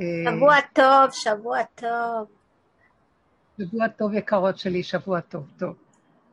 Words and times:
שבוע 0.00 0.54
טוב, 0.72 1.10
שבוע 1.12 1.58
טוב. 1.74 2.28
שבוע 3.58 3.88
טוב, 3.88 4.14
יקרות 4.14 4.58
שלי, 4.58 4.82
שבוע 4.82 5.20
טוב, 5.20 5.46
טוב. 5.58 5.76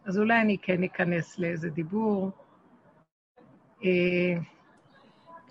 אז 0.06 0.20
אולי 0.20 0.42
אני 0.42 0.58
כן 0.62 0.84
אכנס 0.84 1.40
לאיזה 1.40 1.70
דיבור. 1.70 2.32
אה, 3.84 4.40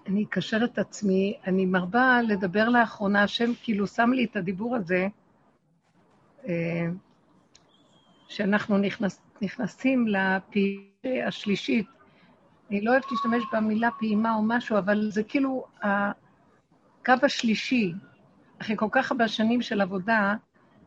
אני 0.07 0.25
אקשר 0.25 0.65
את 0.65 0.79
עצמי, 0.79 1.39
אני 1.47 1.67
מרבה 1.67 2.21
לדבר 2.29 2.69
לאחרונה, 2.69 3.23
השם 3.23 3.51
כאילו 3.63 3.87
שם 3.87 4.11
לי 4.13 4.25
את 4.25 4.37
הדיבור 4.37 4.77
הזה, 4.77 5.09
אה, 6.49 6.87
שאנחנו 8.29 8.79
נכנס, 8.79 9.21
נכנסים 9.43 10.07
לפעימה 10.09 11.27
השלישית. 11.27 11.87
אני 12.71 12.81
לא 12.81 12.91
אוהבת 12.91 13.05
להשתמש 13.11 13.43
במילה 13.53 13.89
פעימה 13.99 14.35
או 14.35 14.43
משהו, 14.43 14.79
אבל 14.79 15.11
זה 15.11 15.23
כאילו 15.23 15.65
הקו 17.09 17.27
השלישי, 17.27 17.93
אחרי 18.63 18.77
כל 18.77 18.89
כך 18.93 19.11
הרבה 19.11 19.29
שנים 19.29 19.63
של 19.63 19.81
עבודה, 19.81 20.35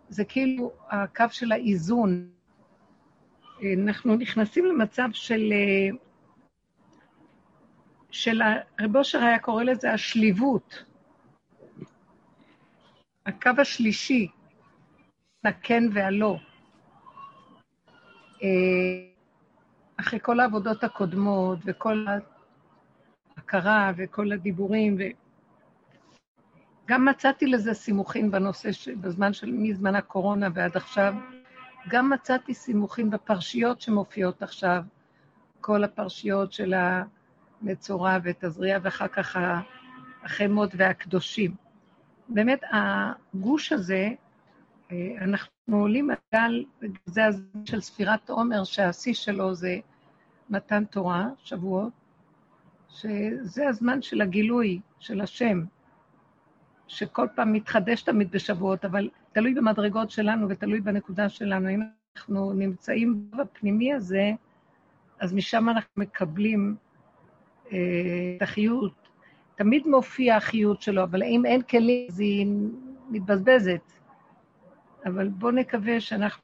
זה 0.10 0.26
כאילו 0.26 0.72
הקו 0.90 1.26
של 1.32 1.52
האיזון. 1.52 2.30
אנחנו 3.84 4.16
נכנסים 4.16 4.66
למצב 4.66 5.10
של... 5.14 5.54
של 8.12 8.42
רב 8.80 8.96
אושר 8.96 9.20
היה 9.20 9.40
קורא 9.40 9.64
לזה 9.64 9.94
השליבות. 9.94 10.84
הקו 13.26 13.52
השלישי, 13.58 14.28
הכן 15.44 15.84
והלא. 15.94 16.38
אחרי 19.98 20.20
כל 20.22 20.40
העבודות 20.40 20.84
הקודמות 20.84 21.60
וכל 21.66 22.06
ההכרה 23.38 23.92
וכל 23.98 24.32
הדיבורים, 24.32 24.96
ו... 25.00 25.29
גם 26.90 27.06
מצאתי 27.06 27.48
לזה 27.48 27.74
סימוכין 27.74 28.32
בנושא, 28.32 28.72
ש... 28.72 28.90
בזמן 28.90 29.34
של, 29.34 29.52
מזמן 29.52 29.96
הקורונה 29.96 30.48
ועד 30.54 30.78
עכשיו, 30.78 31.14
גם 31.90 32.10
מצאתי 32.10 32.54
סימוכין 32.54 33.10
בפרשיות 33.10 33.82
שמופיעות 33.82 34.44
עכשיו, 34.44 34.84
כל 35.62 35.84
הפרשיות 35.84 36.54
של 36.54 36.74
המצורע 37.62 38.18
ותזריע, 38.24 38.80
ואחר 38.82 39.08
כך 39.08 39.38
החמות 40.24 40.72
והקדושים. 40.78 41.56
באמת, 42.30 42.62
הגוש 42.72 43.72
הזה, 43.72 44.10
אה, 44.92 45.16
אנחנו 45.22 45.52
עולים 45.70 46.10
על 46.32 46.66
זה 47.06 47.26
הזמן 47.26 47.66
של 47.66 47.82
ספירת 47.82 48.30
עומר, 48.30 48.64
שהשיא 48.64 49.14
שלו 49.14 49.54
זה 49.54 49.80
מתן 50.50 50.86
תורה, 50.86 51.28
שבועות, 51.44 51.94
שזה 52.90 53.68
הזמן 53.68 54.02
של 54.02 54.22
הגילוי 54.22 54.80
של 55.00 55.22
השם, 55.22 55.64
שכל 56.90 57.28
פעם 57.36 57.54
מתחדש 57.54 58.02
תמיד 58.02 58.32
בשבועות, 58.32 58.86
אבל 58.86 59.10
תלוי 59.32 59.54
במדרגות 59.54 60.12
שלנו 60.12 60.50
ותלוי 60.50 60.82
בנקודה 60.82 61.30
שלנו. 61.30 61.70
אם 61.70 61.82
אנחנו 62.18 62.54
נמצאים 62.54 63.32
בפנימי 63.38 63.94
הזה, 63.94 64.32
אז 65.20 65.34
משם 65.34 65.70
אנחנו 65.70 65.92
מקבלים 65.98 66.76
אה, 67.72 67.78
את 68.38 68.42
החיות. 68.42 68.94
תמיד 69.56 69.88
מופיע 69.88 70.36
החיות 70.36 70.82
שלו, 70.82 71.04
אבל 71.04 71.24
אם 71.24 71.46
אין 71.46 71.62
כלים, 71.62 72.08
אז 72.10 72.20
היא 72.20 72.48
מתבזבזת. 73.10 73.92
אבל 75.06 75.28
בואו 75.28 75.52
נקווה 75.52 76.02
שאנחנו 76.02 76.44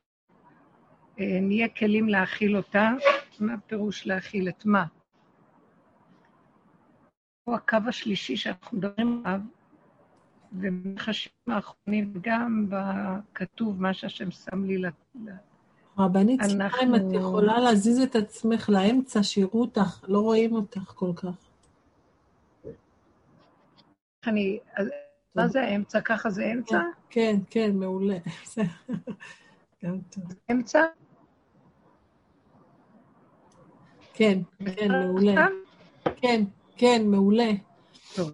אה, 1.20 1.40
נהיה 1.42 1.68
כלים 1.68 2.10
להכיל 2.10 2.58
אותה. 2.58 2.92
מה 3.40 3.54
הפירוש 3.54 4.08
להכיל 4.08 4.50
את 4.50 4.66
מה? 4.66 4.86
הוא 7.44 7.56
הקו 7.56 7.78
השלישי 7.88 8.38
שאנחנו 8.38 8.78
מדברים 8.78 9.22
עליו, 9.26 9.40
ובחשים 10.60 11.32
האחרונים, 11.48 12.14
גם 12.22 12.70
בכתוב, 12.70 13.82
מה 13.82 13.94
שהשם 13.94 14.32
שם 14.32 14.64
לי. 14.64 14.82
רבנית 15.98 16.42
אנחנו... 16.42 16.82
אם 16.84 16.96
את 16.96 17.02
יכולה 17.14 17.60
להזיז 17.60 18.00
את 18.00 18.16
עצמך 18.16 18.70
לאמצע, 18.70 19.24
שיראו 19.24 19.62
אותך, 19.62 20.04
לא 20.08 20.20
רואים 20.20 20.54
אותך 20.54 20.94
כל 20.96 21.12
כך. 21.16 21.36
אני... 24.28 24.60
מה 25.36 25.48
זה 25.48 25.62
האמצע? 25.62 26.02
ככה 26.02 26.30
זה 26.30 26.52
אמצע? 26.54 26.82
כן, 27.10 27.40
כן, 27.50 27.72
מעולה. 27.76 28.18
גם 29.84 30.00
טוב. 30.10 30.24
אמצע? 30.52 30.84
כן, 34.14 34.40
כן, 34.76 34.92
מעולה. 34.92 35.48
כן, 36.16 36.44
כן, 36.78 37.02
מעולה. 37.06 37.52
טוב. 38.16 38.32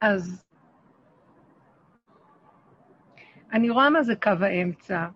אז 0.00 0.44
אני 3.52 3.70
רואה 3.70 3.90
מה 3.90 4.02
זה 4.02 4.16
קו 4.16 4.30
האמצע. 4.40 5.08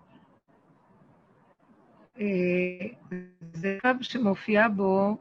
אה, 2.21 2.87
זה 3.53 3.79
קו 3.81 3.89
שמופיע 4.01 4.69
בו 4.69 5.17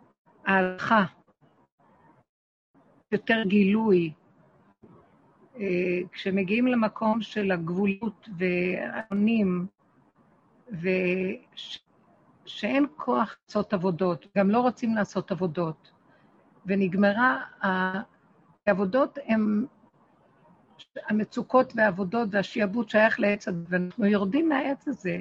ההלכה, 0.46 1.06
יותר 3.12 3.44
גילוי. 3.47 4.13
אה, 5.59 6.00
כשמגיעים 6.12 6.68
למקום 6.68 7.22
של 7.22 7.52
הגבולות 7.52 8.29
והעונים, 8.38 9.68
ושאין 12.46 12.85
כוח 12.96 13.38
לעשות 13.47 13.73
עבודות, 13.73 14.28
גם 14.38 14.50
לא 14.50 14.59
רוצים 14.59 14.96
לעשות 14.96 15.31
עבודות, 15.31 15.91
ונגמרה 16.66 17.41
העבודות 18.68 19.18
הן, 19.25 19.66
המצוקות 21.09 21.74
והעבודות 21.75 22.29
והשיעבוד 22.31 22.90
שייך 22.90 23.19
לעץ 23.19 23.47
הדעת, 23.47 23.68
ואנחנו 23.69 24.06
יורדים 24.06 24.50
מהעץ 24.50 24.88
הזה. 24.88 25.19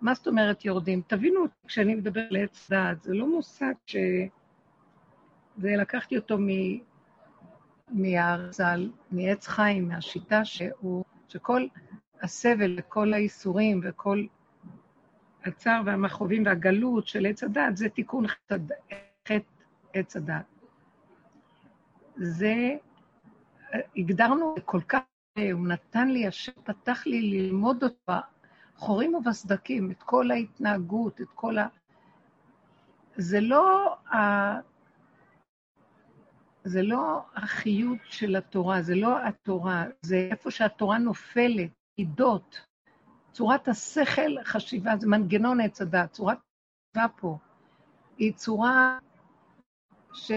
מה 0.00 0.14
זאת 0.14 0.26
אומרת 0.26 0.64
יורדים? 0.64 1.02
תבינו, 1.06 1.44
כשאני 1.66 1.94
מדבר 1.94 2.20
על 2.30 2.36
עץ 2.36 2.70
דעת, 2.70 3.02
זה 3.02 3.14
לא 3.14 3.26
מושג 3.26 3.72
ש... 3.86 3.96
זה 5.56 5.70
לקחתי 5.76 6.16
אותו 6.16 6.38
מ... 6.38 6.48
מהרז"ל, 7.88 8.90
מעץ 9.10 9.46
חיים, 9.46 9.88
מהשיטה 9.88 10.44
שהוא, 10.44 11.04
שכל 11.28 11.66
הסבל 12.22 12.76
וכל 12.78 13.14
האיסורים 13.14 13.80
וכל 13.84 14.26
הצער 15.44 15.82
והמכאובים 15.86 16.46
והגלות 16.46 17.06
של 17.06 17.26
עץ 17.26 17.42
הדת, 17.42 17.76
זה 17.76 17.88
תיקון 17.88 18.26
חטא 18.26 18.56
עץ 19.94 20.16
הדת. 20.16 20.51
זה, 22.16 22.54
הגדרנו 23.96 24.54
כל 24.64 24.80
כך, 24.80 25.00
הוא 25.52 25.68
נתן 25.68 26.08
לי, 26.08 26.26
השם 26.26 26.52
פתח 26.64 27.06
לי 27.06 27.22
ללמוד 27.22 27.82
אותו, 27.82 28.12
חורים 28.76 29.14
ובסדקים, 29.14 29.90
את 29.90 30.02
כל 30.02 30.30
ההתנהגות, 30.30 31.20
את 31.20 31.28
כל 31.34 31.58
ה... 31.58 31.66
זה 33.16 33.40
לא, 33.40 33.96
ה... 34.14 34.18
זה 36.64 36.82
לא 36.82 37.22
החיות 37.34 37.98
של 38.04 38.36
התורה, 38.36 38.82
זה 38.82 38.94
לא 38.94 39.26
התורה, 39.26 39.84
זה 40.02 40.28
איפה 40.30 40.50
שהתורה 40.50 40.98
נופלת, 40.98 41.70
עידות. 41.96 42.66
צורת 43.32 43.68
השכל, 43.68 44.42
חשיבה, 44.44 44.96
זה 44.96 45.08
מנגנון 45.08 45.60
עץ 45.60 45.82
הדת, 45.82 46.12
צורת 46.12 46.38
החשיבה 46.38 47.08
פה, 47.20 47.38
היא 48.18 48.32
צורה 48.32 48.98
ש... 50.12 50.32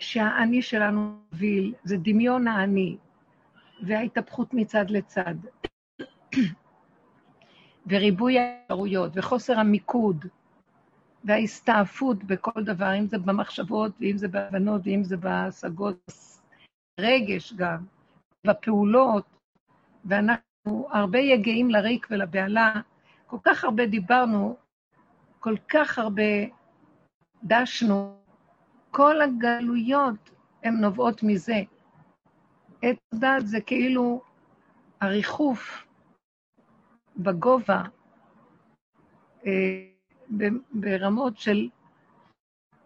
שהאני 0.00 0.62
שלנו 0.62 1.18
מוביל, 1.32 1.74
זה 1.84 1.96
דמיון 1.96 2.48
האני, 2.48 2.96
וההתהפכות 3.82 4.54
מצד 4.54 4.90
לצד, 4.90 5.34
וריבוי 7.88 8.38
האפשרויות, 8.38 9.12
וחוסר 9.14 9.58
המיקוד, 9.58 10.24
וההסתעפות 11.24 12.24
בכל 12.24 12.64
דבר, 12.64 12.94
אם 12.98 13.06
זה 13.06 13.18
במחשבות, 13.18 13.92
ואם 14.00 14.16
זה 14.16 14.28
בהבנות, 14.28 14.80
ואם 14.84 15.04
זה 15.04 15.16
בהשגות, 15.16 16.10
רגש 17.00 17.52
גם, 17.52 17.84
בפעולות, 18.46 19.24
ואנחנו 20.04 20.88
הרבה 20.90 21.18
יגעים 21.18 21.70
לריק 21.70 22.06
ולבהלה, 22.10 22.72
כל 23.26 23.38
כך 23.44 23.64
הרבה 23.64 23.86
דיברנו, 23.86 24.56
כל 25.40 25.56
כך 25.68 25.98
הרבה 25.98 26.22
דשנו, 27.44 28.18
כל 28.90 29.20
הגלויות 29.22 30.30
הן 30.62 30.74
נובעות 30.74 31.22
מזה. 31.22 31.62
עץ 32.82 32.96
הדת 33.12 33.46
זה 33.46 33.60
כאילו 33.60 34.22
הריחוף 35.00 35.84
בגובה, 37.16 37.82
אה, 39.46 39.84
ברמות 40.72 41.38
של 41.38 41.68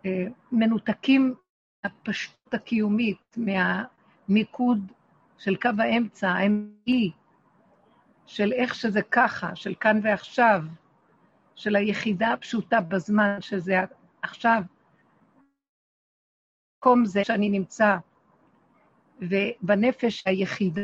אה, 0.07 0.27
מנותקים 0.53 1.35
מהפשטות 1.85 2.55
הקיומית, 2.55 3.37
מהמיקוד 3.37 4.93
של 5.39 5.57
קו 5.57 5.71
האמצע, 5.79 6.29
האמצעי, 6.31 7.11
של 8.27 8.53
איך 8.53 8.75
שזה 8.75 9.03
ככה, 9.03 9.57
של 9.57 9.75
כאן 9.81 10.01
ועכשיו, 10.03 10.63
של 11.55 11.77
היחידה 11.77 12.33
הפשוטה 12.33 12.81
בזמן, 12.81 13.37
שזה 13.41 13.75
עכשיו, 14.23 14.63
במקום 16.83 17.05
זה 17.07 17.25
שאני 17.25 17.49
נמצא, 17.49 17.97
ובנפש 19.21 20.23
היחידה, 20.27 20.81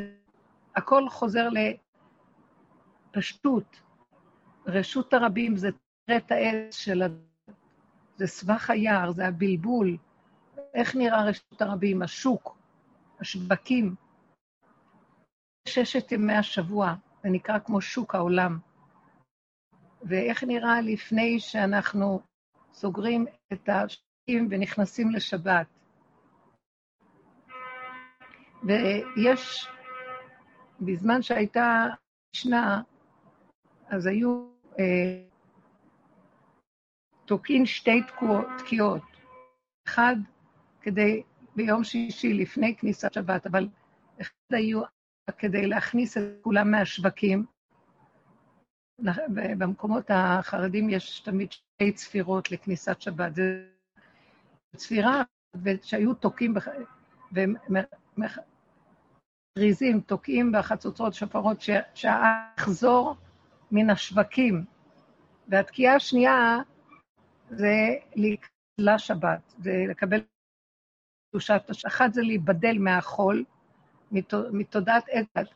הכל 0.76 1.08
חוזר 1.08 1.48
לפשטות. 3.14 3.80
רשות 4.66 5.14
הרבים 5.14 5.56
זה 5.56 5.68
תראת 6.06 6.30
העץ 6.30 6.76
של 6.76 7.02
ה... 7.02 7.06
זה 8.16 8.26
סבך 8.26 8.70
היער, 8.70 9.12
זה 9.12 9.26
הבלבול. 9.26 9.96
איך 10.74 10.96
נראה 10.96 11.24
רשות 11.24 11.62
הרבים? 11.62 12.02
השוק, 12.02 12.58
השווקים. 13.20 13.94
ששת 15.68 16.12
ימי 16.12 16.34
השבוע, 16.34 16.94
זה 17.22 17.28
נקרא 17.28 17.58
כמו 17.58 17.80
שוק 17.80 18.14
העולם. 18.14 18.58
ואיך 20.02 20.44
נראה 20.44 20.80
לפני 20.80 21.40
שאנחנו 21.40 22.20
סוגרים 22.72 23.26
את 23.52 23.68
השווקים 23.68 24.48
ונכנסים 24.50 25.10
לשבת. 25.10 25.77
ויש, 28.62 29.68
בזמן 30.80 31.22
שהייתה 31.22 31.86
משנה, 32.34 32.82
אז 33.88 34.06
היו 34.06 34.48
אה, 34.78 35.22
תוקעים 37.24 37.66
שתי 37.66 38.02
תקיעות. 38.58 39.02
אחד 39.86 40.16
כדי, 40.80 41.22
ביום 41.56 41.84
שישי 41.84 42.32
לפני 42.32 42.76
כניסת 42.76 43.12
שבת, 43.12 43.46
אבל 43.46 43.68
אחד 44.20 44.32
היו 44.50 44.82
כדי 45.38 45.66
להכניס 45.66 46.16
את 46.16 46.22
כולם 46.42 46.70
מהשווקים. 46.70 47.44
במקומות 49.58 50.04
החרדים 50.08 50.90
יש 50.90 51.20
תמיד 51.20 51.52
שתי 51.52 51.92
צפירות 51.92 52.50
לכניסת 52.50 53.00
שבת. 53.00 53.34
זו 53.34 53.42
צפירה, 54.76 55.22
שהיו 55.82 56.14
תוקעים, 56.14 56.54
ומכריזים, 59.56 60.00
תוקעים 60.00 60.52
בחצוצרות 60.52 61.14
שפרות, 61.14 61.58
שהאחזור 61.94 63.16
מן 63.72 63.90
השווקים. 63.90 64.64
והתקיעה 65.48 65.94
השנייה 65.94 66.58
זה 67.50 67.74
לשבת, 68.78 69.54
זה 69.58 69.72
לקבל 69.90 70.20
קדושת, 71.30 71.62
אחת 71.86 72.14
זה 72.14 72.22
להיבדל 72.22 72.78
מהחול, 72.78 73.44
מתודעת 74.52 75.08
עדת. 75.08 75.48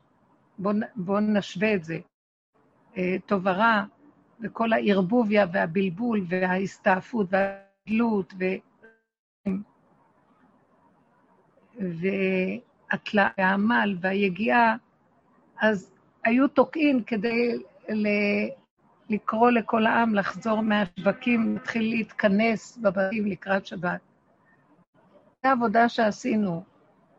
בואו 0.58 0.76
בוא 0.96 1.20
נשווה 1.20 1.74
את 1.74 1.84
זה. 1.84 1.98
אה, 2.96 3.16
טוב 3.26 3.46
ורע, 3.46 3.84
וכל 4.40 4.72
הערבוביה 4.72 5.46
והבלבול 5.52 6.26
וההסתעפות 6.28 7.26
והגדלות 7.30 8.34
ו... 8.38 8.44
והתלה 11.78 13.28
והעמל 13.38 13.96
והיגיעה, 14.00 14.76
אז 15.60 15.92
היו 16.24 16.48
תוקעים 16.48 17.04
כדי 17.04 17.58
ל... 17.88 18.06
לקרוא 19.10 19.50
לכל 19.50 19.86
העם 19.86 20.14
לחזור 20.14 20.60
מהשווקים, 20.60 21.52
להתחיל 21.54 21.82
להתכנס 21.82 22.76
בבתים 22.76 23.26
לקראת 23.26 23.66
שבת. 23.66 24.00
זו 25.42 25.48
העבודה 25.48 25.88
שעשינו, 25.88 26.64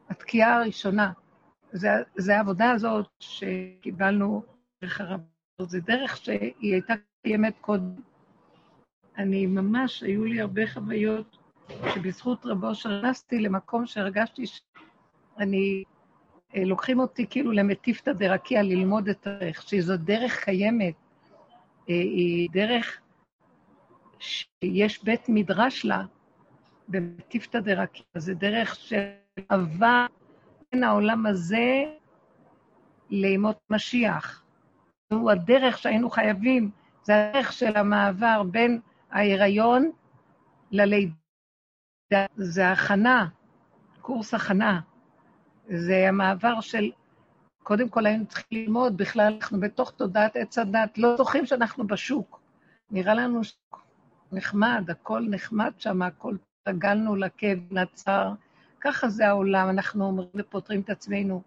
התקיעה 0.09 0.55
הראשונה. 0.55 1.11
זו 2.17 2.31
העבודה 2.31 2.71
הזאת 2.71 3.07
שקיבלנו 3.19 4.43
דרך 4.81 5.01
הרב. 5.01 5.19
זו 5.61 5.79
דרך 5.85 6.17
שהיא 6.17 6.73
הייתה 6.73 6.93
קיימת 7.23 7.53
קודם. 7.61 7.93
אני 9.17 9.45
ממש, 9.45 10.03
היו 10.03 10.25
לי 10.25 10.41
הרבה 10.41 10.67
חוויות 10.67 11.37
שבזכות 11.69 12.45
רבו 12.45 12.75
שרנסתי 12.75 13.39
למקום 13.39 13.85
שהרגשתי 13.85 14.43
שאני, 14.47 15.83
אה, 16.55 16.63
לוקחים 16.65 16.99
אותי 16.99 17.27
כאילו 17.29 17.51
למטיפתא 17.51 18.13
דרקיע 18.13 18.61
ללמוד 18.61 19.09
את 19.09 19.27
הדרך, 19.27 19.61
שזו 19.61 19.97
דרך 19.97 20.43
קיימת, 20.43 20.93
אה, 21.89 21.93
היא 21.93 22.49
דרך 22.51 22.99
שיש 24.19 25.03
בית 25.03 25.29
מדרש 25.29 25.85
לה, 25.85 26.03
במטיפתא 26.87 27.59
דרקיע, 27.59 28.05
זה 28.15 28.33
דרך 28.33 28.75
שעבר 28.75 30.05
בין 30.71 30.83
העולם 30.83 31.25
הזה 31.25 31.83
לימות 33.09 33.57
משיח. 33.69 34.43
זו 35.13 35.29
הדרך 35.29 35.77
שהיינו 35.77 36.09
חייבים, 36.09 36.71
זה 37.03 37.29
הדרך 37.29 37.53
של 37.53 37.77
המעבר 37.77 38.43
בין 38.51 38.79
ההיריון 39.11 39.91
ללידה. 40.71 41.22
זה 42.37 42.71
הכנה, 42.71 43.27
קורס 44.01 44.33
הכנה. 44.33 44.79
זה 45.67 46.05
המעבר 46.09 46.61
של 46.61 46.91
קודם 47.63 47.89
כל 47.89 48.05
היינו 48.05 48.25
צריכים 48.25 48.45
ללמוד, 48.51 48.97
בכלל 48.97 49.33
אנחנו 49.33 49.59
בתוך 49.59 49.91
תודעת 49.91 50.35
עץ 50.35 50.57
הדת, 50.57 50.97
לא 50.97 51.17
זוכרים 51.17 51.45
שאנחנו 51.45 51.87
בשוק. 51.87 52.39
נראה 52.91 53.13
לנו 53.13 53.41
נחמד, 54.31 54.89
הכל 54.89 55.25
נחמד 55.29 55.71
שם, 55.77 56.01
הכל 56.01 56.35
התרגלנו 56.61 57.15
לכאב, 57.15 57.59
לצער. 57.71 58.33
ככה 58.81 59.09
זה 59.09 59.27
העולם, 59.27 59.69
אנחנו 59.69 60.05
אומרים 60.05 60.29
ופותרים 60.35 60.81
את 60.81 60.89
עצמנו. 60.89 61.41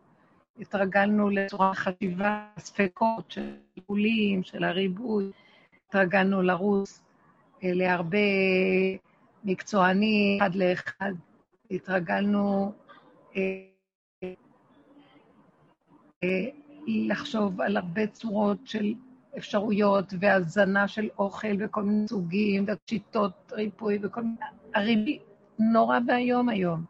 התרגלנו 0.61 1.31
לצורה 1.31 1.75
חשיבה, 1.75 2.47
ספקות 2.59 3.31
של 3.31 3.57
גבולים, 3.79 4.43
של 4.43 4.65
הריבוי, 4.65 5.31
התרגלנו 5.89 6.43
לרוץ 6.43 7.03
אה, 7.65 7.71
להרבה 7.75 8.19
מקצוענים, 9.47 10.43
אחד 10.43 10.55
לאחד. 10.55 11.13
התרגלנו 11.71 12.73
אה, 13.37 13.43
לחשוב 16.87 17.61
על 17.61 17.77
הרבה 17.77 18.07
צורות 18.07 18.59
של 18.65 18.95
אפשרויות 19.39 20.13
והזנה 20.21 20.89
של 20.89 21.09
אוכל 21.19 21.57
וכל 21.59 21.83
מיני 21.83 22.09
סוגים 22.09 22.67
ושיטות 22.69 23.53
ריפוי 23.53 23.99
וכל 24.03 24.23
מיני... 24.23 24.37
הריבי 24.75 25.19
נורא 25.59 25.99
ואיום 26.09 26.49
היום. 26.49 26.85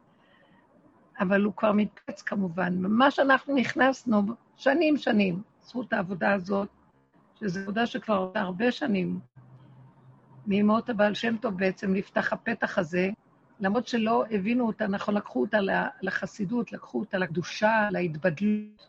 אבל 1.21 1.43
הוא 1.43 1.53
כבר 1.57 1.73
מתפץ 1.73 2.23
כמובן. 2.23 2.79
ממש 2.79 3.19
אנחנו 3.19 3.55
נכנסנו 3.55 4.23
שנים 4.57 4.97
שנים, 4.97 5.43
זכות 5.63 5.93
העבודה 5.93 6.33
הזאת, 6.33 6.69
שזו 7.41 7.61
עבודה 7.61 7.87
שכבר 7.87 8.31
הרבה 8.35 8.73
שנים. 8.73 9.21
מימות 10.47 10.89
הבעל 10.89 11.15
שם 11.15 11.37
טוב 11.37 11.59
בעצם 11.59 11.95
נפתח 11.95 12.33
הפתח 12.33 12.79
הזה, 12.79 13.11
למרות 13.61 13.87
שלא 13.87 14.25
הבינו 14.31 14.67
אותה, 14.67 14.87
נכון, 14.87 15.15
לקחו 15.15 15.41
אותה 15.41 15.59
לחסידות, 16.03 16.73
לקחו 16.73 17.01
אותה 17.01 17.19
לקדושה, 17.19 17.89
להתבדלות. 17.91 18.89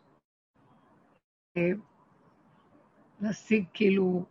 להשיג 3.20 3.64
כאילו 3.74 4.24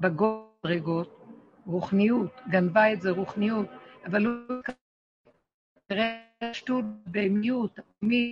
בגודרגות 0.00 1.20
רוחניות, 1.66 2.40
גנבה 2.48 2.92
את 2.92 3.00
זה 3.00 3.10
רוחניות, 3.10 3.66
אבל 4.06 4.26
הוא 4.26 4.62
כנראה 5.88 6.52
שטות 6.52 6.84
במיות, 7.06 7.78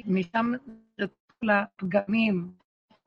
משם 0.06 0.52
כל 1.40 1.50
הפגמים, 1.50 2.52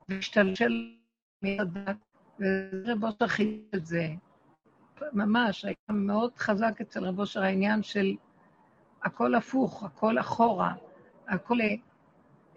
והשתלשל 0.08 0.96
מהדת, 1.42 1.96
ורב 2.40 3.04
אושר 3.04 3.26
חידש 3.26 3.74
את 3.74 3.86
זה. 3.86 4.08
ממש, 5.12 5.64
היה 5.64 5.74
מאוד 5.90 6.36
חזק 6.38 6.80
אצל 6.80 7.04
רב 7.04 7.18
אושר 7.18 7.42
העניין 7.42 7.82
של 7.82 8.14
הכל 9.02 9.34
הפוך, 9.34 9.82
הכל 9.82 10.18
אחורה, 10.18 10.74
הכל 11.28 11.56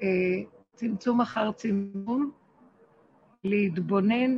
אה, 0.01 0.07
צמצום 0.75 1.21
אחר 1.21 1.51
צמצום, 1.51 2.31
להתבונן 3.43 4.37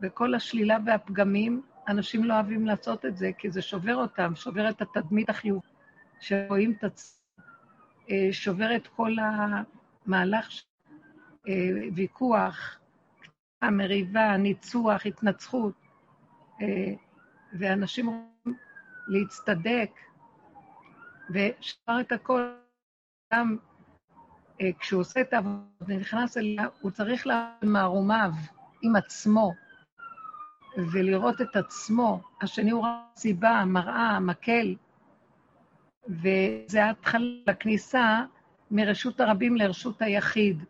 בכל 0.00 0.34
השלילה 0.34 0.76
והפגמים, 0.86 1.62
אנשים 1.88 2.24
לא 2.24 2.34
אוהבים 2.34 2.66
לעשות 2.66 3.04
את 3.04 3.16
זה, 3.16 3.30
כי 3.38 3.50
זה 3.50 3.62
שובר 3.62 3.96
אותם, 3.96 4.32
שובר 4.34 4.70
את 4.70 4.82
התדמית 4.82 5.30
החיוב, 5.30 5.62
שרואים 6.20 6.72
את 6.78 6.84
עצמם, 6.84 7.44
אה, 8.10 8.28
שובר 8.32 8.76
את 8.76 8.86
כל 8.86 9.16
המהלך, 10.06 10.48
אה, 11.48 11.70
ויכוח, 11.94 12.78
מריבה, 13.62 14.36
ניצוח, 14.36 15.06
התנצחות, 15.06 15.87
ואנשים 17.58 18.06
רוצים 18.06 18.54
להצטדק, 19.08 19.90
ושבר 21.30 22.00
את 22.00 22.12
הכל, 22.12 22.52
גם 23.34 23.56
אה, 24.60 24.70
כשהוא 24.78 25.00
עושה 25.00 25.20
את 25.20 25.32
העבודה 25.32 25.62
ונכנס 25.80 26.36
אליה, 26.36 26.66
הוא 26.80 26.90
צריך 26.90 27.26
לעבוד 27.26 27.64
מערומיו, 27.70 28.30
עם 28.82 28.96
עצמו, 28.96 29.52
ולראות 30.92 31.40
את 31.40 31.56
עצמו. 31.56 32.20
השני 32.42 32.70
הוא 32.70 32.82
רק 32.82 32.92
סיבה, 33.16 33.64
מראה, 33.66 34.20
מקל, 34.20 34.74
וזה 36.08 36.90
התחלה 36.90 37.24
לכניסה 37.46 38.22
מרשות 38.70 39.20
הרבים 39.20 39.56
לרשות 39.56 40.02
היחיד. 40.02 40.64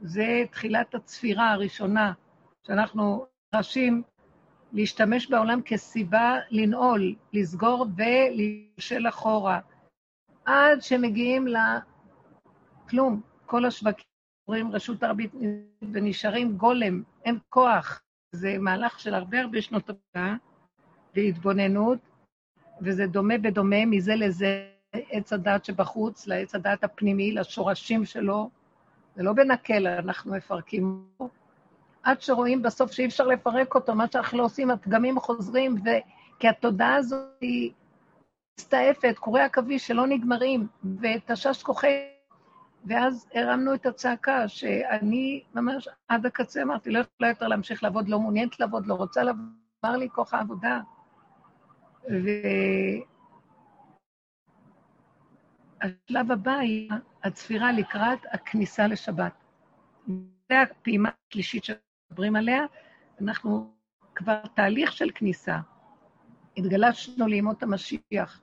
זה 0.00 0.42
תחילת 0.50 0.94
הצפירה 0.94 1.52
הראשונה, 1.52 2.12
שאנחנו 2.66 3.26
נדרשים 3.54 4.02
להשתמש 4.72 5.30
בעולם 5.30 5.62
כסיבה 5.62 6.38
לנעול, 6.50 7.14
לסגור 7.32 7.86
ולהישל 7.96 9.08
אחורה. 9.08 9.60
עד 10.44 10.82
שמגיעים 10.82 11.46
לכלום. 12.86 13.20
כל 13.46 13.64
השווקים 13.64 14.04
עוברים 14.44 14.72
רשות 14.72 15.02
ערבית 15.02 15.32
ונשארים 15.92 16.56
גולם, 16.56 17.02
אין 17.24 17.38
כוח. 17.48 18.02
זה 18.32 18.56
מהלך 18.58 19.00
של 19.00 19.14
הרבה 19.14 19.40
הרבה 19.40 19.62
שנות 19.62 19.90
עבודה 19.90 20.34
והתבוננות, 21.14 21.98
וזה 22.80 23.06
דומה 23.06 23.38
בדומה 23.38 23.86
מזה 23.86 24.14
לזה, 24.14 24.68
עץ 24.92 25.32
הדת 25.32 25.64
שבחוץ, 25.64 26.26
לעץ 26.26 26.54
הדת 26.54 26.84
הפנימי, 26.84 27.32
לשורשים 27.32 28.04
שלו. 28.04 28.50
זה 29.16 29.22
לא 29.22 29.32
בנקל, 29.32 29.86
אנחנו 29.86 30.32
מפרקים 30.32 31.04
אותו. 31.20 31.41
עד 32.02 32.20
שרואים 32.20 32.62
בסוף 32.62 32.92
שאי 32.92 33.06
אפשר 33.06 33.26
לפרק 33.26 33.74
אותו, 33.74 33.94
מה 33.94 34.04
שאנחנו 34.12 34.38
לא 34.38 34.44
עושים, 34.44 34.70
הפגמים 34.70 35.20
חוזרים, 35.20 35.74
ו... 35.74 35.88
כי 36.38 36.48
התודעה 36.48 36.94
הזאת 36.94 37.40
היא 37.40 37.72
מסתעפת, 38.60 39.14
קורי 39.18 39.40
עכביש 39.42 39.86
שלא 39.86 40.06
נגמרים, 40.06 40.66
ותשש 41.00 41.62
כוחי... 41.62 41.88
ואז 42.84 43.28
הרמנו 43.34 43.74
את 43.74 43.86
הצעקה, 43.86 44.48
שאני 44.48 45.42
ממש 45.54 45.88
עד 46.08 46.26
הקצה 46.26 46.62
אמרתי, 46.62 46.90
לא 46.90 46.98
יכולה 46.98 47.28
יותר 47.28 47.48
להמשיך 47.48 47.82
לעבוד, 47.82 48.08
לא 48.08 48.18
מעוניינת 48.20 48.60
לעבוד, 48.60 48.86
לא 48.86 48.94
רוצה 48.94 49.22
לעבוד, 49.22 49.44
אמר 49.84 49.96
לי 49.96 50.08
כוח 50.08 50.34
העבודה. 50.34 50.80
והשלב 55.80 56.32
הבא 56.32 56.52
היא 56.52 56.90
הצפירה 57.22 57.72
לקראת 57.72 58.18
הכניסה 58.32 58.86
לשבת. 58.86 59.32
זו 60.08 60.54
הפעימה 60.70 61.10
השלישית 61.30 61.64
שמדברים 62.12 62.36
עליה, 62.36 62.64
אנחנו 63.20 63.74
כבר 64.14 64.42
תהליך 64.54 64.92
של 64.92 65.10
כניסה. 65.14 65.58
התגלשנו 66.56 67.26
לימות 67.26 67.62
המשיח. 67.62 68.40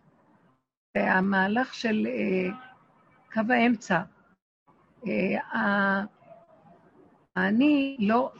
והמהלך 0.97 1.73
של 1.73 2.07
אה, 2.07 2.49
קו 3.33 3.53
האמצע, 3.53 4.01
אה, 5.07 6.03
האני 7.35 7.97
לא, 7.99 8.31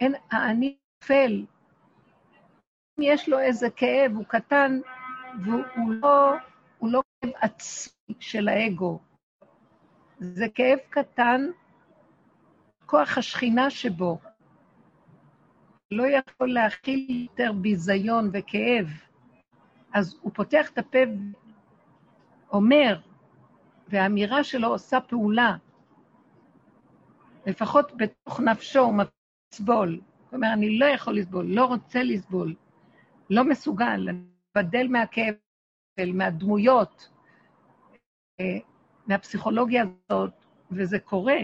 אין, 0.00 0.14
האני 0.30 0.76
נופל. 1.02 1.44
אם 2.98 3.02
יש 3.02 3.28
לו 3.28 3.38
איזה 3.38 3.70
כאב, 3.70 4.12
הוא 4.14 4.24
קטן, 4.24 4.80
והוא 5.44 5.92
לא, 6.02 6.32
הוא 6.78 6.90
לא 6.90 7.02
כאב 7.20 7.32
עצמי 7.40 8.14
של 8.20 8.48
האגו. 8.48 8.98
זה 10.18 10.46
כאב 10.54 10.78
קטן, 10.90 11.46
כוח 12.86 13.18
השכינה 13.18 13.70
שבו. 13.70 14.18
לא 15.90 16.04
יכול 16.06 16.52
להכיל 16.52 17.28
יותר 17.30 17.52
ביזיון 17.52 18.30
וכאב. 18.32 18.86
אז 19.94 20.18
הוא 20.20 20.32
פותח 20.34 20.70
את 20.70 20.78
הפה 20.78 20.98
ואומר, 22.48 23.00
והאמירה 23.88 24.44
שלו 24.44 24.68
עושה 24.68 25.00
פעולה. 25.00 25.56
לפחות 27.46 27.92
בתוך 27.96 28.40
נפשו 28.40 28.80
הוא 28.80 28.94
מסבול. 29.52 30.00
זאת 30.24 30.34
אומרת, 30.34 30.52
אני 30.52 30.78
לא 30.78 30.86
יכול 30.86 31.18
לסבול, 31.18 31.46
לא 31.46 31.64
רוצה 31.64 32.02
לסבול, 32.02 32.54
לא 33.30 33.44
מסוגל, 33.44 34.06
לבדל 34.56 34.88
מהכאב, 34.88 35.34
מהדמויות, 36.14 37.08
אה, 38.40 38.58
מהפסיכולוגיה 39.06 39.84
הזאת, 40.10 40.32
וזה 40.70 40.98
קורה. 40.98 41.38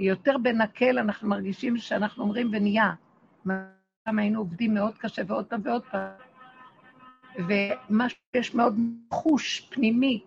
יותר 0.00 0.38
בנקל 0.42 0.98
אנחנו 0.98 1.28
מרגישים 1.28 1.76
שאנחנו 1.76 2.24
אומרים 2.24 2.48
ונהיה. 2.52 2.92
פעם 4.04 4.18
היינו 4.18 4.38
עובדים 4.38 4.74
מאוד 4.74 4.98
קשה 4.98 5.22
ועוד 5.26 5.46
פעם 5.46 5.60
ועוד 5.64 5.82
פעם. 5.90 6.10
ומה 7.48 8.06
שיש 8.08 8.54
מאוד 8.54 8.76
חוש 9.10 9.60
פנימי, 9.60 10.24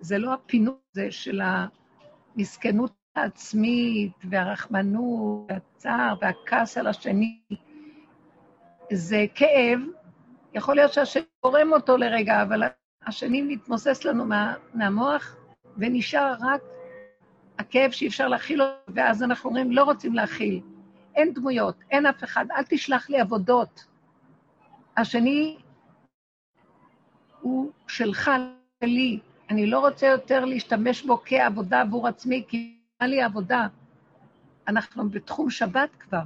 זה 0.00 0.18
לא 0.18 0.34
הפינוי 0.34 0.74
הזה 0.94 1.06
של 1.10 1.40
המסכנות 2.36 2.92
העצמית 3.16 4.12
והרחמנות 4.30 5.46
והצער 5.48 6.14
והכעס 6.20 6.78
על 6.78 6.86
השני. 6.86 7.40
זה 8.92 9.26
כאב, 9.34 9.80
יכול 10.54 10.76
להיות 10.76 10.92
שהשני 10.92 11.22
גורם 11.42 11.72
אותו 11.72 11.96
לרגע, 11.96 12.42
אבל 12.42 12.62
השני 13.06 13.42
מתמוסס 13.42 14.04
לנו 14.04 14.24
מה, 14.24 14.54
מהמוח, 14.74 15.36
ונשאר 15.76 16.34
רק 16.40 16.60
הכאב 17.60 17.90
שאי 17.90 18.08
אפשר 18.08 18.28
להכיל 18.28 18.62
אותו, 18.62 18.92
ואז 18.94 19.22
אנחנו 19.22 19.50
אומרים, 19.50 19.72
לא 19.72 19.84
רוצים 19.84 20.14
להכיל. 20.14 20.60
אין 21.14 21.34
דמויות, 21.34 21.76
אין 21.90 22.06
אף 22.06 22.24
אחד, 22.24 22.46
אל 22.50 22.62
תשלח 22.68 23.10
לי 23.10 23.20
עבודות. 23.20 23.84
השני 24.96 25.56
הוא 27.40 27.70
שלך, 27.88 28.30
שלי. 28.84 29.20
אני 29.50 29.66
לא 29.66 29.78
רוצה 29.78 30.06
יותר 30.06 30.44
להשתמש 30.44 31.02
בו 31.02 31.22
כעבודה 31.24 31.80
עבור 31.80 32.08
עצמי, 32.08 32.44
כי 32.48 32.78
אין 33.00 33.10
לי 33.10 33.22
עבודה. 33.22 33.66
אנחנו 34.68 35.10
בתחום 35.10 35.50
שבת 35.50 35.96
כבר, 35.98 36.22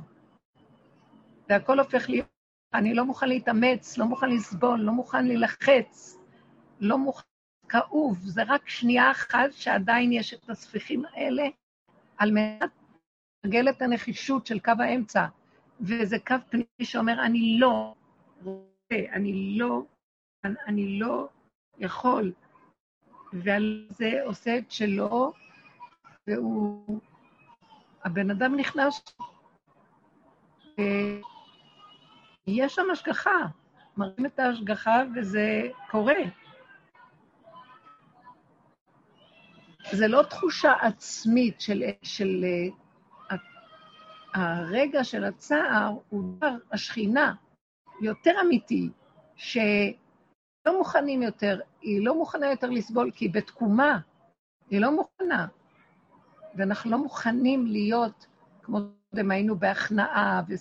והכל 1.49 1.79
הופך 1.79 2.09
להיות, 2.09 2.27
אני 2.75 2.95
לא 2.95 3.05
מוכן 3.05 3.29
להתאמץ, 3.29 3.99
לא 3.99 4.07
מוכן 4.07 4.31
לסבול, 4.31 4.81
לא 4.81 4.93
מוכן 4.93 5.27
להילחץ, 5.27 6.19
לא 6.81 6.99
מוכן 6.99 7.34
כאוב, 7.75 8.19
זה 8.23 8.43
רק 8.47 8.69
שנייה 8.69 9.11
אחת 9.11 9.53
שעדיין 9.53 10.13
יש 10.13 10.35
את 10.35 10.51
הספיחים 10.51 11.05
האלה, 11.13 11.43
על 12.19 12.31
מנת 12.31 12.71
לגל 13.45 13.69
את 13.69 13.83
הנחישות 13.83 14.47
של 14.47 14.59
קו 14.59 14.73
האמצע. 14.79 15.27
וזה 15.81 16.17
קו 16.27 16.35
פנימי 16.51 16.67
שאומר, 16.83 17.23
אני 17.25 17.57
לא 17.61 17.95
רוצה, 18.45 19.13
אני 19.13 19.59
לא, 19.59 19.83
אני 20.45 20.99
לא 20.99 21.29
יכול. 21.79 22.33
ועל 23.33 23.87
זה 23.91 24.13
עושה 24.25 24.59
את 24.59 24.71
שלו, 24.71 25.33
והוא... 26.27 27.01
הבן 28.05 28.31
אדם 28.31 28.57
נכנס, 28.57 29.05
יש 32.47 32.75
שם 32.75 32.91
השגחה, 32.93 33.47
מראים 33.97 34.27
את 34.27 34.39
ההשגחה 34.39 35.03
וזה 35.15 35.69
קורה. 35.91 36.44
זה 39.93 40.09
לא 40.09 40.23
תחושה 40.23 40.73
עצמית 40.81 41.61
של, 41.61 41.83
של 42.03 42.45
uh, 43.31 43.35
הרגע 44.35 45.05
של 45.05 45.25
הצער, 45.25 45.93
הוא 46.09 46.37
דבר 46.37 46.55
השכינה, 46.73 47.35
יותר 48.01 48.33
אמיתי, 48.41 48.91
שלא 49.37 50.79
מוכנים 50.79 51.23
יותר, 51.23 51.61
היא 51.81 52.05
לא 52.05 52.15
מוכנה 52.19 52.51
יותר 52.51 52.71
לסבול, 52.71 53.11
כי 53.15 53.25
היא 53.25 53.33
בתקומה, 53.33 53.99
היא 54.71 54.81
לא 54.81 54.97
מוכנה. 54.97 55.47
ואנחנו 56.55 56.91
לא 56.91 56.99
מוכנים 56.99 57.67
להיות, 57.67 58.27
כמו 58.63 58.79
קודם 59.11 59.31
היינו 59.31 59.59
בהכנעה, 59.59 60.43
ו... 60.49 60.55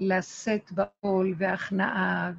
ולשאת 0.00 0.72
בעול 0.72 1.34
והכנעה, 1.38 2.32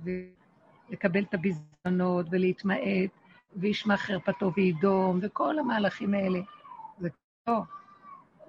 ולקבל 0.89 1.23
את 1.23 1.33
הביזיונות 1.33 2.25
ולהתמעט. 2.31 3.18
וישמע 3.55 3.97
חרפתו 3.97 4.53
וידום, 4.53 5.19
וכל 5.21 5.59
המהלכים 5.59 6.13
האלה. 6.13 6.39
זה 6.99 7.09
לא, 7.47 7.61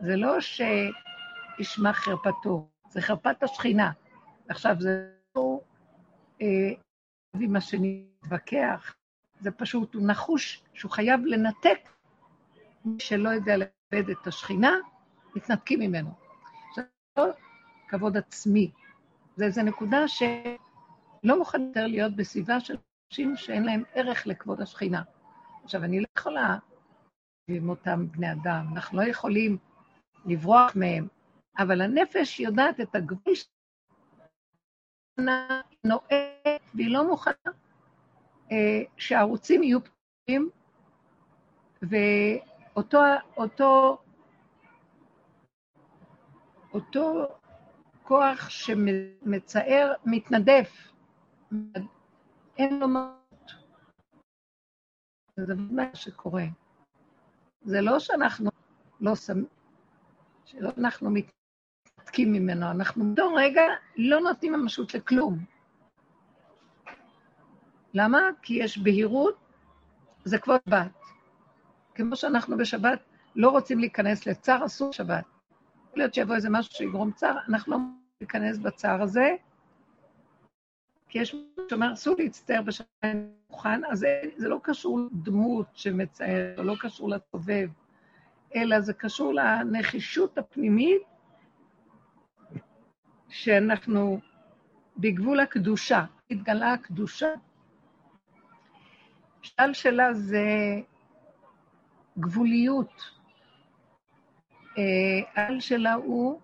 זה 0.00 0.16
לא 0.16 0.36
שישמע 0.40 1.92
חרפתו, 1.92 2.68
זה 2.88 3.00
חרפת 3.00 3.42
השכינה. 3.42 3.92
עכשיו, 4.48 4.76
זה 4.78 5.10
לא 5.36 5.60
אה, 6.42 6.46
עם 7.40 7.56
השני 7.56 8.06
להתווכח, 8.22 8.94
זה 9.40 9.50
פשוט, 9.50 9.94
הוא 9.94 10.06
נחוש 10.06 10.62
שהוא 10.74 10.90
חייב 10.90 11.20
לנתק. 11.24 11.78
מי 12.84 13.00
שלא 13.00 13.28
יודע 13.28 13.56
לכבד 13.56 14.10
את 14.10 14.26
השכינה, 14.26 14.72
מתנתקים 15.36 15.80
ממנו. 15.80 16.10
עכשיו, 16.68 16.84
לא 17.18 17.24
כבוד 17.88 18.16
עצמי. 18.16 18.70
זה 19.36 19.44
איזו 19.44 19.62
נקודה 19.62 20.08
שלא 20.08 21.38
מוכן 21.38 21.62
יותר 21.62 21.86
להיות 21.86 22.16
בסביבה 22.16 22.60
של 22.60 22.76
אנשים 23.10 23.36
שאין 23.36 23.64
להם 23.64 23.82
ערך 23.94 24.26
לכבוד 24.26 24.60
השכינה. 24.60 25.02
עכשיו, 25.64 25.84
אני 25.84 26.00
לא 26.00 26.06
יכולה 26.18 26.58
עם 27.48 27.68
אותם 27.68 28.06
בני 28.10 28.32
אדם, 28.32 28.66
אנחנו 28.72 28.98
לא 28.98 29.02
יכולים 29.02 29.58
לברוח 30.26 30.76
מהם, 30.76 31.08
אבל 31.58 31.80
הנפש 31.80 32.40
יודעת 32.40 32.80
את 32.80 32.94
הגבול 32.94 33.34
שלה, 33.34 33.54
נועדת, 35.84 36.60
והיא 36.74 36.90
לא 36.90 37.08
מוכנה 37.08 37.52
אה, 38.52 38.82
שהערוצים 38.96 39.62
יהיו 39.62 39.78
פתוחים, 39.84 40.50
ואותו 41.82 42.98
אותו, 43.36 43.98
אותו 46.74 47.28
כוח 48.02 48.48
שמצער, 48.48 49.92
מתנדף, 50.04 50.92
אין 52.60 52.80
לו 52.80 52.88
מהות. 52.88 53.52
זה 55.36 55.54
מה 55.54 55.94
שקורה. 55.94 56.44
זה 57.62 57.80
לא 57.80 57.98
שאנחנו 57.98 58.50
לא 59.00 59.16
שמים, 59.16 59.46
שלא 60.44 60.70
אנחנו 60.78 61.10
מתנתקים 61.10 62.32
ממנו, 62.32 62.70
אנחנו 62.70 63.04
באותו 63.04 63.34
רגע 63.34 63.62
לא 63.96 64.20
נותנים 64.20 64.52
ממשות 64.52 64.94
לכלום. 64.94 65.38
למה? 67.94 68.20
כי 68.42 68.54
יש 68.54 68.78
בהירות, 68.78 69.34
זה 70.24 70.38
כבר 70.38 70.56
בת. 70.66 70.90
כמו 71.94 72.16
שאנחנו 72.16 72.56
בשבת 72.58 72.98
לא 73.36 73.50
רוצים 73.50 73.78
להיכנס 73.78 74.26
לצער, 74.26 74.66
אסור 74.66 74.92
שבת. 74.92 75.24
יכול 75.86 75.98
להיות 75.98 76.14
שיבוא 76.14 76.34
איזה 76.34 76.50
משהו 76.50 76.72
שיגרום 76.72 77.12
צער, 77.12 77.38
אנחנו 77.48 77.72
לא 77.72 77.78
ניכנס 78.20 78.58
בצער 78.58 79.02
הזה, 79.02 79.36
כי 81.10 81.18
יש 81.18 81.34
משהו 81.34 81.68
שאומר, 81.70 81.92
אסור 81.92 82.16
להצטער 82.18 82.62
בשבת 82.62 82.88
מוכן, 83.50 83.84
אז 83.84 84.06
זה 84.36 84.48
לא 84.48 84.60
קשור 84.62 85.00
לדמות 85.00 85.66
שמצער, 85.74 86.52
זה 86.56 86.62
לא 86.62 86.74
קשור 86.80 87.08
לסובב, 87.08 87.68
אלא 88.54 88.80
זה 88.80 88.92
קשור 88.92 89.34
לנחישות 89.34 90.38
הפנימית 90.38 91.02
שאנחנו 93.28 94.20
בגבול 94.96 95.40
הקדושה, 95.40 96.04
התגלה 96.30 96.72
הקדושה. 96.72 97.28
שאל 99.42 99.72
שלה 99.72 100.14
זה 100.14 100.46
גבוליות. 102.18 103.20
העל 105.34 105.54
אה, 105.54 105.60
שלה 105.60 105.94
הוא 105.94 106.40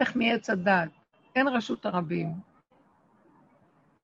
איך 0.00 0.16
מעץ 0.16 0.50
הדת, 0.50 0.88
אין 1.36 1.48
רשות 1.48 1.86
הרבים. 1.86 2.53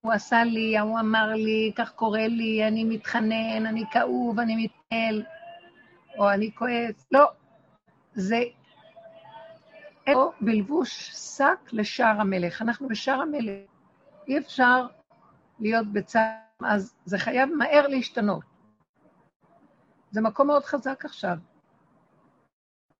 הוא 0.00 0.12
עשה 0.12 0.44
לי, 0.44 0.78
הוא 0.78 1.00
אמר 1.00 1.32
לי, 1.34 1.72
כך 1.76 1.92
קורה 1.92 2.26
לי, 2.26 2.68
אני 2.68 2.84
מתחנן, 2.84 3.66
אני 3.66 3.84
כאוב, 3.92 4.40
אני 4.40 4.56
מתנהל, 4.56 5.24
או 6.18 6.30
אני 6.30 6.54
כועס. 6.54 7.06
לא, 7.12 7.32
זה 8.14 8.42
או 10.14 10.32
בלבוש 10.40 11.10
שק 11.10 11.72
לשער 11.72 12.20
המלך. 12.20 12.62
אנחנו 12.62 12.88
בשער 12.88 13.20
המלך. 13.20 13.70
אי 14.28 14.38
אפשר 14.38 14.86
להיות 15.58 15.86
בצער, 15.92 16.32
אז 16.64 16.96
זה 17.04 17.18
חייב 17.18 17.48
מהר 17.48 17.86
להשתנות. 17.86 18.44
זה 20.10 20.20
מקום 20.20 20.46
מאוד 20.46 20.64
חזק 20.64 21.04
עכשיו. 21.04 21.36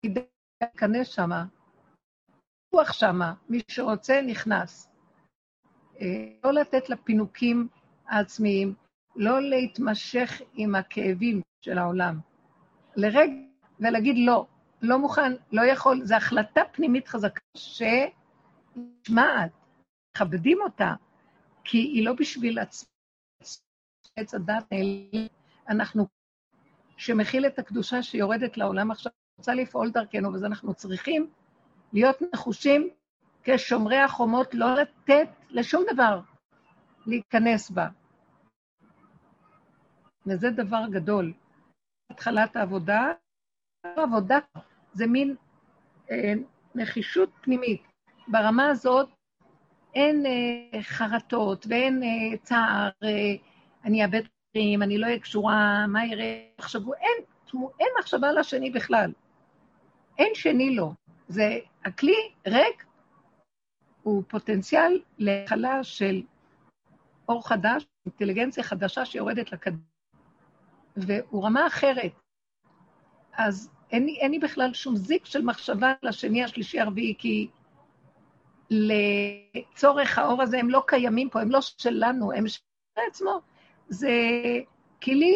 כדי 0.06 0.24
להיכנס 0.62 1.08
שמה, 1.08 1.44
רוח 2.72 2.92
שמה, 2.92 3.34
מי 3.48 3.60
שרוצה 3.68 4.20
נכנס. 4.22 4.89
אה, 6.00 6.06
לא 6.44 6.52
לתת 6.52 6.90
לפינוקים 6.90 7.68
העצמיים, 8.06 8.74
לא 9.16 9.42
להתמשך 9.42 10.40
עם 10.54 10.74
הכאבים 10.74 11.40
של 11.60 11.78
העולם. 11.78 12.18
לרגע, 12.96 13.32
ולהגיד 13.80 14.16
לא, 14.18 14.46
לא 14.82 14.98
מוכן, 14.98 15.32
לא 15.52 15.62
יכול, 15.62 16.04
זו 16.04 16.14
החלטה 16.14 16.60
פנימית 16.72 17.08
חזקה 17.08 17.40
שנשמעת, 17.56 19.50
מכבדים 20.16 20.58
אותה, 20.60 20.94
כי 21.64 21.78
היא 21.78 22.04
לא 22.04 22.12
בשביל. 22.12 22.58
עץ 24.16 24.34
הדת 24.34 24.64
אנחנו, 25.68 26.06
שמכיל 26.96 27.46
את 27.46 27.58
הקדושה 27.58 28.02
שיורדת 28.02 28.56
לעולם 28.56 28.90
עכשיו, 28.90 29.12
רוצה 29.38 29.54
לפעול 29.54 29.90
דרכנו, 29.90 30.32
ואז 30.32 30.44
אנחנו 30.44 30.74
צריכים 30.74 31.30
להיות 31.92 32.16
נחושים 32.34 32.90
כשומרי 33.42 33.96
החומות, 33.96 34.54
לא 34.54 34.74
לתת 34.74 35.28
לשום 35.50 35.84
דבר 35.92 36.20
להיכנס 37.06 37.70
בה. 37.70 37.88
וזה 40.26 40.50
דבר 40.50 40.82
גדול. 40.90 41.32
התחלת 42.10 42.56
העבודה, 42.56 43.12
עבודה 43.82 44.38
זה 44.92 45.06
מין 45.06 45.36
אה, 46.10 46.32
נחישות 46.74 47.30
פנימית. 47.40 47.82
ברמה 48.28 48.68
הזאת 48.68 49.08
אין 49.94 50.26
אה, 50.26 50.82
חרטות 50.82 51.66
ואין 51.68 52.02
אה, 52.02 52.36
צער, 52.42 52.90
אה, 53.04 53.08
אני 53.84 54.04
אאבד 54.04 54.22
חיים, 54.52 54.82
אני 54.82 54.98
לא 54.98 55.06
אהיה 55.06 55.18
קשורה, 55.18 55.86
מה 55.86 56.06
יראה, 56.06 56.42
תחשבו, 56.56 56.94
אין, 56.94 57.24
אין 57.80 57.88
מחשבה 58.00 58.32
לשני 58.32 58.70
בכלל. 58.70 59.12
אין 60.18 60.34
שני 60.34 60.76
לו. 60.76 60.94
זה, 61.28 61.58
הכלי 61.84 62.32
ריק 62.46 62.84
הוא 64.02 64.22
פוטנציאל 64.28 65.00
להכלה 65.18 65.84
של 65.84 66.22
אור 67.28 67.48
חדש, 67.48 67.86
אינטליגנציה 68.06 68.62
חדשה 68.62 69.04
שיורדת 69.04 69.52
לקדם. 69.52 69.78
והוא 70.96 71.44
רמה 71.44 71.66
אחרת. 71.66 72.12
אז 73.32 73.70
אין 73.90 74.06
לי, 74.06 74.18
אין 74.20 74.30
לי 74.30 74.38
בכלל 74.38 74.72
שום 74.72 74.96
זיק 74.96 75.26
של 75.26 75.42
מחשבה 75.42 75.92
לשני, 76.02 76.44
השלישי, 76.44 76.80
הרביעי, 76.80 77.14
כי 77.18 77.48
לצורך 78.70 80.18
האור 80.18 80.42
הזה 80.42 80.58
הם 80.58 80.70
לא 80.70 80.82
קיימים 80.86 81.30
פה, 81.30 81.40
הם 81.40 81.50
לא 81.50 81.60
שלנו, 81.60 82.32
הם 82.32 82.48
של 82.48 82.60
עצמו. 83.08 83.40
זה 83.88 84.10
כלי 85.02 85.34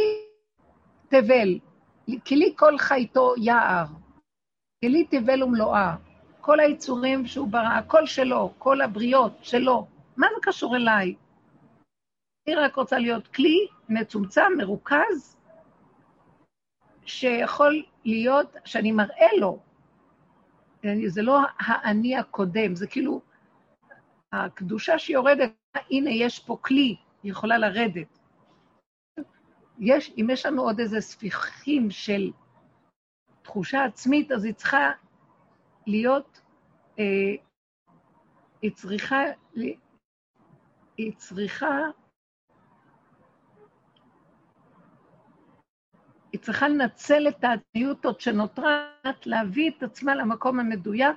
תבל, 1.08 1.58
כלי 2.26 2.54
כל 2.56 2.78
חייתו 2.78 3.34
יער, 3.36 3.84
כלי 4.84 5.04
תבל 5.04 5.42
ומלואה. 5.42 5.96
כל 6.44 6.60
היצורים 6.60 7.26
שהוא 7.26 7.48
ברא, 7.48 7.78
הכל 7.78 8.06
שלו, 8.06 8.54
כל 8.58 8.80
הבריות 8.80 9.32
שלו. 9.42 9.86
מה 10.16 10.26
זה 10.34 10.40
קשור 10.42 10.76
אליי? 10.76 11.14
אני 12.46 12.54
רק 12.54 12.76
רוצה 12.76 12.98
להיות 12.98 13.28
כלי 13.28 13.66
מצומצם, 13.88 14.52
מרוכז, 14.58 15.36
שיכול 17.06 17.82
להיות 18.04 18.56
שאני 18.64 18.92
מראה 18.92 19.28
לו. 19.40 19.58
זה 21.06 21.22
לא 21.22 21.38
האני 21.58 22.16
הקודם, 22.16 22.74
זה 22.74 22.86
כאילו 22.86 23.20
הקדושה 24.32 24.98
שיורדת, 24.98 25.52
הנה, 25.90 26.10
יש 26.10 26.38
פה 26.38 26.56
כלי, 26.60 26.96
היא 27.22 27.32
יכולה 27.32 27.58
לרדת. 27.58 28.18
יש, 29.78 30.12
אם 30.16 30.26
יש 30.32 30.46
לנו 30.46 30.62
עוד 30.62 30.80
איזה 30.80 31.00
ספיחים 31.00 31.90
של 31.90 32.30
תחושה 33.42 33.84
עצמית, 33.84 34.32
אז 34.32 34.44
היא 34.44 34.54
צריכה 34.54 34.90
להיות, 35.86 36.40
אה, 36.98 37.04
היא 38.62 38.70
צריכה, 38.74 39.22
היא 40.96 41.12
צריכה 41.16 41.78
היא 46.34 46.40
צריכה 46.40 46.68
לנצל 46.68 47.28
את 47.28 47.44
העצמיות 47.44 48.04
עוד 48.04 48.20
שנותרת, 48.20 49.26
להביא 49.26 49.70
את 49.70 49.82
עצמה 49.82 50.14
למקום 50.14 50.60
המדויק 50.60 51.16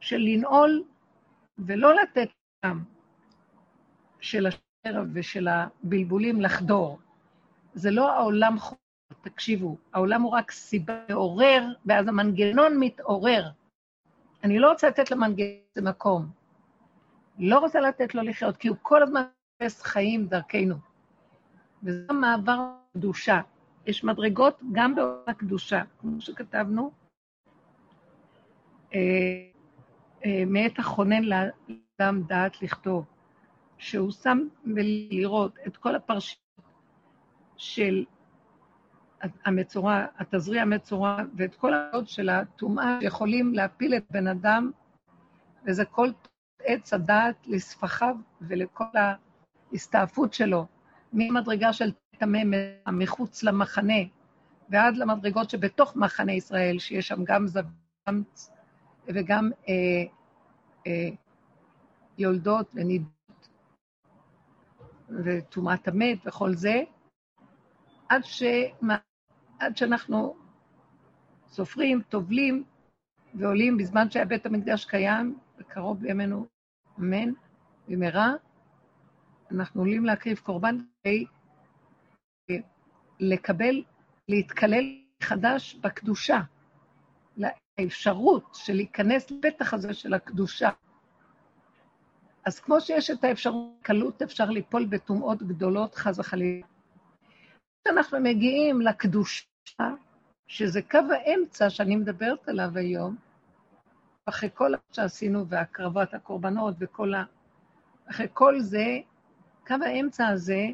של 0.00 0.16
לנעול 0.16 0.84
ולא 1.58 1.94
לתת 1.94 2.28
גם 2.66 2.84
של 4.20 4.46
השרב 4.46 5.06
ושל 5.12 5.48
הבלבולים 5.48 6.40
לחדור. 6.40 6.98
זה 7.74 7.90
לא 7.90 8.12
העולם 8.12 8.58
חור, 8.58 8.78
תקשיבו, 9.20 9.76
העולם 9.92 10.22
הוא 10.22 10.32
רק 10.32 10.50
סיבה 10.50 11.00
לעורר, 11.08 11.62
ואז 11.86 12.08
המנגנון 12.08 12.80
מתעורר. 12.80 13.50
אני 14.44 14.58
לא 14.58 14.70
רוצה 14.70 14.88
לתת 14.88 15.10
למנגנון 15.10 15.48
איזה 15.76 15.90
מקום. 15.90 16.26
לא 17.38 17.58
רוצה 17.58 17.80
לתת 17.80 18.14
לו 18.14 18.22
לחיות, 18.22 18.56
כי 18.56 18.68
הוא 18.68 18.76
כל 18.82 19.02
הזמן 19.02 19.22
מחפש 19.62 19.82
חיים 19.82 20.26
דרכנו. 20.26 20.74
וזה 21.82 22.12
מעבר 22.12 22.58
קדושה. 22.92 23.40
יש 23.86 24.04
מדרגות 24.04 24.60
גם 24.72 24.94
בעולם 24.94 25.22
הקדושה, 25.26 25.82
כמו 26.00 26.20
שכתבנו, 26.20 26.90
אה, 28.94 28.98
אה, 30.24 30.42
מאת 30.46 30.78
החונן 30.78 31.22
לאדם 31.22 32.22
דעת 32.22 32.62
לכתוב, 32.62 33.04
שהוא 33.78 34.10
שם 34.10 34.38
ולראות 34.74 35.58
את 35.66 35.76
כל 35.76 35.94
הפרשיות 35.94 36.42
של 37.56 38.04
המצורע, 39.44 40.06
התזריע 40.18 40.62
המצורע, 40.62 41.22
ואת 41.36 41.54
כל 41.54 41.74
העוד 41.74 42.08
של 42.08 42.28
הטומאה 42.28 42.98
שיכולים 43.00 43.54
להפיל 43.54 43.94
את 43.94 44.04
בן 44.10 44.26
אדם, 44.26 44.70
וזה 45.66 45.84
כל 45.84 46.08
עץ 46.62 46.92
הדעת 46.92 47.46
לספחיו 47.46 48.16
ולכל 48.40 48.84
ההסתעפות 49.72 50.34
שלו, 50.34 50.66
ממדרגה 51.12 51.72
של 51.72 51.92
טמא 52.18 52.38
מחוץ 52.92 53.42
למחנה, 53.42 54.02
ועד 54.70 54.96
למדרגות 54.96 55.50
שבתוך 55.50 55.96
מחנה 55.96 56.32
ישראל, 56.32 56.78
שיש 56.78 57.08
שם 57.08 57.24
גם 57.24 57.46
זב"מצ 57.46 58.50
וגם 59.06 59.50
אה, 59.68 59.74
אה, 60.86 61.08
יולדות 62.18 62.70
ונידות 62.74 63.48
וטומאת 65.24 65.88
המת 65.88 66.18
וכל 66.26 66.54
זה, 66.54 66.82
עד, 68.08 68.24
ש, 68.24 68.42
עד 69.58 69.76
שאנחנו 69.76 70.36
סופרים, 71.48 72.02
טובלים 72.02 72.64
ועולים 73.34 73.76
בזמן 73.76 74.10
שהיה 74.10 74.24
בית 74.24 74.46
המקדש 74.46 74.84
קיים, 74.84 75.38
וקרוב 75.58 76.00
בימינו, 76.00 76.46
אמן, 76.98 77.32
במהרה, 77.88 78.32
אנחנו 79.50 79.80
עולים 79.80 80.04
להקריב 80.04 80.38
קורבן 80.38 80.78
כדי 81.04 81.24
לקבל, 83.20 83.82
להתקלל 84.28 84.84
חדש 85.22 85.74
בקדושה, 85.74 86.40
לאפשרות 87.36 88.54
של 88.54 88.74
להיכנס 88.74 89.30
לפתח 89.30 89.74
הזה 89.74 89.94
של 89.94 90.14
הקדושה. 90.14 90.70
אז 92.44 92.60
כמו 92.60 92.80
שיש 92.80 93.10
את 93.10 93.24
האפשרות, 93.24 93.72
קלות 93.82 94.22
אפשר 94.22 94.50
ליפול 94.50 94.86
בטומאות 94.86 95.42
גדולות, 95.42 95.94
חס 95.94 96.18
וחלילה. 96.18 96.66
כשאנחנו 97.84 98.20
מגיעים 98.20 98.80
לקדושה, 98.80 99.47
שזה 100.46 100.82
קו 100.82 100.98
האמצע 100.98 101.70
שאני 101.70 101.96
מדברת 101.96 102.48
עליו 102.48 102.70
היום, 102.74 103.16
אחרי 104.26 104.48
כל 104.54 104.70
מה 104.70 104.76
שעשינו 104.92 105.48
והקרבת 105.48 106.14
הקורבנות 106.14 106.74
וכל 106.78 107.14
ה... 107.14 107.24
אחרי 108.10 108.26
כל 108.32 108.60
זה, 108.60 108.98
קו 109.66 109.74
האמצע 109.86 110.28
הזה, 110.28 110.66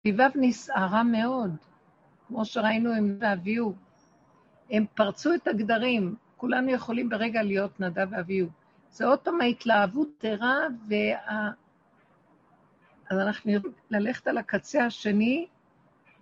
סביביו 0.00 0.30
נסערה 0.34 1.02
מאוד, 1.02 1.56
כמו 2.26 2.44
שראינו 2.44 2.92
עם 2.92 3.16
ואביהו. 3.20 3.74
הם 4.70 4.86
פרצו 4.94 5.34
את 5.34 5.48
הגדרים, 5.48 6.14
כולנו 6.36 6.70
יכולים 6.70 7.08
ברגע 7.08 7.42
להיות 7.42 7.80
נדב 7.80 8.08
ואביהו. 8.10 8.48
זה 8.90 9.06
עוד 9.06 9.18
פעם 9.18 9.40
ההתלהבות 9.40 10.08
תרה, 10.18 10.58
וה... 10.88 11.50
אז 13.10 13.18
אנחנו 13.18 13.52
יכולים 13.52 13.76
ללכת 13.90 14.26
על 14.26 14.38
הקצה 14.38 14.84
השני 14.84 15.46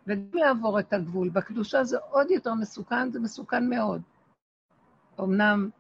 וגם 0.09 0.39
לעבור 0.39 0.81
את 0.81 0.93
הגבול. 0.93 1.29
בקדושה 1.29 1.85
זה 1.85 1.99
עוד 2.11 2.31
יותר 2.31 2.55
מסוכן, 2.55 3.11
זה 3.11 3.21
מסוכן 3.21 3.71
מאוד. 3.71 4.03
אמנם 5.21 5.71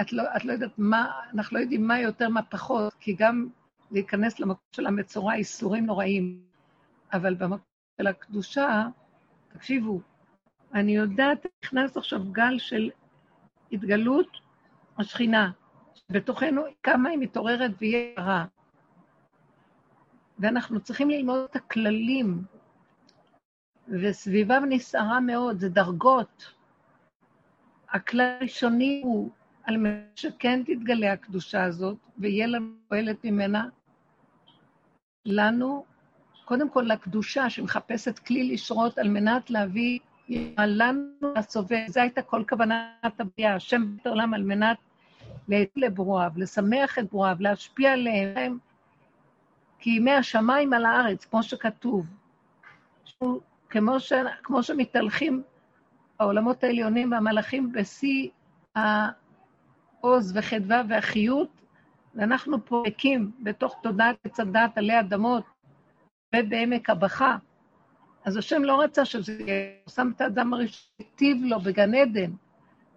את 0.00 0.12
לא, 0.12 0.22
את 0.36 0.44
לא 0.44 0.52
יודעת 0.52 0.78
מה, 0.78 1.20
אנחנו 1.34 1.56
לא 1.56 1.62
יודעים 1.62 1.86
מה 1.86 2.00
יותר, 2.00 2.28
מה 2.28 2.42
פחות, 2.42 2.94
כי 3.00 3.16
גם 3.18 3.48
להיכנס 3.90 4.40
למקום 4.40 4.66
של 4.72 4.86
המצורע, 4.86 5.34
איסורים 5.34 5.86
נוראים. 5.86 6.42
אבל 7.12 7.34
במקום 7.34 7.66
של 8.00 8.06
הקדושה, 8.06 8.86
תקשיבו, 9.48 10.00
אני 10.74 10.96
יודעת, 10.96 11.46
נכנס 11.64 11.96
עכשיו 11.96 12.24
גל 12.32 12.58
של 12.58 12.90
התגלות 13.72 14.28
השכינה, 14.98 15.50
בתוכנו 16.10 16.62
כמה 16.82 17.08
היא 17.08 17.18
מתעוררת 17.18 17.70
ויהיה 17.78 18.14
רע. 18.18 18.44
ואנחנו 20.38 20.80
צריכים 20.80 21.10
ללמוד 21.10 21.40
את 21.50 21.56
הכללים, 21.56 22.44
וסביביו 24.00 24.62
נסערה 24.68 25.20
מאוד, 25.20 25.58
זה 25.58 25.68
דרגות. 25.68 26.52
הכלל 27.88 28.36
הראשוני 28.40 29.00
הוא 29.04 29.30
על 29.64 29.76
מנת 29.76 30.16
שכן 30.16 30.62
תתגלה 30.66 31.12
הקדושה 31.12 31.64
הזאת, 31.64 31.96
ויהיה 32.18 32.46
לנו 32.46 32.66
פועלת 32.88 33.24
ממנה, 33.24 33.68
לנו, 35.26 35.84
קודם 36.44 36.70
כל 36.70 36.82
לקדושה 36.82 37.50
שמחפשת 37.50 38.18
כלי 38.18 38.52
לשרות 38.52 38.98
על 38.98 39.08
מנת 39.08 39.50
להביא 39.50 39.98
לנו 40.58 41.32
הסובב. 41.36 41.84
זו 41.88 42.00
הייתה 42.00 42.22
כל 42.22 42.44
כוונת 42.48 43.20
הבריאה, 43.20 43.54
השם 43.54 43.96
בית 43.96 44.06
העולם 44.06 44.34
על 44.34 44.42
מנת 44.42 44.76
להיטיב 45.48 45.84
לברואיו, 45.84 46.30
לשמח 46.36 46.98
את 46.98 47.10
ברואיו, 47.10 47.36
להשפיע 47.40 47.92
עליהם, 47.92 48.58
כי 49.78 49.90
ימי 49.90 50.12
השמיים 50.12 50.72
על 50.72 50.84
הארץ, 50.84 51.24
כמו 51.24 51.42
שכתוב. 51.42 52.06
כמו, 53.72 54.00
ש, 54.00 54.12
כמו 54.42 54.62
שמתהלכים 54.62 55.42
העולמות 56.18 56.64
העליונים 56.64 57.12
והמלאכים 57.12 57.72
בשיא 57.72 58.28
העוז 58.74 60.32
וחדווה 60.36 60.82
והחיות, 60.88 61.48
ואנחנו 62.14 62.64
פה 62.64 62.82
ריקים 62.86 63.30
בתוך 63.40 63.76
תודעת 63.82 64.16
עץ 64.24 64.40
הדת 64.40 64.78
עלי 64.78 65.00
אדמות 65.00 65.44
ובעמק 66.36 66.90
הבכה. 66.90 67.36
אז 68.24 68.36
השם 68.36 68.62
לא 68.64 68.80
רצה 68.80 69.04
שזה 69.04 69.32
יהיה, 69.32 69.70
הוא 69.84 69.92
שם 69.92 70.10
את 70.16 70.20
האדם 70.20 70.54
הראשון, 70.54 70.90
היטיב 70.98 71.38
לו 71.44 71.60
בגן 71.60 71.94
עדן. 71.94 72.30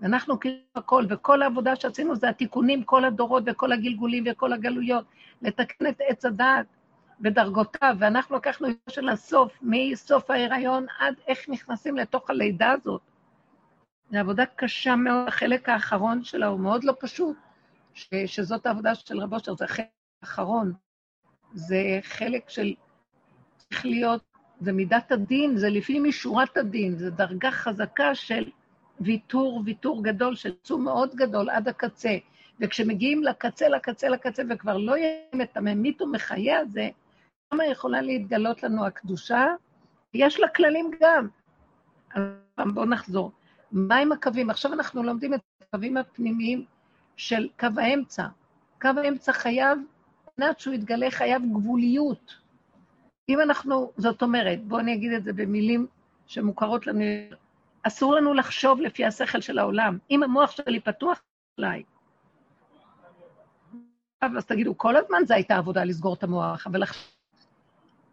ואנחנו 0.01 0.39
כאילו 0.39 0.57
הכל, 0.75 1.05
וכל 1.09 1.41
העבודה 1.41 1.75
שעשינו 1.75 2.15
זה 2.15 2.29
התיקונים, 2.29 2.83
כל 2.83 3.05
הדורות 3.05 3.43
וכל 3.45 3.71
הגלגולים 3.71 4.23
וכל 4.31 4.53
הגלויות, 4.53 5.05
לתקן 5.41 5.88
את 5.88 6.01
עץ 6.07 6.25
הדעת 6.25 6.65
בדרגותיו, 7.19 7.95
ואנחנו 7.99 8.36
לקחנו 8.36 8.67
את 8.67 8.75
זה 8.88 8.93
של 8.93 9.10
הסוף, 9.10 9.60
מסוף 9.62 10.32
ההיריון 10.32 10.86
עד 10.99 11.13
איך 11.28 11.49
נכנסים 11.49 11.97
לתוך 11.97 12.30
הלידה 12.30 12.71
הזאת. 12.71 13.01
זו 14.12 14.17
עבודה 14.17 14.45
קשה 14.45 14.95
מאוד, 14.95 15.28
החלק 15.28 15.69
האחרון 15.69 16.23
שלה 16.23 16.47
הוא 16.47 16.60
מאוד 16.60 16.84
לא 16.84 16.93
פשוט, 16.99 17.38
ש, 17.93 18.10
שזאת 18.25 18.65
העבודה 18.65 18.95
של 18.95 19.19
רב 19.19 19.34
אושר, 19.34 19.56
זה 19.56 19.65
החלק 19.65 19.86
האחרון. 20.21 20.73
זה 21.54 21.99
חלק 22.01 22.49
של, 22.49 22.73
צריך 23.58 23.86
להיות, 23.86 24.23
זה 24.62 24.71
מידת 24.71 25.12
הדין, 25.12 25.58
זה 25.58 25.69
לפי 25.69 25.99
משורת 25.99 26.58
הדין, 26.58 26.97
זו 26.97 27.10
דרגה 27.10 27.51
חזקה 27.51 28.15
של 28.15 28.49
ויתור, 28.99 29.62
ויתור 29.65 30.04
גדול, 30.04 30.36
של 30.36 30.54
צום 30.63 30.84
מאוד 30.84 31.15
גדול 31.15 31.49
עד 31.49 31.67
הקצה. 31.67 32.17
וכשמגיעים 32.60 33.23
לקצה, 33.23 33.69
לקצה, 33.69 34.10
לקצה, 34.10 34.43
וכבר 34.49 34.78
לא 34.78 34.97
יהיה 34.97 35.17
את 35.43 35.58
הממית 35.58 36.01
ומחיה 36.01 36.60
הזה, 36.60 36.89
יכולה 37.63 38.01
להתגלות 38.01 38.63
לנו 38.63 38.85
הקדושה? 38.85 39.45
יש 40.13 40.39
לה 40.39 40.47
כללים 40.47 40.91
גם. 41.01 41.27
בואו 42.73 42.85
נחזור. 42.85 43.31
מה 43.71 43.95
עם 43.95 44.11
הקווים? 44.11 44.49
עכשיו 44.49 44.73
אנחנו 44.73 45.03
לומדים 45.03 45.33
את 45.33 45.39
הקווים 45.61 45.97
הפנימיים 45.97 46.65
של 47.17 47.49
קו 47.59 47.67
האמצע. 47.77 48.27
קו 48.81 48.89
האמצע 49.03 49.33
חייב, 49.33 49.79
ענת 50.39 50.59
שהוא 50.59 50.73
יתגלה, 50.73 51.11
חייב 51.11 51.41
גבוליות. 51.53 52.35
אם 53.29 53.41
אנחנו, 53.41 53.91
זאת 53.97 54.21
אומרת, 54.21 54.63
בואו 54.63 54.79
אני 54.79 54.93
אגיד 54.93 55.13
את 55.13 55.23
זה 55.23 55.33
במילים 55.33 55.87
שמוכרות 56.27 56.87
לנו, 56.87 57.03
אסור 57.83 58.15
לנו 58.15 58.33
לחשוב 58.33 58.81
לפי 58.81 59.05
השכל 59.05 59.41
של 59.41 59.59
העולם. 59.59 59.97
אם 60.11 60.23
המוח 60.23 60.51
שלי 60.51 60.79
פתוח, 60.79 61.21
אולי. 61.57 61.83
אז 64.21 64.45
תגידו, 64.45 64.77
כל 64.77 64.95
הזמן 64.95 65.17
זו 65.27 65.33
הייתה 65.33 65.57
עבודה 65.57 65.83
לסגור 65.83 66.13
את 66.13 66.23
המוח, 66.23 66.67
אבל 66.67 66.83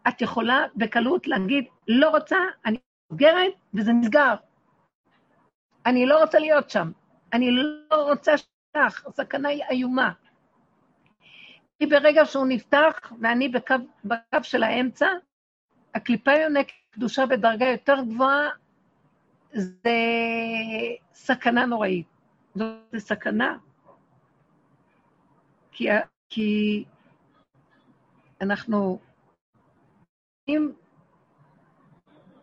את 0.09 0.23
יכולה 0.23 0.65
בקלות 0.77 1.27
להגיד, 1.27 1.65
לא 1.88 2.11
רוצה, 2.11 2.37
אני 2.67 2.79
סוגרת, 3.09 3.53
וזה 3.75 3.93
נסגר. 3.93 4.35
אני 5.87 6.07
לא 6.07 6.21
רוצה 6.21 6.38
להיות 6.38 6.71
שם. 6.71 6.93
אני 7.33 7.51
לא 7.51 7.97
רוצה 8.11 8.38
שתפתח, 8.38 9.05
הסכנה 9.07 9.49
היא 9.49 9.62
איומה. 9.71 10.12
כי 11.79 11.87
ברגע 11.87 12.25
שהוא 12.25 12.47
נפתח, 12.47 13.12
ואני 13.21 13.49
בקו, 13.49 13.75
בקו 14.05 14.38
של 14.43 14.62
האמצע, 14.62 15.07
הקליפה 15.95 16.33
יונקת 16.33 16.73
קדושה 16.91 17.27
בדרגה 17.27 17.67
יותר 17.67 17.97
גבוהה, 18.09 18.49
זה 19.53 19.97
סכנה 21.15 21.67
נוראית. 21.67 22.07
זאת 22.55 22.77
סכנה. 22.97 23.59
כי, 25.73 25.88
כי 26.29 26.85
אנחנו 28.41 28.99
אם 30.48 30.70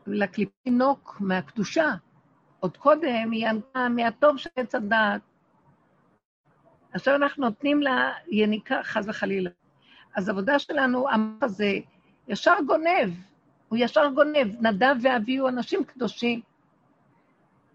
לקליפי 0.07 0.51
תינוק 0.63 1.17
מהקדושה, 1.19 1.93
עוד 2.59 2.77
קודם 2.77 3.31
היא 3.31 3.47
ענתה 3.47 3.89
מהטוב 3.89 4.37
של 4.37 4.49
עץ 4.55 4.75
הדעת. 4.75 5.21
עכשיו 6.93 7.15
אנחנו 7.15 7.45
נותנים 7.45 7.81
לה 7.81 8.13
יניקה, 8.31 8.83
חס 8.83 9.05
וחלילה. 9.07 9.49
אז 10.15 10.29
העבודה 10.29 10.59
שלנו, 10.59 11.09
המוח 11.09 11.43
הזה, 11.43 11.73
ישר 12.27 12.55
גונב, 12.67 13.13
הוא 13.69 13.77
ישר 13.81 14.09
גונב. 14.15 14.47
נדב 14.61 14.95
ואבי 15.01 15.31
היו 15.31 15.47
אנשים 15.47 15.83
קדושים. 15.83 16.41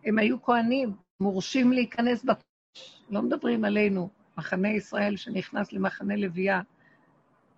הם 0.05 0.19
היו 0.19 0.43
כהנים, 0.43 0.93
מורשים 1.21 1.73
להיכנס 1.73 2.25
בקודש. 2.25 3.03
לא 3.11 3.23
מדברים 3.23 3.65
עלינו, 3.65 4.09
מחנה 4.39 4.69
ישראל 4.69 5.17
שנכנס 5.17 5.73
למחנה 5.73 6.17
לוויה. 6.17 6.61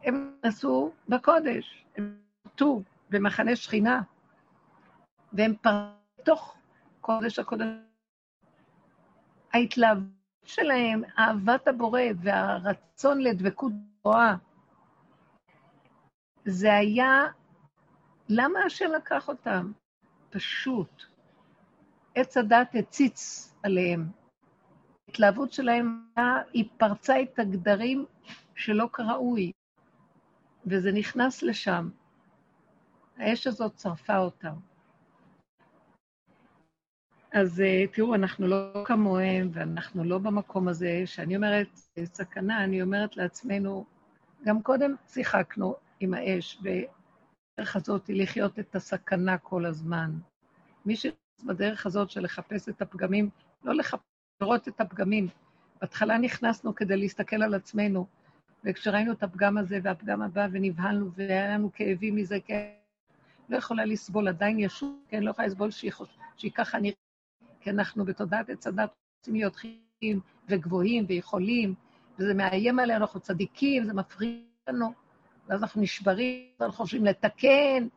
הם 0.05 0.33
נכנסו 0.38 0.92
בקודש. 1.09 1.85
הם 1.96 2.26
פרטו 2.47 2.83
במחנה 3.11 3.57
שכינה, 3.57 4.03
והם 5.33 5.55
פרטו 5.63 5.97
בתוך 6.27 6.57
קודש 7.01 7.39
הקודש. 7.39 7.67
ההתלהבות 9.53 10.07
שלהם, 10.45 11.03
אהבת 11.19 11.69
הבורא 11.69 12.01
והרצון 12.23 13.21
לדבקות 13.21 13.73
גבוהה, 14.01 14.37
זה 16.45 16.75
היה, 16.75 17.25
למה 18.29 18.61
השם 18.67 18.91
לקח 18.97 19.29
אותם? 19.29 19.73
פשוט. 20.31 21.03
עץ 22.15 22.37
הדת 22.37 22.75
הציץ 22.75 23.53
עליהם. 23.63 24.11
ההתלהבות 25.09 25.53
שלהם, 25.53 26.07
היא 26.53 26.69
פרצה 26.77 27.23
את 27.23 27.39
הגדרים 27.39 28.07
שלא 28.55 28.89
כראוי, 28.93 29.53
וזה 30.67 30.93
נכנס 30.93 31.43
לשם. 31.43 31.91
האש 33.16 33.46
הזאת 33.46 33.79
שרפה 33.79 34.18
אותם. 34.18 34.55
אז 37.33 37.61
אה, 37.61 37.85
תראו, 37.92 38.14
אנחנו 38.14 38.46
לא 38.46 38.85
כמוהם, 38.85 39.50
ואנחנו 39.52 40.05
לא 40.05 40.18
במקום 40.18 40.68
הזה, 40.68 41.02
שאני 41.07 41.37
אומרת, 41.37 41.68
סכנה, 42.05 42.64
אני 42.64 42.83
אומרת 42.83 43.16
לעצמנו, 43.16 43.85
גם 44.44 44.62
קודם 44.62 44.94
שיחקנו 45.09 45.74
עם 46.00 46.14
האש, 46.14 46.59
ובדרך 46.61 47.76
הזאת 47.76 48.07
היא 48.07 48.22
לחיות 48.22 48.59
את 48.59 48.76
הסכנה 48.76 49.38
כל 49.38 49.64
הזמן. 49.64 50.11
מי 50.87 50.94
שבדרך 50.96 51.87
הזאת 51.87 52.11
של 52.11 52.20
לחפש 52.20 52.68
את 52.68 52.83
הפגמים, 52.83 53.31
לא 53.64 53.74
לחפש, 53.74 54.02
לראות 54.40 54.68
את 54.68 54.81
הפגמים. 54.81 55.29
בהתחלה 55.81 56.18
נכנסנו 56.18 56.74
כדי 56.74 56.96
להסתכל 56.96 57.42
על 57.42 57.55
עצמנו, 57.55 58.07
וכשראינו 58.64 59.12
את 59.12 59.22
הפגם 59.22 59.59
הזה 59.59 59.79
והפגם 59.83 60.22
הבא 60.22 60.46
ונבהלנו 60.52 61.11
והיה 61.12 61.55
לנו 61.55 61.70
כאבים 61.72 62.16
מזה, 62.16 62.38
כן, 62.46 62.68
לא 63.49 63.57
יכולה 63.57 63.85
לסבול, 63.85 64.29
עדיין 64.29 64.59
ישוב, 64.59 64.99
כן, 65.09 65.23
לא 65.23 65.31
יכולה 65.31 65.49
לסבול 65.49 65.71
שהיא, 65.71 65.93
חוש... 65.93 66.09
שהיא 66.37 66.53
ככה 66.55 66.79
נראית, 66.79 66.97
כי 67.61 67.71
אנחנו 67.71 68.05
בתודעת 68.05 68.51
עץ 68.51 68.67
הדת 68.67 68.91
רוצים 69.21 69.35
להיות 69.35 69.57
חיים 69.57 70.21
וגבוהים 70.49 71.05
ויכולים, 71.09 71.75
וזה 72.19 72.35
מאיים 72.35 72.79
עלינו, 72.79 73.01
אנחנו 73.01 73.21
צדיקים, 73.21 73.85
זה 73.85 73.95
מפריע 73.95 74.41
לנו, 74.69 74.93
ואז 75.47 75.63
אנחנו 75.63 75.83
נשברים, 75.83 76.45
ואנחנו 76.61 76.85
חושבים 76.85 77.05
לתקן, 77.05 77.89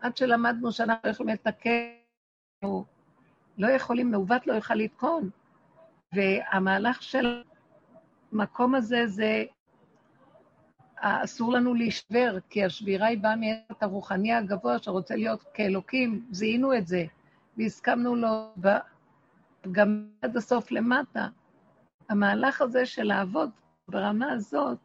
עד 0.00 0.16
שלמדנו 0.16 0.72
שאנחנו 0.72 1.00
לא 1.04 1.10
יכולים 1.10 1.34
לתקן, 1.34 1.88
לא 3.58 3.66
יכולים, 3.66 4.10
מעוות 4.10 4.46
לא 4.46 4.52
יוכל 4.52 4.74
לתקון. 4.74 5.30
והמהלך 6.12 7.02
של 7.02 7.42
המקום 8.32 8.74
הזה 8.74 9.06
זה, 9.06 9.44
אסור 11.02 11.52
לנו 11.52 11.74
להישבר, 11.74 12.36
כי 12.50 12.64
השבירה 12.64 13.06
היא 13.06 13.18
באה 13.18 13.36
מהעת 13.36 13.82
הרוחני 13.82 14.32
הגבוה 14.32 14.78
שרוצה 14.78 15.16
להיות 15.16 15.44
כאלוקים, 15.54 16.26
זיהינו 16.30 16.74
את 16.76 16.86
זה, 16.86 17.04
והסכמנו 17.56 18.16
לו 18.16 18.54
גם 19.72 20.06
עד 20.22 20.36
הסוף 20.36 20.70
למטה. 20.70 21.28
המהלך 22.08 22.62
הזה 22.62 22.86
של 22.86 23.02
לעבוד 23.02 23.50
ברמה 23.88 24.32
הזאת, 24.32 24.78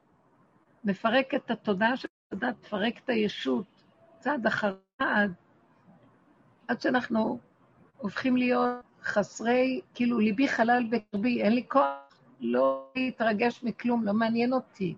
מפרק 0.83 1.33
את 1.35 1.51
התודעה 1.51 1.97
של 1.97 2.07
התודעה, 2.27 2.51
מפרק 2.51 2.99
את 3.03 3.09
הישות, 3.09 3.65
צעד 4.19 4.47
אחר 4.47 4.75
צעד, 4.97 5.33
עד 6.67 6.81
שאנחנו 6.81 7.39
הופכים 7.97 8.37
להיות 8.37 8.85
חסרי, 9.03 9.81
כאילו, 9.93 10.19
ליבי 10.19 10.47
חלל 10.47 10.83
בקרבי, 10.89 11.41
אין 11.41 11.53
לי 11.53 11.63
כוח 11.67 11.85
לא 12.39 12.91
להתרגש 12.95 13.63
מכלום, 13.63 14.03
לא 14.03 14.13
מעניין 14.13 14.53
אותי. 14.53 14.95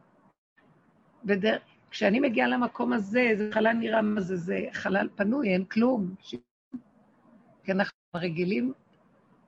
ודר... 1.30 1.58
כשאני 1.92 2.20
מגיעה 2.20 2.48
למקום 2.48 2.94
הזה, 2.94 3.32
זה 3.38 3.50
חלל 3.54 3.74
נראה 3.74 4.02
מה 4.02 4.22
זה, 4.22 4.38
זה 4.38 4.60
חלל 4.72 5.10
פנוי, 5.15 5.54
אין 5.54 5.65
כלום. 5.65 6.15
ש... 6.20 6.36
כי 7.63 7.72
אנחנו 7.72 7.98
רגילים 8.15 8.74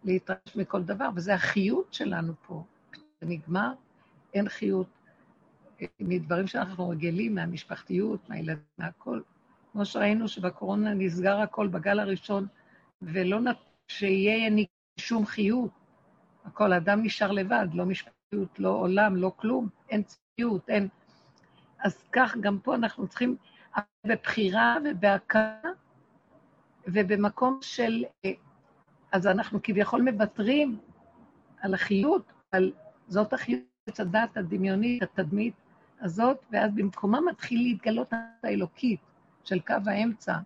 להתרגש 0.04 0.56
מכל 0.56 0.84
דבר, 0.84 1.10
וזה 1.16 1.34
החיות 1.34 1.94
שלנו 1.94 2.34
פה. 2.48 2.64
כשזה 2.92 3.06
נגמר, 3.22 3.74
אין 4.34 4.50
חיות 4.50 4.88
מדברים 6.00 6.48
שאנחנו 6.48 6.90
רגילים, 6.90 7.36
מהמשפחתיות, 7.36 8.30
מהילדים, 8.30 8.64
מהכל. 8.78 9.22
כמו 9.72 9.86
שראינו 9.86 10.28
שבקורונה 10.28 10.94
נסגר 10.94 11.40
הכל 11.40 11.68
בגל 11.68 12.00
הראשון, 12.00 12.48
ולא 13.02 13.42
נת... 13.42 13.58
שיהיה 13.88 14.50
שום 14.98 15.26
חיות. 15.26 15.72
הכל, 16.46 16.74
אדם 16.74 17.04
נשאר 17.04 17.32
לבד, 17.32 17.68
לא 17.74 17.86
משפטיות, 17.86 18.60
לא 18.60 18.70
עולם, 18.70 19.16
לא 19.16 19.32
כלום, 19.36 19.70
אין 19.90 20.04
צפיות, 20.04 20.70
אין... 20.70 20.88
אז 21.84 22.04
כך 22.12 22.38
גם 22.38 22.60
פה 22.60 22.76
אנחנו 22.76 23.08
צריכים, 23.08 23.38
בבחירה 24.08 24.76
ובהכרה, 24.86 25.60
ובמקום 26.88 27.60
של... 27.62 28.04
אז 29.12 29.28
אנחנו 29.28 29.60
כביכול 29.64 30.02
מוותרים 30.02 30.80
על 31.60 31.74
החיות, 31.74 32.32
על 32.52 32.72
זאת 33.08 33.34
החיות, 33.34 34.00
הדת 34.00 34.38
הדמיונית, 34.38 35.04
התדמית 35.04 35.54
הזאת, 36.00 36.38
ואז 36.52 36.72
במקומה 36.76 37.22
מתחיל 37.22 37.62
להתגלות 37.62 38.14
האלוקית 38.44 39.00
של 39.44 39.60
קו 39.60 39.76
האמצע, 39.86 40.38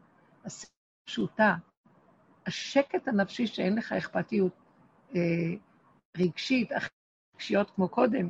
הפשוטה, 0.46 1.56
השקט 2.48 3.08
הנפשי 3.08 3.48
שאין 3.48 3.76
לך 3.76 3.92
אכפתיות 3.92 4.54
אה, 5.16 5.22
רגשית, 6.18 6.70
רגשיות 7.36 7.72
כמו 7.72 7.90
קודם, 7.90 8.30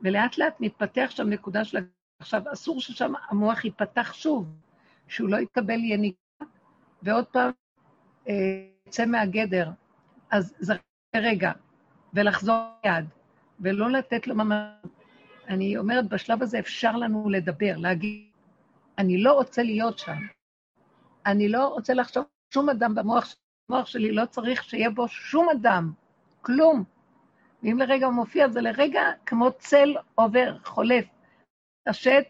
ולאט 0.00 0.38
לאט 0.38 0.60
מתפתח 0.60 1.10
שם 1.10 1.28
נקודה 1.28 1.64
של... 1.64 1.78
עכשיו, 2.18 2.42
אסור 2.52 2.80
ששם 2.80 3.12
המוח 3.28 3.64
ייפתח 3.64 4.12
שוב, 4.12 4.46
שהוא 5.08 5.28
לא 5.28 5.36
יקבל 5.36 5.78
יניקה, 5.84 6.44
ועוד 7.02 7.24
פעם 7.26 7.50
אה, 8.28 8.34
יצא 8.86 9.06
מהגדר. 9.06 9.70
אז 10.30 10.54
זה 10.58 10.74
רגע, 11.16 11.52
ולחזור 12.14 12.56
יד, 12.86 13.04
ולא 13.60 13.90
לתת 13.90 14.26
לו 14.26 14.34
ממש... 14.34 14.68
אני 15.48 15.76
אומרת, 15.76 16.08
בשלב 16.08 16.42
הזה 16.42 16.58
אפשר 16.58 16.96
לנו 16.96 17.30
לדבר, 17.30 17.76
להגיד, 17.76 18.30
אני 18.98 19.22
לא 19.22 19.32
רוצה 19.32 19.62
להיות 19.62 19.98
שם. 19.98 20.18
אני 21.26 21.48
לא 21.48 21.68
רוצה 21.68 21.94
לחשוב 21.94 22.24
שום 22.54 22.70
אדם 22.70 22.94
במוח, 22.94 23.34
במוח 23.68 23.86
שלי 23.86 24.12
לא 24.12 24.26
צריך 24.26 24.64
שיהיה 24.64 24.90
בו 24.90 25.08
שום 25.08 25.48
אדם, 25.48 25.92
כלום. 26.42 26.84
ואם 27.62 27.78
לרגע 27.78 28.06
הוא 28.06 28.14
מופיע, 28.14 28.48
זה 28.48 28.60
לרגע 28.60 29.00
כמו 29.26 29.52
צל 29.52 29.94
עובר, 30.14 30.56
חולף, 30.64 31.04
תשת, 31.88 32.24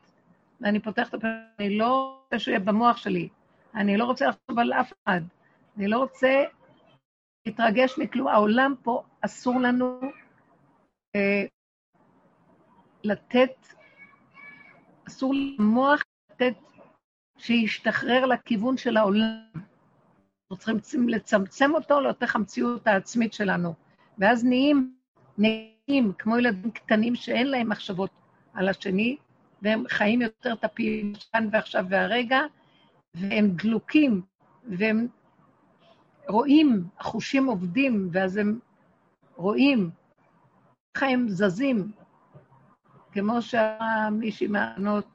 ואני 0.60 0.80
פותחת 0.80 1.08
את 1.08 1.14
הפה, 1.14 1.26
אני 1.58 1.78
לא 1.78 2.20
רוצה 2.22 2.38
שהוא 2.38 2.52
יהיה 2.52 2.60
במוח 2.60 2.96
שלי, 2.96 3.28
אני 3.74 3.96
לא 3.96 4.04
רוצה 4.04 4.26
לחשוב 4.26 4.58
על 4.58 4.72
אף 4.72 4.92
אחד, 4.92 5.20
אני 5.76 5.88
לא 5.88 5.98
רוצה 5.98 6.44
להתרגש 7.46 7.98
מכלום. 7.98 8.28
העולם 8.28 8.74
פה, 8.82 9.02
אסור 9.20 9.60
לנו 9.60 10.00
אה, 11.16 11.44
לתת, 13.04 13.66
אסור 15.08 15.34
למוח 15.34 16.02
לתת 16.30 16.54
שישתחרר 17.38 18.26
לכיוון 18.26 18.76
של 18.76 18.96
העולם. 18.96 19.38
אנחנו 20.52 20.80
צריכים 20.80 21.08
לצמצם 21.08 21.74
אותו 21.74 22.00
לאותך 22.00 22.36
המציאות 22.36 22.86
העצמית 22.86 23.32
שלנו. 23.32 23.74
ואז 24.18 24.44
נהיים, 24.44 24.94
נהיים 25.38 26.12
כמו 26.18 26.38
ילדים 26.38 26.70
קטנים 26.70 27.14
שאין 27.14 27.46
להם 27.46 27.68
מחשבות 27.68 28.10
על 28.54 28.68
השני, 28.68 29.16
והם 29.62 29.84
חיים 29.88 30.22
יותר 30.22 30.52
את 30.52 30.64
הפעילים 30.64 31.12
כאן 31.32 31.48
ועכשיו 31.52 31.84
והרגע, 31.88 32.40
והם 33.14 33.48
דלוקים, 33.48 34.22
והם 34.78 35.06
רואים, 36.28 36.84
החושים 36.98 37.46
עובדים, 37.46 38.08
ואז 38.12 38.36
הם 38.36 38.58
רואים, 39.36 39.90
ככה 40.94 41.06
הם 41.06 41.28
זזים, 41.28 41.92
כמו 43.12 43.42
שאמרה 43.42 44.10
מישהי 44.10 44.46
מהענות 44.46 45.06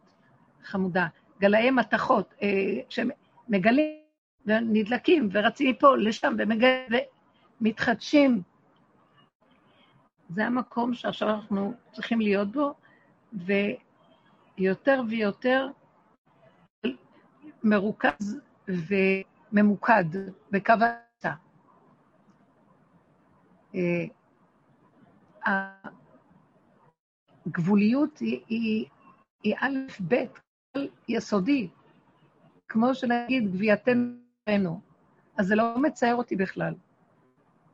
חמודה, 0.64 1.08
גלאי 1.40 1.72
מתכות, 1.72 2.34
אה, 2.42 2.80
שמגלים 2.90 4.02
ונדלקים, 4.46 5.30
ורצים 5.32 5.70
מפה 5.70 5.96
לשם, 5.98 6.36
ומתחדשים. 7.62 8.42
זה 10.30 10.46
המקום 10.46 10.94
שעכשיו 10.94 11.30
אנחנו 11.30 11.74
צריכים 11.92 12.22
להיות 12.22 12.52
בו, 12.52 12.74
ויותר 14.58 15.02
ויותר 15.10 15.68
מרוכז 17.64 18.40
וממוקד 18.68 20.04
בקו 20.52 20.74
האמצע. 20.74 21.34
אה, 23.76 24.06
הגבוליות 27.46 28.18
היא, 28.20 28.42
היא, 28.48 28.86
היא 29.44 29.56
א', 29.60 30.04
ב', 30.08 30.16
יסודי, 31.08 31.70
כמו 32.68 32.96
שנגיד 32.96 33.52
גבייתנו. 33.54 34.82
אז 35.38 35.48
זה 35.48 35.56
לא 35.56 35.78
מצער 35.82 36.16
אותי 36.16 36.36
בכלל. 36.36 36.74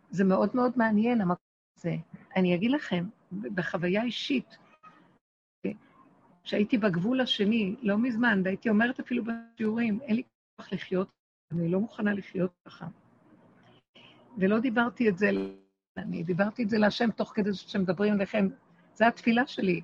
זה 0.09 0.23
מאוד 0.23 0.49
מאוד 0.53 0.71
מעניין, 0.75 1.21
המקום 1.21 1.37
הזה. 1.77 1.95
אני 2.35 2.55
אגיד 2.55 2.71
לכם, 2.71 3.05
בחוויה 3.31 4.03
אישית, 4.03 4.57
שהייתי 6.47 6.77
בגבול 6.77 7.21
השני 7.21 7.75
לא 7.81 7.97
מזמן, 7.97 8.41
והייתי 8.43 8.69
אומרת 8.69 8.99
אפילו 8.99 9.23
בשיעורים, 9.23 9.99
אין 10.01 10.15
לי 10.15 10.23
כוח 10.57 10.73
לחיות, 10.73 11.10
אני 11.51 11.71
לא 11.71 11.79
מוכנה 11.79 12.13
לחיות 12.13 12.51
ככה. 12.65 12.88
ולא 14.38 14.60
דיברתי 14.60 15.10
את 15.10 15.17
זה, 15.17 15.29
אני 15.97 16.23
דיברתי 16.23 16.63
את 16.63 16.69
זה 16.69 16.77
להשם 16.77 17.12
תוך 17.12 17.31
כדי 17.36 17.53
שמדברים 17.53 18.13
אליכם. 18.13 18.47
זו 18.93 19.05
התפילה 19.05 19.47
שלי. 19.47 19.81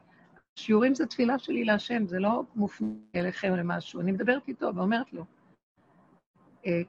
שיעורים 0.55 0.95
זה 0.95 1.05
תפילה 1.05 1.39
שלי 1.39 1.63
להשם, 1.63 2.05
זה 2.05 2.19
לא 2.19 2.43
מופנה 2.55 2.89
אליכם 3.15 3.53
למשהו. 3.53 4.01
אני 4.01 4.11
מדברת 4.11 4.47
איתו 4.47 4.75
ואומרת 4.75 5.13
לו, 5.13 5.25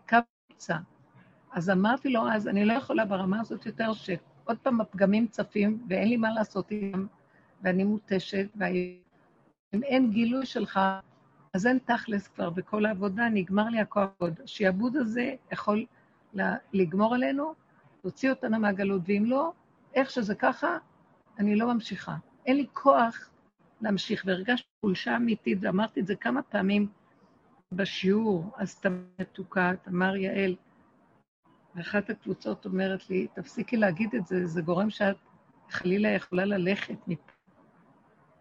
קו 0.08 0.16
קבוצה. 0.48 0.76
אז 1.52 1.70
אמרתי 1.70 2.08
לו 2.08 2.28
אז, 2.32 2.48
אני 2.48 2.64
לא 2.64 2.72
יכולה 2.72 3.04
ברמה 3.04 3.40
הזאת 3.40 3.66
יותר, 3.66 3.92
שעוד 3.92 4.58
פעם 4.62 4.80
הפגמים 4.80 5.26
צפים 5.26 5.86
ואין 5.88 6.08
לי 6.08 6.16
מה 6.16 6.30
לעשות 6.30 6.70
איתם, 6.70 7.06
ואני 7.62 7.84
מותשת, 7.84 8.48
ואם 9.74 9.82
אין 9.82 10.10
גילוי 10.10 10.46
שלך, 10.46 10.80
אז 11.54 11.66
אין 11.66 11.78
תכלס 11.84 12.28
כבר 12.28 12.50
בכל 12.50 12.86
העבודה, 12.86 13.28
נגמר 13.28 13.68
לי 13.68 13.80
הכוח 13.80 14.08
עוד. 14.18 14.40
השעבוד 14.44 14.96
הזה 14.96 15.34
יכול 15.52 15.86
לגמור 16.72 17.14
עלינו, 17.14 17.54
להוציא 18.04 18.30
אותנו 18.30 18.58
מהגלות, 18.58 19.02
ואם 19.06 19.24
לא, 19.26 19.52
איך 19.94 20.10
שזה 20.10 20.34
ככה, 20.34 20.76
אני 21.38 21.56
לא 21.56 21.74
ממשיכה. 21.74 22.16
אין 22.46 22.56
לי 22.56 22.66
כוח 22.72 23.30
להמשיך, 23.80 24.22
והרגשתי 24.26 24.68
חולשה 24.80 25.16
אמיתית, 25.16 25.58
ואמרתי 25.60 26.00
את 26.00 26.06
זה 26.06 26.16
כמה 26.16 26.42
פעמים, 26.42 26.88
בשיעור, 27.72 28.50
אז 28.56 28.80
מתוקה, 29.18 29.72
תמר 29.82 30.16
יעל, 30.16 30.56
ואחת 31.74 32.10
הקבוצות 32.10 32.64
אומרת 32.66 33.10
לי, 33.10 33.26
תפסיקי 33.34 33.76
להגיד 33.76 34.14
את 34.14 34.26
זה, 34.26 34.46
זה 34.46 34.62
גורם 34.62 34.90
שאת 34.90 35.16
חלילה 35.70 36.08
יכולה 36.08 36.44
ללכת 36.44 37.08
מפה. 37.08 37.33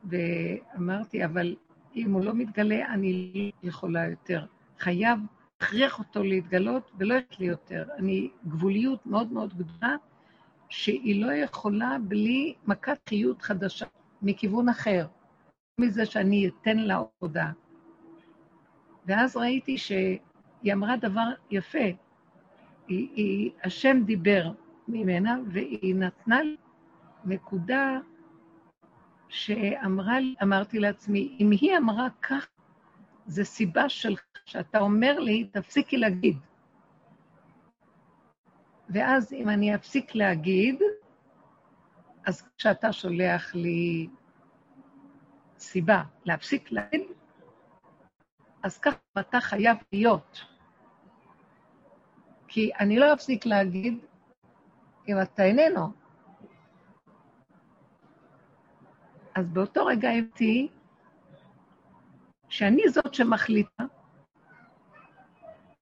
ואמרתי, 0.10 1.26
אבל 1.26 1.56
אם 1.96 2.14
הוא 2.14 2.26
לא 2.26 2.34
מתגלה, 2.34 2.94
אני 2.94 3.32
לא 3.64 3.70
יכולה 3.70 4.10
יותר. 4.10 4.46
חייב 4.80 5.20
להכריח 5.62 6.00
אותו 6.00 6.24
להתגלות, 6.24 6.92
ולא 6.98 7.16
יש 7.16 7.40
לי 7.40 7.46
יותר. 7.46 7.86
אני 7.98 8.30
גבוליות 8.48 9.06
מאוד 9.06 9.32
מאוד 9.32 9.54
גדולה, 9.54 9.96
שהיא 10.70 11.26
לא 11.26 11.32
יכולה 11.32 11.98
בלי 12.08 12.54
מכת 12.68 12.98
חיות 13.10 13.42
חדשה, 13.42 13.86
מכיוון 14.22 14.70
אחר, 14.70 15.08
מזה 15.80 16.06
שאני 16.06 16.48
אתן 16.48 16.78
לה 16.78 17.02
הודעה. 17.20 17.52
ואז 19.06 19.38
ראיתי 19.38 19.78
שהיא 19.78 20.20
אמרה 20.74 20.98
דבר 20.98 21.28
יפה. 21.52 21.80
היא, 22.88 23.10
היא, 23.16 23.52
השם 23.64 24.02
דיבר 24.06 24.52
ממנה, 24.88 25.38
והיא 25.48 25.96
נתנה 25.96 26.42
לי 26.42 26.56
נקודה 27.26 28.00
שאמרה 29.34 30.20
לי, 30.20 30.36
אמרתי 30.44 30.80
לעצמי, 30.80 31.38
אם 31.40 31.52
היא 31.52 31.78
אמרה 31.78 32.08
כך, 32.22 32.48
זה 33.26 33.44
סיבה 33.44 33.90
שלך, 33.90 34.22
שאתה 34.46 34.80
אומר 34.80 35.20
לי, 35.20 35.44
תפסיקי 35.44 35.98
להגיד. 35.98 36.38
ואז 38.90 39.34
אם 39.34 39.50
אני 39.50 39.76
אפסיק 39.76 40.16
להגיד, 40.16 40.82
אז 42.26 42.50
כשאתה 42.58 42.94
שולח 42.94 43.56
לי 43.56 44.08
סיבה 45.58 46.04
להפסיק 46.26 46.72
להגיד, 46.72 47.08
אז 48.64 48.78
ככה 48.78 48.98
אתה 49.20 49.42
חייב 49.42 49.78
להיות. 49.94 50.46
כי 52.48 52.72
אני 52.80 53.00
לא 53.00 53.14
אפסיק 53.14 53.46
להגיד 53.46 54.06
אם 55.08 55.22
אתה 55.22 55.44
איננו. 55.44 56.03
אז 59.36 59.50
באותו 59.50 59.86
רגע 59.86 60.10
הבנתי 60.10 60.68
שאני 62.50 62.90
זאת 62.90 63.14
שמחליטה, 63.14 63.84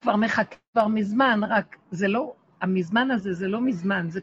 כבר 0.02 0.16
מחכה 0.16 0.56
כבר 0.74 0.88
מזמן, 0.88 1.40
רק 1.50 1.78
זה 1.92 2.08
לא, 2.08 2.36
המזמן 2.62 3.12
הזה 3.12 3.34
זה 3.34 3.48
לא 3.48 3.62
מזמן, 3.62 4.10
זה, 4.10 4.20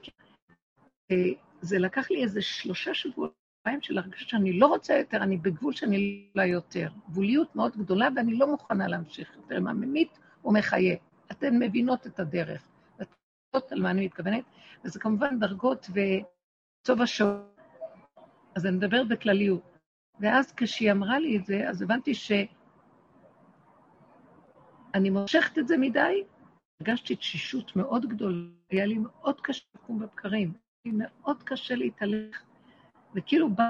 אה, 1.10 1.16
זה 1.60 1.78
לקח 1.78 2.10
לי 2.10 2.22
איזה 2.22 2.42
שלושה 2.42 2.94
שבועות 2.94 3.34
של 3.80 3.98
הרגשה 3.98 4.28
שאני 4.28 4.58
לא 4.58 4.66
רוצה 4.66 4.94
יותר, 4.98 5.16
אני 5.22 5.36
בגבול 5.36 5.72
שאני 5.72 6.28
לא 6.34 6.42
יותר. 6.42 6.88
גבוליות 7.10 7.56
מאוד 7.56 7.76
גדולה 7.76 8.08
ואני 8.16 8.34
לא 8.34 8.46
מוכנה 8.46 8.88
להמשיך 8.88 9.36
יותר. 9.36 9.60
מה 9.60 9.72
ממית 9.72 10.18
ומחיה. 10.44 10.96
אתן 11.32 11.58
מבינות 11.58 12.06
את 12.06 12.20
הדרך. 12.20 12.68
ואתן 12.98 13.12
יודעות 13.54 13.72
על 13.72 13.82
מה 13.82 13.90
אני 13.90 14.06
מתכוונת, 14.06 14.44
וזה 14.84 15.00
כמובן 15.00 15.38
דרגות 15.38 15.90
וצוב 15.90 17.02
השור. 17.02 17.57
אז 18.58 18.66
אני 18.66 18.76
מדברת 18.76 19.08
בכלליות. 19.08 19.78
ואז 20.20 20.52
כשהיא 20.56 20.92
אמרה 20.92 21.18
לי 21.18 21.36
את 21.36 21.44
זה, 21.44 21.68
אז 21.68 21.82
הבנתי 21.82 22.14
שאני 22.14 22.48
מושכת 25.10 25.58
את 25.58 25.68
זה 25.68 25.76
מדי, 25.76 26.24
הרגשתי 26.80 27.16
תשישות 27.16 27.76
מאוד 27.76 28.06
גדולה, 28.06 28.48
היה 28.70 28.86
לי 28.86 28.98
מאוד 28.98 29.40
קשה 29.40 29.64
לקום 29.74 29.98
בבקרים, 29.98 30.48
היה 30.48 30.92
לי 30.92 30.92
מאוד 30.94 31.42
קשה 31.42 31.74
להתהלך, 31.74 32.42
וכאילו 33.14 33.50
בא 33.50 33.64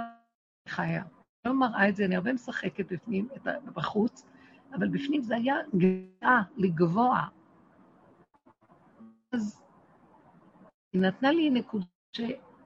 חיה. 0.69 1.05
לא 1.45 1.53
מראה 1.55 1.89
את 1.89 1.97
זה, 1.97 2.05
אני 2.05 2.17
הרבה 2.17 2.33
משחקת 2.33 2.93
בפנים, 2.93 3.29
בחוץ, 3.75 4.27
אבל 4.73 4.89
בפנים 4.89 5.23
זה 5.23 5.37
היה 5.37 5.57
גאה, 5.77 6.43
לגבוה. 6.57 7.27
אז 9.33 9.63
היא 10.93 11.03
נתנה 11.03 11.33
לי 11.33 11.51
נקודה 11.51 11.87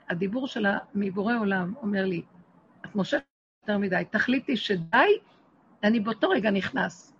שהדיבור 0.08 0.46
שלה 0.46 0.78
מבורא 0.94 1.34
עולם 1.40 1.74
אומר 1.82 2.04
לי, 2.04 2.22
את 2.86 2.94
מושכת 2.94 3.24
יותר 3.62 3.78
מדי, 3.78 4.02
תחליטי 4.10 4.56
שדי, 4.56 5.18
אני 5.82 6.00
באותו 6.00 6.28
רגע 6.28 6.50
נכנס. 6.50 7.14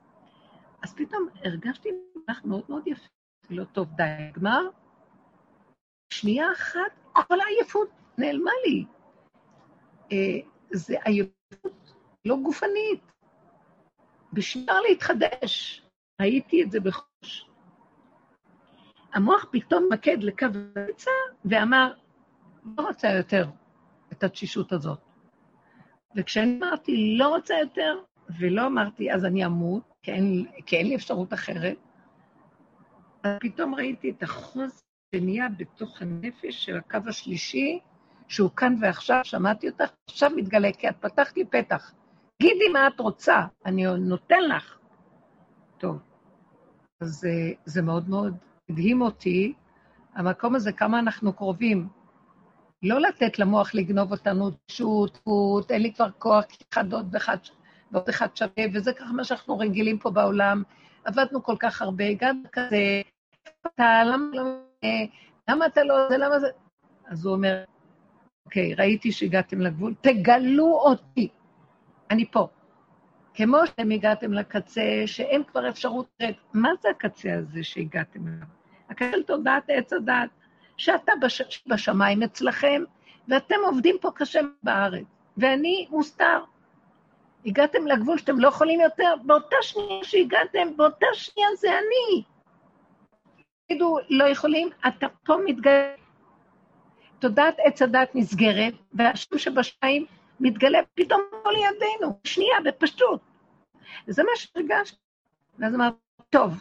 אז 0.82 0.94
פתאום 0.94 1.28
הרגשתי 1.44 1.88
מונח 2.16 2.44
מאוד 2.44 2.64
מאוד 2.68 2.86
יפה, 2.86 3.06
לו, 3.50 3.64
טוב, 3.64 3.88
די, 3.96 4.04
נגמר. 4.28 4.68
שנייה 6.12 6.52
אחת, 6.52 6.92
כל 7.12 7.40
העייפות 7.40 7.88
נעלמה 8.18 8.50
לי. 8.66 8.84
אה, 10.12 10.48
זה 10.70 10.96
עייפות 11.04 11.94
לא 12.24 12.36
גופנית. 12.42 13.12
בשנייה 14.32 14.74
להתחדש, 14.88 15.82
ראיתי 16.20 16.62
את 16.62 16.70
זה 16.70 16.80
בחוש. 16.80 17.48
המוח 19.12 19.46
פתאום 19.50 19.88
מקד 19.90 20.22
לקו 20.22 20.46
האמצע 20.76 21.10
ואמר, 21.44 21.92
לא 22.64 22.87
רוצה 22.87 23.09
יותר 23.09 23.51
את 24.12 24.25
התשישות 24.25 24.72
הזאת. 24.72 24.98
וכשאני 26.16 26.59
אמרתי, 26.59 27.16
לא 27.18 27.29
רוצה 27.29 27.55
יותר, 27.55 27.98
ולא 28.40 28.66
אמרתי, 28.66 29.12
אז 29.12 29.25
אני 29.25 29.46
אמות, 29.46 29.83
כי 30.03 30.12
אין, 30.12 30.46
כי 30.66 30.77
אין 30.77 30.87
לי 30.87 30.96
אפשרות 30.96 31.33
אחרת, 31.33 31.77
אז 33.22 33.37
פתאום 33.40 33.75
ראיתי 33.75 34.11
את 34.11 34.22
החוז 34.22 34.83
שנהיה 35.14 35.48
בתוך 35.57 36.03
הנפש 36.03 36.64
של 36.64 36.77
הקו 36.77 36.98
השלישי, 37.09 37.81
שהוא 38.29 38.51
כאן 38.57 38.77
ועכשיו, 38.81 39.20
שמעתי 39.25 39.68
אותך, 39.68 39.90
עכשיו 40.11 40.31
מתגלה, 40.37 40.72
כי 40.72 40.88
את 40.88 40.96
פתחת 41.01 41.37
לי 41.37 41.44
פתח. 41.44 41.92
גידי 42.42 42.68
מה 42.72 42.88
את 42.88 43.01
רוצה, 43.01 43.46
אני 43.66 43.85
נותן 43.98 44.40
לך. 44.48 44.79
טוב, 45.79 45.98
אז 47.01 47.25
אה, 47.25 47.53
זה 47.64 47.83
מאוד 47.83 48.09
מאוד 48.09 48.37
הדהים 48.70 49.03
אותי, 49.03 49.53
המקום 50.14 50.55
הזה, 50.55 50.72
כמה 50.72 50.98
אנחנו 50.98 51.33
קרובים. 51.33 51.88
לא 52.82 53.00
לתת 53.00 53.38
למוח 53.38 53.74
לגנוב 53.74 54.12
אותנו, 54.12 54.50
שוטות, 54.68 55.70
אין 55.70 55.82
לי 55.82 55.92
כבר 55.92 56.10
כוח, 56.18 56.44
כי 56.44 56.64
אחד 56.72 56.92
עוד 56.92 57.16
אחד, 57.16 57.36
ועוד 57.92 58.08
אחד 58.08 58.36
שווה, 58.36 58.64
וזה 58.74 58.92
ככה 58.92 59.12
מה 59.12 59.24
שאנחנו 59.24 59.58
רגילים 59.58 59.98
פה 59.98 60.10
בעולם. 60.10 60.62
עבדנו 61.04 61.42
כל 61.42 61.56
כך 61.58 61.82
הרבה, 61.82 62.04
הגענו 62.04 62.42
כזה, 62.52 63.02
אתה, 63.66 64.02
למה, 64.04 64.26
למה, 64.32 64.50
למה 65.48 65.66
אתה 65.66 65.84
לא, 65.84 66.08
זה 66.08 66.18
למה 66.18 66.38
זה... 66.38 66.46
אז 67.06 67.26
הוא 67.26 67.34
אומר, 67.34 67.64
אוקיי, 68.46 68.74
ראיתי 68.74 69.12
שהגעתם 69.12 69.60
לגבול, 69.60 69.94
תגלו 70.00 70.66
אותי, 70.66 71.28
אני 72.10 72.30
פה. 72.30 72.48
כמו 73.34 73.66
שאתם 73.66 73.90
הגעתם 73.90 74.32
לקצה, 74.32 75.02
שאין 75.06 75.44
כבר 75.44 75.68
אפשרות, 75.68 76.22
מה 76.54 76.68
זה 76.82 76.88
הקצה 76.90 77.34
הזה 77.34 77.64
שהגעתם 77.64 78.28
אליו? 78.28 78.46
הקצה 78.88 79.10
של 79.12 79.22
תודעת 79.22 79.64
עץ 79.68 79.92
הדת. 79.92 80.41
שאתה 80.76 81.12
בש... 81.20 81.62
בשמיים 81.66 82.22
אצלכם, 82.22 82.82
ואתם 83.28 83.54
עובדים 83.64 83.96
פה 84.00 84.11
קשה 84.14 84.40
בארץ, 84.62 85.04
ואני 85.37 85.87
מוסתר. 85.90 86.44
הגעתם 87.46 87.87
לגבול 87.87 88.18
שאתם 88.18 88.38
לא 88.38 88.48
יכולים 88.48 88.80
יותר, 88.80 89.14
באותה 89.24 89.56
שנייה 89.62 90.04
שהגעתם, 90.04 90.76
באותה 90.76 91.06
שנייה 91.12 91.48
זה 91.56 91.68
אני. 91.68 92.22
תגידו, 93.66 93.96
לא 94.11 94.24
יכולים, 94.24 94.68
אתה 94.88 95.06
פה 95.24 95.37
מתגלה. 95.44 95.94
תודעת 97.18 97.54
עץ 97.58 97.82
הדת 97.82 98.11
נסגרת, 98.14 98.74
והשם 98.92 99.38
שבשמיים 99.38 100.06
מתגלה 100.40 100.78
פתאום 100.94 101.20
פה 101.30 101.50
לידינו, 101.50 102.20
שנייה, 102.24 102.56
בפשוט. 102.64 103.20
וזה 104.08 104.22
מה 104.22 104.30
שהרגשתי. 104.35 104.96
ואז 105.58 105.74
אמרתי, 105.74 105.96
טוב, 106.30 106.54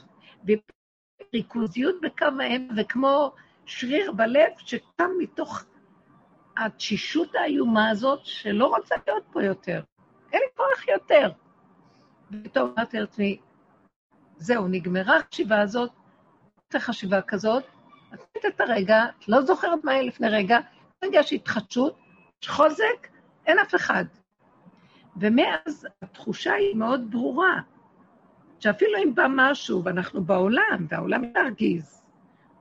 וריכוזיות 1.33 1.95
בקו 2.01 2.25
האם, 2.39 2.67
וכמו 2.77 3.31
שריר 3.71 4.11
בלב 4.11 4.51
שקם 4.57 5.09
מתוך 5.19 5.63
התשישות 6.57 7.35
האיומה 7.35 7.89
הזאת, 7.89 8.19
שלא 8.23 8.67
רוצה 8.67 8.95
להיות 9.07 9.23
פה 9.31 9.43
יותר. 9.43 9.83
אין 10.33 10.41
לי 10.41 10.47
כוח 10.55 10.87
יותר. 10.87 11.31
ופתאום 12.31 12.73
אמרתי 12.77 12.99
לעצמי, 12.99 13.39
זהו, 14.37 14.67
נגמרה 14.67 15.17
החשיבה 15.17 15.61
הזאת, 15.61 15.91
צריך 16.69 16.85
חשיבה 16.85 17.21
כזאת, 17.21 17.63
את 18.13 18.45
את 18.47 18.61
הרגע, 18.61 19.05
את 19.19 19.29
לא 19.29 19.41
זוכרת 19.41 19.83
מה 19.83 19.91
היה 19.91 20.01
לפני 20.01 20.29
רגע, 20.29 20.59
רגע 21.03 21.19
יש 21.19 21.33
התחדשות, 21.33 21.97
יש 22.43 22.49
חוזק, 22.49 23.07
אין 23.45 23.59
אף 23.59 23.75
אחד. 23.75 24.05
ומאז 25.17 25.87
התחושה 26.01 26.53
היא 26.53 26.75
מאוד 26.75 27.11
ברורה, 27.11 27.61
שאפילו 28.59 28.97
אם 29.03 29.15
בא 29.15 29.25
משהו 29.29 29.83
ואנחנו 29.83 30.23
בעולם, 30.23 30.85
והעולם 30.89 31.23
ירגיז, 31.37 32.01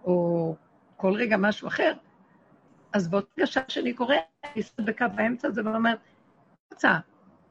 או 0.04 0.54
כל 1.00 1.14
רגע 1.14 1.36
משהו 1.36 1.68
אחר. 1.68 1.92
אז 2.92 3.08
באותה 3.08 3.28
גשה 3.40 3.60
שאני 3.68 3.92
קוראת, 3.92 4.18
אני 4.54 4.62
שמה 4.62 4.86
בקו 4.86 5.04
האמצע 5.18 5.48
הזה 5.48 5.62
ואומרת, 5.64 5.98
רוצה, 6.72 6.98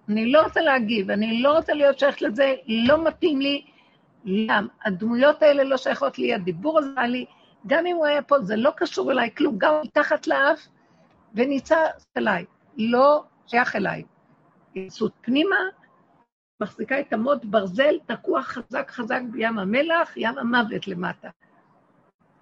אני 0.09 0.31
לא 0.31 0.43
רוצה 0.43 0.61
להגיב, 0.61 1.11
אני 1.11 1.41
לא 1.41 1.57
רוצה 1.57 1.73
להיות 1.73 1.99
שייכת 1.99 2.21
לזה, 2.21 2.55
לא 2.67 3.03
מתאים 3.03 3.41
לי. 3.41 3.65
למה? 4.25 4.67
הדמויות 4.85 5.41
האלה 5.41 5.63
לא 5.63 5.77
שייכות 5.77 6.19
לי, 6.19 6.33
הדיבור 6.33 6.79
הזה 6.79 6.89
היה 6.97 7.07
לי, 7.07 7.25
גם 7.67 7.85
אם 7.85 7.95
הוא 7.95 8.05
היה 8.05 8.21
פה, 8.21 8.39
זה 8.39 8.55
לא 8.55 8.71
קשור 8.77 9.11
אליי 9.11 9.29
כלום, 9.37 9.55
גם 9.57 9.73
מתחת 9.83 10.27
לאף, 10.27 10.67
וניצה 11.35 11.77
אליי, 12.17 12.45
לא 12.77 13.23
שייך 13.47 13.75
אליי. 13.75 14.03
יצאות 14.75 15.13
פנימה, 15.21 15.57
מחזיקה 16.61 16.99
את 16.99 17.13
עמוד 17.13 17.51
ברזל, 17.51 17.95
תקוע 18.05 18.41
חזק 18.41 18.91
חזק 18.91 19.21
בים 19.31 19.59
המלח, 19.59 20.17
ים 20.17 20.37
המוות 20.37 20.87
למטה. 20.87 21.29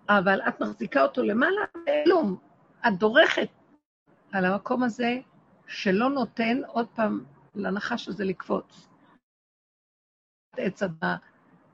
אבל 0.09 0.41
את 0.47 0.61
מחזיקה 0.61 1.01
אותו 1.01 1.23
למעלה, 1.23 1.61
כלום. 2.05 2.37
את 2.87 2.97
דורכת 2.97 3.49
על 4.31 4.45
המקום 4.45 4.83
הזה 4.83 5.19
שלא 5.67 6.09
נותן 6.09 6.61
עוד 6.67 6.87
פעם 6.95 7.23
לנחש 7.55 8.07
הזה 8.07 8.25
לקפוץ. 8.25 8.87
עץ 10.57 10.81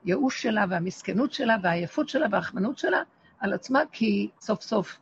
הייאוש 0.04 0.42
שלה 0.42 0.64
והמסכנות 0.70 1.32
שלה 1.32 1.56
והעייפות 1.62 2.08
שלה 2.08 2.26
והרחמנות 2.30 2.78
שלה 2.78 3.02
על 3.38 3.52
עצמה, 3.52 3.80
כי 3.92 4.30
סוף 4.40 4.62
סוף 4.62 4.98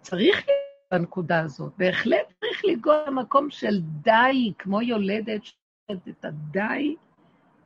צריך 0.00 0.46
בנקודה 0.90 1.40
הזאת. 1.40 1.72
בהחלט 1.78 2.32
צריך 2.40 2.62
לגוע 2.64 3.06
במקום 3.06 3.50
של 3.50 3.80
די, 3.80 4.52
כמו 4.58 4.82
יולדת, 4.82 5.42
את 5.90 6.24
הדי 6.24 6.96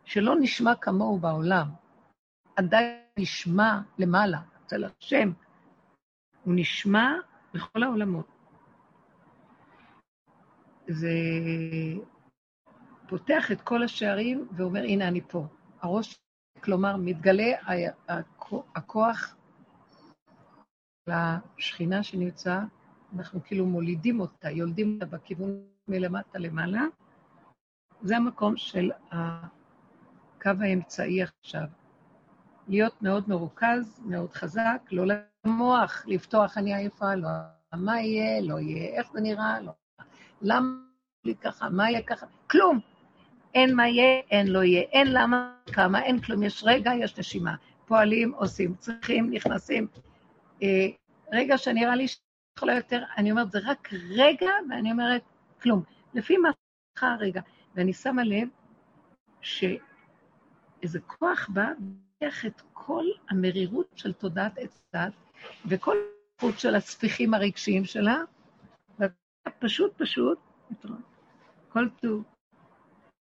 שלא 0.04 0.34
נשמע 0.40 0.74
כמוהו 0.74 1.18
בעולם. 1.18 1.68
הדי 2.58 2.98
נשמע 3.18 3.80
למעלה, 3.98 4.40
אצל 4.64 4.84
השם. 4.84 5.32
הוא 6.44 6.54
נשמע 6.56 7.12
בכל 7.54 7.82
העולמות. 7.82 8.26
זה 10.88 11.08
פותח 13.08 13.52
את 13.52 13.60
כל 13.60 13.82
השערים 13.82 14.48
ואומר, 14.56 14.82
הנה 14.82 15.08
אני 15.08 15.20
פה. 15.20 15.46
הראש, 15.80 16.20
כלומר, 16.60 16.96
מתגלה 16.96 17.52
הכוח 18.74 19.36
לשכינה 21.06 22.02
שנמצא, 22.02 22.60
אנחנו 23.16 23.44
כאילו 23.44 23.66
מולידים 23.66 24.20
אותה, 24.20 24.50
יולדים 24.50 24.94
אותה 24.94 25.06
בכיוון 25.06 25.62
מלמטה 25.88 26.38
למעלה. 26.38 26.82
זה 28.02 28.16
המקום 28.16 28.56
של 28.56 28.90
הקו 29.10 30.50
האמצעי 30.60 31.22
עכשיו. 31.22 31.64
להיות 32.68 33.02
מאוד 33.02 33.24
מרוכז, 33.28 34.00
מאוד 34.04 34.32
חזק, 34.32 34.80
לא 34.90 35.04
למוח, 35.44 36.04
לפתוח 36.06 36.58
אני 36.58 36.74
עייפה, 36.74 37.14
לא 37.14 37.28
מה 37.72 38.00
יהיה, 38.00 38.40
לא 38.40 38.58
יהיה, 38.58 38.98
איך 38.98 39.12
זה 39.12 39.20
נראה, 39.20 39.60
לא. 39.60 39.72
למה 40.42 40.68
לי 41.24 41.34
ככה, 41.34 41.68
מה 41.68 41.90
יהיה 41.90 42.02
ככה, 42.02 42.26
כלום. 42.50 42.80
אין 43.54 43.74
מה 43.74 43.88
יהיה, 43.88 44.20
אין 44.30 44.46
לא 44.46 44.64
יהיה, 44.64 44.80
אין 44.80 45.12
למה, 45.12 45.54
כמה, 45.72 46.02
אין 46.02 46.20
כלום, 46.20 46.42
יש 46.42 46.62
רגע, 46.66 46.90
יש 46.94 47.18
נשימה. 47.18 47.54
פועלים, 47.86 48.34
עושים, 48.34 48.74
צריכים, 48.74 49.30
נכנסים. 49.30 49.86
אה, 50.62 50.86
רגע 51.32 51.58
שנראה 51.58 51.94
לי 51.96 52.06
שיכולה 52.08 52.74
יותר, 52.74 53.02
אני 53.16 53.30
אומרת, 53.30 53.50
זה 53.50 53.58
רק 53.64 53.88
רגע, 54.10 54.50
ואני 54.70 54.92
אומרת, 54.92 55.22
כלום. 55.62 55.82
לפי 56.14 56.36
מה 56.36 56.50
הרגע. 57.00 57.40
ואני 57.74 57.92
שמה 57.92 58.24
לב 58.24 58.48
שאיזה 59.40 61.00
כוח 61.06 61.48
בא, 61.48 61.68
ולוקח 62.22 62.46
את 62.46 62.62
כל 62.72 63.04
המרירות 63.28 63.86
של 63.94 64.12
תודעת 64.12 64.58
עץ 64.58 64.80
דת, 64.92 65.12
וכל 65.66 65.96
החוט 66.36 66.58
של 66.58 66.74
הספיחים 66.74 67.34
הרגשיים 67.34 67.84
שלה, 67.84 68.16
פשוט 69.58 70.02
פשוט, 70.02 70.38
כל 71.68 71.88
טוב. 72.02 72.24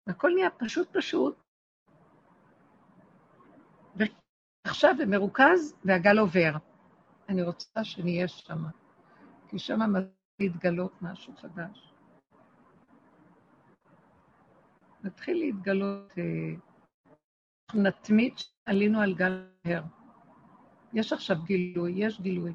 הכל 0.07 0.31
נהיה 0.35 0.51
פשוט 0.51 0.97
פשוט, 0.97 1.43
ועכשיו 3.97 4.95
זה 4.97 5.07
מרוכז 5.07 5.75
והגל 5.85 6.19
עובר. 6.19 6.53
אני 7.29 7.43
רוצה 7.43 7.85
שנהיה 7.85 8.29
שם, 8.29 8.65
כי 9.49 9.59
שם 9.59 9.81
מתחיל 9.81 10.13
להתגלות 10.41 11.03
משהו 11.03 11.37
חדש. 11.37 11.95
מתחיל 15.05 15.39
להתגלות, 15.39 16.19
אה, 16.19 16.72
נתמיד 17.75 18.33
שעלינו 18.37 19.01
על 19.01 19.15
גל 19.15 19.45
אחר. 19.63 19.83
יש 20.93 21.13
עכשיו 21.13 21.37
גילוי, 21.45 21.93
יש 21.97 22.21
גילוי. 22.21 22.53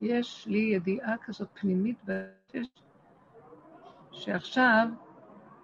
יש 0.00 0.46
לי 0.46 0.58
ידיעה 0.58 1.18
כזאת 1.24 1.48
פנימית 1.54 1.96
בנפש, 2.04 2.68
שעכשיו 4.12 4.88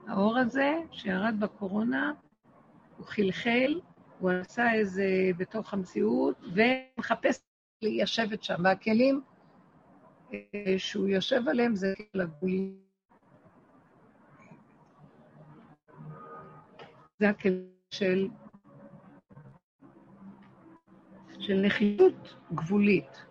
האור 0.07 0.39
הזה 0.39 0.73
שירד 0.91 1.35
בקורונה, 1.41 2.13
הוא 2.97 3.07
חלחל, 3.07 3.81
הוא 4.19 4.31
עשה 4.31 4.73
איזה 4.73 5.05
בתוך 5.37 5.75
המציאות, 5.75 6.37
ומחפש 6.55 7.41
ליישבת 7.83 8.43
שם. 8.43 8.55
והכלים 8.65 9.21
אה, 10.33 10.75
שהוא 10.79 11.09
יושב 11.09 11.49
עליהם 11.49 11.77
זה 11.77 11.95
כלים 12.13 12.27
הגבולים. 12.27 12.79
זה 17.19 17.29
הכלים 17.29 17.73
של, 17.91 18.29
של 21.43 21.61
נחיתות 21.63 22.35
גבולית. 22.55 23.25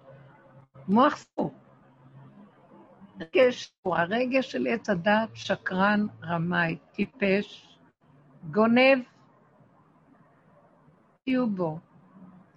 מוח 0.88 1.16
ספור. 1.16 1.54
רגש 3.20 3.74
הוא 3.82 3.96
הרגש 3.96 4.52
של 4.52 4.68
עץ 4.68 4.90
הדת, 4.90 5.30
שקרן, 5.34 6.08
רמאי, 6.24 6.78
טיפש, 6.92 7.78
גונב, 8.52 9.00
תהיו 11.24 11.50
בו. 11.50 11.80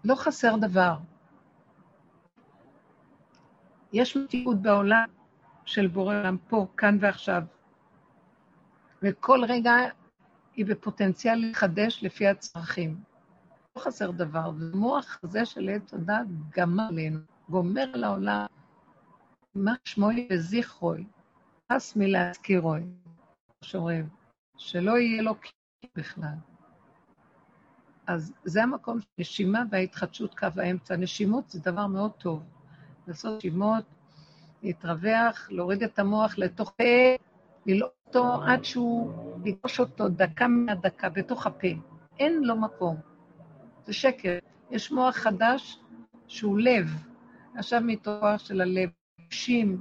לא 0.04 0.14
חסר 0.14 0.56
דבר. 0.56 0.96
יש 3.92 4.16
מציאות 4.16 4.62
בעולם 4.62 5.04
של 5.64 5.86
בורא 5.86 6.14
עולם 6.14 6.36
פה, 6.48 6.66
כאן 6.76 6.98
ועכשיו, 7.00 7.42
וכל 9.02 9.40
רגע 9.48 9.72
היא 10.56 10.66
בפוטנציאל 10.66 11.50
לחדש 11.50 12.04
לפי 12.04 12.26
הצרכים. 12.26 13.13
לא 13.76 13.82
חסר 13.82 14.10
דבר, 14.10 14.50
והמוח 14.58 15.18
הזה 15.22 15.46
של 15.46 15.68
עץ 15.68 15.94
הדת 15.94 16.26
גמר 16.56 16.86
עלינו, 16.88 17.18
גומר 17.48 17.84
על 17.94 18.04
העולם. 18.04 18.46
מה 19.54 19.74
שמוי 19.84 20.28
וזיכרוי, 20.32 21.04
חס 21.72 21.96
מלהזכירוי, 21.96 22.82
שאומרים, 23.62 24.08
שלא 24.56 24.98
יהיה 24.98 25.22
לו 25.22 25.34
קיום 25.34 25.92
בכלל. 25.96 26.34
אז 28.06 28.32
זה 28.44 28.62
המקום 28.62 29.00
של 29.00 29.06
נשימה 29.18 29.62
וההתחדשות 29.70 30.34
קו 30.38 30.46
האמצע. 30.56 30.96
נשימות 30.96 31.50
זה 31.50 31.60
דבר 31.60 31.86
מאוד 31.86 32.10
טוב. 32.10 32.42
לעשות 33.06 33.36
נשימות, 33.36 33.84
להתרווח, 34.62 35.48
להוריד 35.50 35.82
את 35.82 35.98
המוח 35.98 36.38
לתוך 36.38 36.72
פה, 36.76 36.84
ללעוט 37.66 37.92
אותו 38.06 38.42
עד 38.46 38.64
שהוא, 38.64 39.12
לגוש 39.44 39.80
אותו 39.80 40.08
דקה 40.08 40.48
מהדקה 40.48 41.08
בתוך 41.08 41.46
הפה. 41.46 41.68
אין 42.18 42.42
לו 42.42 42.56
מקום. 42.56 43.13
זה 43.84 43.92
שקר. 43.92 44.38
יש 44.70 44.92
מוח 44.92 45.16
חדש 45.16 45.78
שהוא 46.28 46.58
לב. 46.58 46.90
עכשיו 47.56 47.80
מתוך 47.80 48.24
של 48.38 48.60
הלב. 48.60 48.88
רגשים 49.34 49.80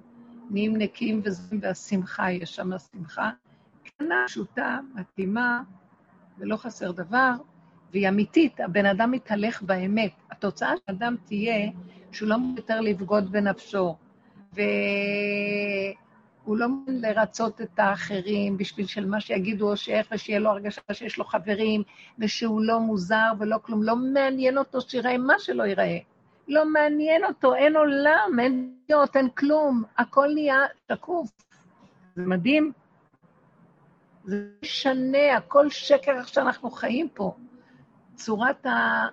נהיים 0.50 0.78
נקיים 0.78 1.22
וזרים, 1.24 1.60
והשמחה, 1.64 2.32
יש 2.32 2.56
שם 2.56 2.70
שמחה 2.78 3.32
קטנה, 3.84 4.16
פשוטה, 4.28 4.80
מתאימה, 4.96 5.64
ולא 6.38 6.58
חסר 6.58 6.92
דבר, 6.92 7.32
והיא 7.92 8.10
אמיתית, 8.10 8.60
הבן 8.60 8.86
אדם 8.86 9.12
מתהלך 9.12 9.62
באמת. 9.62 10.12
התוצאה 10.32 10.78
של 10.78 10.84
האדם 10.88 11.16
תהיה 11.26 11.72
שהוא 12.12 12.30
לא 12.30 12.36
יותר 12.58 12.82
לבגוד 12.82 13.32
בנפשו, 13.32 13.96
והוא 16.44 16.58
לא 16.58 16.70
מבין 16.70 17.02
לרצות 17.02 17.62
את 17.62 17.80
האחרים 17.80 18.58
בשביל 18.58 18.88
של 18.88 19.06
מה 19.06 19.20
שיגידו 19.20 19.72
או 19.72 19.78
שאיך, 19.78 20.08
ושיהיה 20.12 20.40
לו 20.40 20.50
הרגשה 20.50 20.82
שיש 20.94 21.18
לו 21.18 21.26
חברים, 21.26 21.84
ושהוא 22.20 22.62
לא 22.62 22.80
מוזר 22.80 23.32
ולא 23.40 23.58
כלום. 23.62 23.84
לא 23.84 23.96
מעניין 23.96 24.58
אותו 24.58 24.82
שיראה 24.82 25.18
מה 25.18 25.34
שלא 25.40 25.64
ייראה. 25.64 25.98
לא 26.48 26.66
מעניין 26.66 27.26
אותו, 27.26 27.56
אין 27.56 27.76
עולם, 27.76 28.40
אין 28.40 28.76
דעות, 28.90 29.16
אין 29.16 29.30
כלום, 29.30 29.84
הכל 29.98 30.30
נהיה 30.34 30.60
שקוף. 30.92 31.32
זה 32.16 32.26
מדהים. 32.26 32.72
זה 34.26 34.48
משנה, 34.64 35.38
הכל 35.38 35.70
שקר 35.70 36.12
איך 36.12 36.28
שאנחנו 36.28 36.72
חיים 36.72 37.10
פה. 37.10 37.36
צורת 38.16 38.66
ה... 38.66 39.06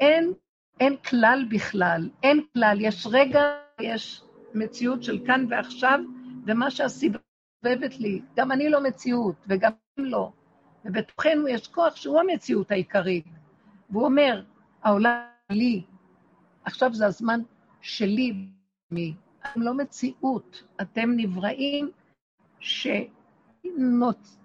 אין, 0.00 0.32
אין 0.80 0.96
כלל 0.96 1.44
בכלל, 1.50 2.08
אין 2.22 2.40
כלל. 2.54 2.78
יש 2.80 3.06
רגע, 3.10 3.40
יש 3.80 4.22
מציאות 4.54 5.02
של 5.02 5.26
כאן 5.26 5.46
ועכשיו, 5.50 6.00
ומה 6.46 6.70
שהסיבה 6.70 7.18
סובבת 7.64 7.98
לי. 7.98 8.22
גם 8.36 8.52
אני 8.52 8.70
לא 8.70 8.82
מציאות, 8.82 9.36
וגם 9.48 9.72
הם 9.98 10.04
לא. 10.04 10.32
ובתוכנו 10.84 11.48
יש 11.48 11.68
כוח 11.68 11.96
שהוא 11.96 12.20
המציאות 12.20 12.70
העיקרית. 12.70 13.24
והוא 13.90 14.04
אומר, 14.04 14.42
העולם 14.82 15.20
לי. 15.50 15.82
עכשיו 16.64 16.94
זה 16.94 17.06
הזמן 17.06 17.40
שלי. 17.80 18.32
מי. 18.90 19.14
אתם 19.42 19.62
לא 19.62 19.74
מציאות, 19.74 20.62
אתם 20.80 21.10
נבראים 21.16 21.90
שנוצ... 22.60 24.38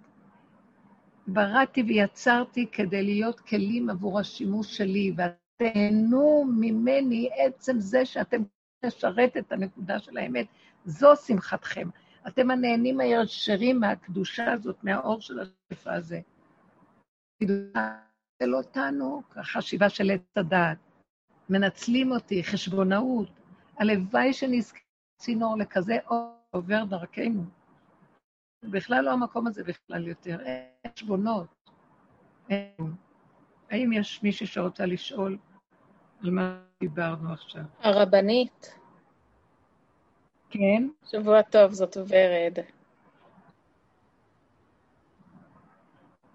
בראתי 1.28 1.84
ויצרתי 1.84 2.66
כדי 2.72 3.04
להיות 3.04 3.40
כלים 3.40 3.90
עבור 3.90 4.20
השימוש 4.20 4.78
שלי, 4.78 5.12
ותהנו 5.14 6.46
ממני 6.60 7.30
עצם 7.38 7.80
זה 7.80 8.06
שאתם 8.06 8.42
לשרת 8.84 9.38
את 9.38 9.52
הנקודה 9.52 10.00
של 10.00 10.18
האמת. 10.18 10.48
זו 10.86 11.16
שמחתכם. 11.16 11.90
אתם 12.28 12.52
הנהנים 12.52 13.00
הישרים 13.00 13.80
מהקדושה 13.80 14.52
הזאת, 14.52 14.84
מהאור 14.84 15.22
של 15.22 15.40
השפע 15.40 15.94
הזה. 15.94 16.22
זה 18.40 18.48
לא 18.48 18.58
אותנו, 18.58 19.22
החשיבה 19.36 19.90
של 19.90 20.12
עץ 20.12 20.22
הדעת. 20.36 20.78
מנצלים 21.50 22.12
אותי, 22.12 22.44
חשבונאות. 22.44 23.30
הלוואי 23.78 24.34
שנזכה 24.34 24.80
צינור 25.22 25.58
לכזה 25.58 25.98
אור 26.10 26.38
עובר 26.52 26.84
דרכנו. 26.84 27.44
בכלל 28.64 29.04
לא 29.04 29.12
המקום 29.12 29.48
הזה 29.48 29.64
בכלל 29.64 30.08
יותר. 30.08 30.40
אין 30.40 30.92
חשבונות. 30.94 31.48
האם 33.70 33.94
יש 33.94 34.24
מישהי 34.24 34.48
שרוצה 34.48 34.86
לשאול 34.86 35.38
על 36.24 36.30
מה 36.30 36.60
דיברנו 36.80 37.34
עכשיו? 37.34 37.62
הרבנית. 37.82 38.74
כן? 40.50 40.88
שבוע 41.12 41.42
טוב, 41.42 41.72
זאת 41.72 41.98
ורד. 41.98 42.58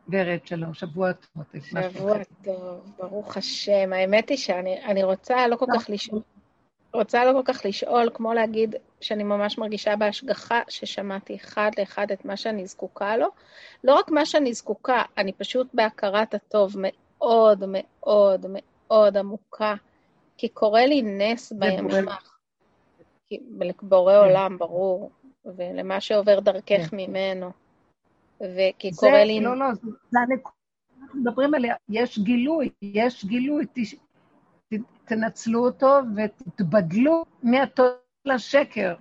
ורד, 0.09 0.39
שלום, 0.45 0.74
שבוע 0.74 1.12
טוב. 1.12 1.45
שבוע 1.62 2.16
טוב, 2.45 2.93
ברוך 2.99 3.37
השם. 3.37 3.93
האמת 3.93 4.28
היא 4.28 4.39
שאני 4.39 5.03
רוצה 5.05 5.49
לא 5.49 5.57
כל 5.57 5.66
כך 5.74 5.91
לשאול, 5.91 6.22
רוצה 6.95 7.24
לא 7.24 7.33
כל 7.33 7.53
כך 7.53 7.64
לשאול, 7.64 8.11
כמו 8.14 8.33
להגיד 8.33 8.74
שאני 9.01 9.22
ממש 9.24 9.59
מרגישה 9.59 9.97
בהשגחה 9.97 10.61
ששמעתי 10.68 11.37
אחד 11.37 11.70
לאחד 11.78 12.07
את 12.12 12.24
מה 12.24 12.37
שאני 12.37 12.66
זקוקה 12.66 13.16
לו. 13.16 13.28
לא 13.85 13.95
רק 13.95 14.11
מה 14.11 14.26
שאני 14.26 14.55
זקוקה, 14.55 15.03
אני 15.18 15.33
פשוט 15.33 15.66
בהכרת 15.74 16.35
הטוב 16.35 16.74
מאוד 16.78 17.64
מאוד 17.66 18.47
מאוד 18.49 18.62
עמוקה, 19.16 19.74
כי 20.36 20.49
קורה 20.49 20.86
לי 20.86 21.03
נס 21.03 21.53
בימים 21.53 22.07
בורא 23.82 24.12
כן. 24.12 24.28
עולם, 24.28 24.59
ברור, 24.59 25.11
ולמה 25.45 26.01
שעובר 26.01 26.40
דרכך 26.40 26.86
כן. 26.90 26.97
ממנו. 26.97 27.51
וכי 28.40 28.90
קורה 28.97 29.24
לי... 29.24 29.40
לא, 29.40 29.57
לא, 29.57 29.66
זה 30.11 30.18
הנקודה, 30.20 30.57
אנחנו 31.03 31.20
מדברים 31.20 31.55
עליה, 31.55 31.74
יש 31.88 32.18
גילוי, 32.18 32.70
יש 32.82 33.24
גילוי, 33.24 33.66
תנצלו 35.05 35.64
אותו 35.64 35.99
ותתבדלו 36.16 37.24
מהטוב 37.43 37.86
לשקר. 38.24 38.95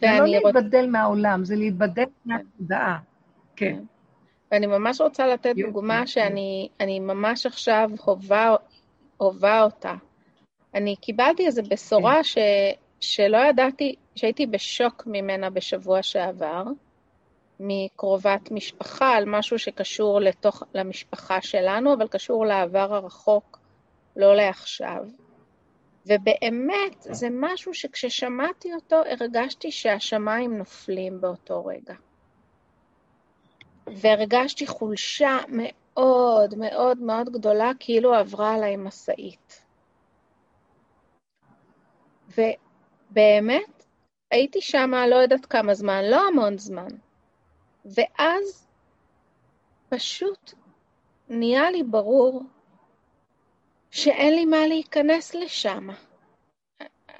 זה 0.00 0.06
לא 0.18 0.26
להתבדל 0.26 0.84
רוצ... 0.84 0.92
מהעולם, 0.92 1.44
זה 1.44 1.56
להתבדל 1.56 2.04
מהתודעה. 2.24 2.98
כן. 3.56 3.82
ואני 4.52 4.66
ממש 4.66 5.00
רוצה 5.00 5.26
לתת 5.26 5.54
דוגמה 5.66 6.06
שאני 6.06 7.00
ממש 7.00 7.46
עכשיו 7.46 7.90
הובה, 8.04 8.54
הובה 9.16 9.62
אותה. 9.62 9.94
אני 10.74 10.96
קיבלתי 10.96 11.46
איזו 11.46 11.62
בשורה 11.70 12.14
כן. 12.14 12.22
ש, 12.22 12.38
שלא 13.00 13.38
ידעתי, 13.38 13.94
שהייתי 14.14 14.46
בשוק 14.46 15.02
ממנה 15.06 15.50
בשבוע 15.50 16.02
שעבר, 16.02 16.62
מקרובת 17.60 18.50
משפחה, 18.50 19.08
על 19.08 19.24
משהו 19.26 19.58
שקשור 19.58 20.20
לתוך, 20.20 20.62
למשפחה 20.74 21.40
שלנו, 21.40 21.94
אבל 21.94 22.08
קשור 22.08 22.46
לעבר 22.46 22.94
הרחוק, 22.94 23.58
לא 24.16 24.36
לעכשיו. 24.36 25.04
ובאמת, 26.06 26.96
זה 27.00 27.28
משהו 27.30 27.74
שכששמעתי 27.74 28.74
אותו, 28.74 28.96
הרגשתי 28.96 29.70
שהשמיים 29.70 30.58
נופלים 30.58 31.20
באותו 31.20 31.64
רגע. 31.64 31.94
והרגשתי 33.96 34.66
חולשה 34.66 35.38
מאוד 35.48 36.54
מאוד 36.54 36.98
מאוד 36.98 37.30
גדולה, 37.30 37.70
כאילו 37.80 38.14
עברה 38.14 38.54
עליי 38.54 38.76
משאית. 38.76 39.62
ובאמת, 42.28 43.84
הייתי 44.30 44.60
שם 44.60 44.90
לא 45.10 45.16
יודעת 45.16 45.46
כמה 45.46 45.74
זמן, 45.74 46.04
לא 46.04 46.28
המון 46.28 46.58
זמן. 46.58 46.88
ואז 47.84 48.68
פשוט 49.88 50.54
נהיה 51.28 51.70
לי 51.70 51.82
ברור 51.82 52.42
שאין 53.90 54.34
לי 54.34 54.44
מה 54.44 54.66
להיכנס 54.66 55.34
לשם. 55.34 55.88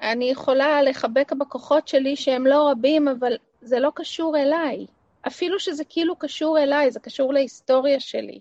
אני 0.01 0.29
יכולה 0.31 0.81
לחבק 0.81 1.31
בכוחות 1.33 1.87
שלי 1.87 2.15
שהם 2.15 2.47
לא 2.47 2.69
רבים, 2.71 3.07
אבל 3.07 3.37
זה 3.61 3.79
לא 3.79 3.91
קשור 3.95 4.37
אליי. 4.37 4.85
אפילו 5.27 5.59
שזה 5.59 5.83
כאילו 5.89 6.15
קשור 6.15 6.59
אליי, 6.59 6.91
זה 6.91 6.99
קשור 6.99 7.33
להיסטוריה 7.33 7.99
שלי. 7.99 8.39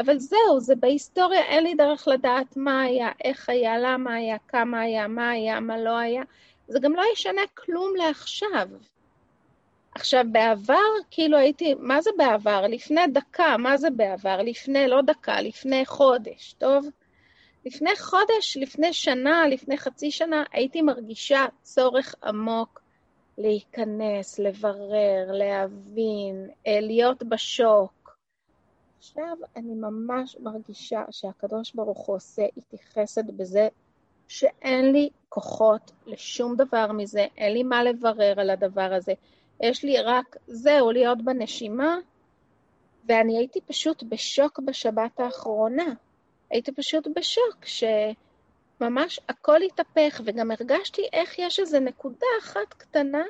אבל 0.00 0.18
זהו, 0.18 0.60
זה 0.60 0.74
בהיסטוריה, 0.74 1.42
אין 1.42 1.64
לי 1.64 1.74
דרך 1.74 2.08
לדעת 2.08 2.56
מה 2.56 2.82
היה, 2.82 3.08
איך 3.24 3.48
היה, 3.48 3.78
למה 3.78 4.14
היה, 4.14 4.36
כמה 4.48 4.80
היה, 4.80 5.08
מה 5.08 5.30
היה, 5.30 5.60
מה 5.60 5.78
לא 5.78 5.98
היה. 5.98 6.22
זה 6.68 6.78
גם 6.80 6.92
לא 6.92 7.02
ישנה 7.12 7.42
כלום 7.54 7.96
לעכשיו. 7.96 8.68
עכשיו, 9.94 10.24
בעבר, 10.32 10.74
כאילו 11.10 11.36
הייתי, 11.38 11.74
מה 11.78 12.00
זה 12.00 12.10
בעבר? 12.18 12.66
לפני 12.66 13.06
דקה, 13.06 13.56
מה 13.56 13.76
זה 13.76 13.90
בעבר? 13.90 14.42
לפני, 14.42 14.88
לא 14.88 15.02
דקה, 15.02 15.40
לפני 15.40 15.86
חודש, 15.86 16.54
טוב? 16.58 16.86
לפני 17.66 17.96
חודש, 17.96 18.56
לפני 18.56 18.92
שנה, 18.92 19.48
לפני 19.48 19.78
חצי 19.78 20.10
שנה, 20.10 20.44
הייתי 20.52 20.82
מרגישה 20.82 21.46
צורך 21.62 22.14
עמוק 22.24 22.83
להיכנס, 23.38 24.38
לברר, 24.38 25.32
להבין, 25.32 26.50
אה, 26.66 26.80
להיות 26.80 27.22
בשוק. 27.22 28.18
עכשיו 28.98 29.36
אני 29.56 29.74
ממש 29.74 30.36
מרגישה 30.40 31.02
שהקדוש 31.10 31.74
ברוך 31.74 32.06
הוא 32.06 32.16
עושה 32.16 32.42
איתי 32.56 32.76
חסד 32.92 33.36
בזה 33.36 33.68
שאין 34.28 34.92
לי 34.92 35.08
כוחות 35.28 35.92
לשום 36.06 36.56
דבר 36.56 36.92
מזה, 36.92 37.26
אין 37.36 37.52
לי 37.52 37.62
מה 37.62 37.82
לברר 37.82 38.40
על 38.40 38.50
הדבר 38.50 38.94
הזה. 38.94 39.12
יש 39.60 39.84
לי 39.84 40.00
רק, 40.00 40.36
זהו, 40.46 40.90
להיות 40.90 41.22
בנשימה, 41.22 41.96
ואני 43.08 43.38
הייתי 43.38 43.60
פשוט 43.60 44.02
בשוק 44.02 44.60
בשבת 44.60 45.20
האחרונה. 45.20 45.94
הייתי 46.50 46.72
פשוט 46.72 47.06
בשוק, 47.16 47.66
שממש 48.78 49.20
הכל 49.28 49.62
התהפך, 49.62 50.20
וגם 50.24 50.50
הרגשתי 50.50 51.02
איך 51.12 51.38
יש 51.38 51.60
איזו 51.60 51.80
נקודה 51.80 52.26
אחת 52.40 52.74
קטנה 52.74 53.24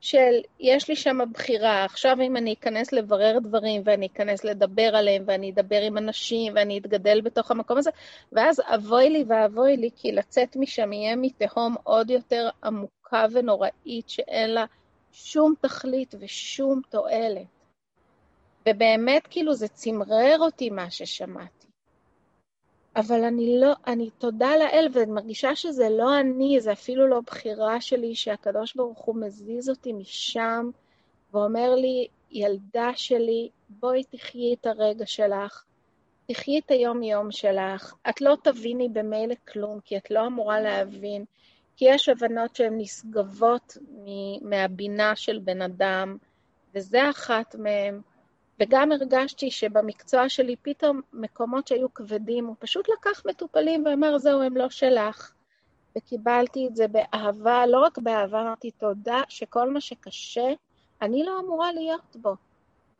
של 0.00 0.40
יש 0.60 0.88
לי 0.88 0.96
שם 0.96 1.18
בחירה, 1.32 1.84
עכשיו 1.84 2.16
אם 2.20 2.36
אני 2.36 2.52
אכנס 2.52 2.92
לברר 2.92 3.38
דברים 3.42 3.82
ואני 3.84 4.06
אכנס 4.06 4.44
לדבר 4.44 4.96
עליהם 4.96 5.22
ואני 5.26 5.50
אדבר 5.50 5.80
עם 5.82 5.98
אנשים 5.98 6.52
ואני 6.56 6.78
אתגדל 6.78 7.20
בתוך 7.20 7.50
המקום 7.50 7.78
הזה, 7.78 7.90
ואז 8.32 8.62
אבוי 8.74 9.10
לי 9.10 9.24
ואבוי 9.28 9.76
לי, 9.76 9.90
כי 9.96 10.12
לצאת 10.12 10.56
משם 10.56 10.92
יהיה 10.92 11.16
מתהום 11.16 11.76
עוד 11.82 12.10
יותר 12.10 12.48
עמוקה 12.64 13.26
ונוראית 13.32 14.08
שאין 14.08 14.50
לה 14.50 14.64
שום 15.12 15.54
תכלית 15.60 16.14
ושום 16.20 16.80
תועלת. 16.90 17.46
ובאמת, 18.68 19.26
כאילו, 19.30 19.54
זה 19.54 19.68
צמרר 19.68 20.36
אותי 20.38 20.70
מה 20.70 20.90
ששמעתי. 20.90 21.57
אבל 22.98 23.24
אני 23.24 23.60
לא, 23.60 23.72
אני 23.86 24.10
תודה 24.10 24.56
לאל, 24.56 24.88
ואני 24.92 25.12
מרגישה 25.12 25.56
שזה 25.56 25.88
לא 25.90 26.20
אני, 26.20 26.60
זה 26.60 26.72
אפילו 26.72 27.08
לא 27.08 27.20
בחירה 27.20 27.80
שלי, 27.80 28.14
שהקדוש 28.14 28.74
ברוך 28.74 28.98
הוא 28.98 29.16
מזיז 29.16 29.70
אותי 29.70 29.92
משם, 29.92 30.70
ואומר 31.32 31.74
לי, 31.74 32.06
ילדה 32.30 32.90
שלי, 32.94 33.48
בואי 33.68 34.04
תחיי 34.04 34.54
את 34.54 34.66
הרגע 34.66 35.06
שלך, 35.06 35.64
תחיי 36.26 36.58
את 36.58 36.70
היום-יום 36.70 37.32
שלך. 37.32 37.94
את 38.08 38.20
לא 38.20 38.36
תביני 38.42 38.88
במילא 38.88 39.34
כלום, 39.52 39.80
כי 39.80 39.96
את 39.96 40.10
לא 40.10 40.26
אמורה 40.26 40.60
להבין, 40.60 41.24
כי 41.76 41.84
יש 41.88 42.08
הבנות 42.08 42.56
שהן 42.56 42.74
נשגבות 42.78 43.76
מהבינה 44.42 45.16
של 45.16 45.38
בן 45.38 45.62
אדם, 45.62 46.16
וזה 46.74 47.10
אחת 47.10 47.54
מהן. 47.54 48.00
וגם 48.60 48.92
הרגשתי 48.92 49.50
שבמקצוע 49.50 50.28
שלי 50.28 50.56
פתאום 50.62 51.00
מקומות 51.12 51.68
שהיו 51.68 51.94
כבדים, 51.94 52.46
הוא 52.46 52.56
פשוט 52.58 52.88
לקח 52.88 53.22
מטופלים 53.26 53.84
ואמר, 53.86 54.18
זהו, 54.18 54.42
הם 54.42 54.56
לא 54.56 54.70
שלך. 54.70 55.32
וקיבלתי 55.96 56.66
את 56.66 56.76
זה 56.76 56.86
באהבה, 56.88 57.66
לא 57.66 57.80
רק 57.80 57.98
באהבה, 57.98 58.40
אמרתי 58.40 58.70
תודה 58.70 59.22
שכל 59.28 59.70
מה 59.70 59.80
שקשה, 59.80 60.52
אני 61.02 61.24
לא 61.24 61.40
אמורה 61.40 61.72
להיות 61.72 62.16
בו. 62.16 62.34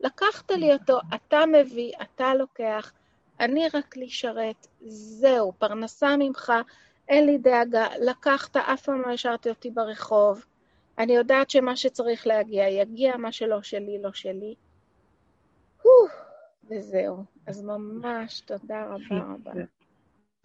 לקחת 0.00 0.50
לי 0.50 0.72
אותו, 0.72 0.98
אתה 1.14 1.46
מביא, 1.46 1.92
אתה 2.02 2.34
לוקח, 2.34 2.92
אני 3.40 3.68
רק 3.74 3.96
לשרת, 3.96 4.66
זהו, 4.86 5.52
פרנסה 5.58 6.16
ממך, 6.18 6.52
אין 7.08 7.26
לי 7.26 7.38
דאגה, 7.38 7.86
לקחת, 8.00 8.56
אף 8.56 8.82
פעם 8.82 9.02
לא 9.02 9.12
השארתי 9.12 9.48
אותי 9.48 9.70
ברחוב. 9.70 10.44
אני 10.98 11.12
יודעת 11.12 11.50
שמה 11.50 11.76
שצריך 11.76 12.26
להגיע, 12.26 12.68
יגיע, 12.68 13.16
מה 13.16 13.32
שלא 13.32 13.62
שלי, 13.62 13.98
לא 14.02 14.12
שלי. 14.12 14.54
וזהו. 16.70 17.24
אז 17.46 17.62
ממש 17.64 18.40
תודה 18.40 18.84
רבה 18.86 19.24
רבה. 19.34 19.52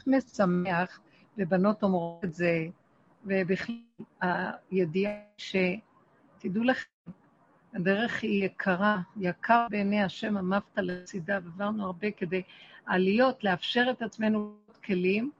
משמח, 0.08 1.00
ובנות 1.38 1.84
אומרות 1.84 2.24
את 2.24 2.34
זה, 2.34 2.68
ובכלל 3.26 3.76
הידיעה 4.72 5.14
שתדעו 5.38 6.64
לכם, 6.64 7.12
הדרך 7.74 8.24
היא 8.24 8.46
יקרה, 8.46 8.98
יקר 9.18 9.68
בעיני 9.70 10.04
השם 10.04 10.38
עמבת 10.38 10.78
לצידה, 10.78 11.39
ועברנו 11.44 11.86
הרבה 11.86 12.12
כדי 12.12 12.41
עליות, 12.86 13.44
לאפשר 13.44 13.86
את 13.91 14.02
עצמנו 14.02 14.56
כלים. 14.86 15.32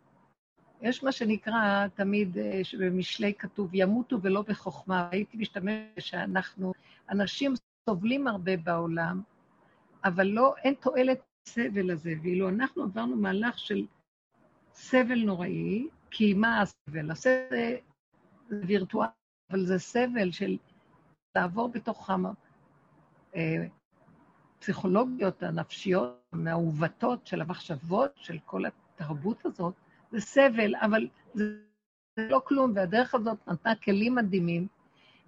יש 0.82 1.04
מה 1.04 1.12
שנקרא 1.12 1.88
תמיד, 1.88 2.38
אה, 2.38 2.60
שבמשלי 2.64 3.34
כתוב, 3.34 3.70
ימותו 3.74 4.22
ולא 4.22 4.41
בחוכמה. 4.47 5.08
הייתי 5.12 5.38
משתמשת 5.38 5.86
שאנחנו, 5.99 6.74
אנשים 7.10 7.54
סובלים 7.89 8.28
הרבה 8.28 8.58
בעולם, 8.58 9.22
אבל 10.04 10.28
לא, 10.28 10.56
אין 10.64 10.74
תועלת 10.74 11.20
בסבל 11.45 11.91
הזה. 11.91 12.14
ואילו 12.24 12.49
אנחנו 12.49 12.84
עברנו 12.84 13.16
מהלך 13.16 13.60
של 13.60 13.86
סבל 14.74 15.20
נוראי, 15.20 15.88
כי 16.12 16.34
מה 16.34 16.62
הסבל? 16.62 17.12
הסבל 17.12 17.45
זה 17.49 17.78
וירטואלי, 18.68 19.12
אבל 19.51 19.66
זה 19.66 19.80
סבל 19.80 20.32
של 20.32 20.58
לעבור 21.36 21.70
בתוך 21.70 22.10
הפסיכולוגיות 24.60 25.43
הנפשיות 25.43 26.24
המעוותות 26.34 27.28
של 27.28 27.41
המחשבות, 27.41 28.12
של 28.16 28.38
כל 28.45 28.64
התרבות 28.66 29.45
הזאת, 29.45 29.74
זה 30.12 30.22
סבל, 30.22 30.76
אבל 30.76 31.08
זה 31.34 31.58
לא 32.18 32.41
כלום, 32.45 32.72
והדרך 32.76 33.16
הזאת 33.16 33.47
נתנה 33.47 33.76
כלים 33.76 34.16
מדהימים, 34.16 34.68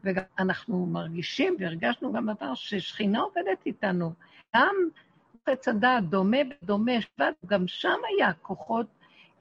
ואנחנו 0.04 0.86
מרגישים 0.86 1.56
והרגשנו 1.60 2.14
גם 2.14 2.30
דבר 2.34 2.54
ששכינה 2.56 3.20
עובדת 3.20 3.66
איתנו. 3.66 4.14
גם 4.56 4.76
חץ 5.50 5.68
הדעת 5.68 6.10
דומה 6.10 6.38
בדומה, 6.44 6.92
גם 7.46 7.68
שם 7.68 7.98
היה 8.10 8.34
כוחות, 8.34 8.88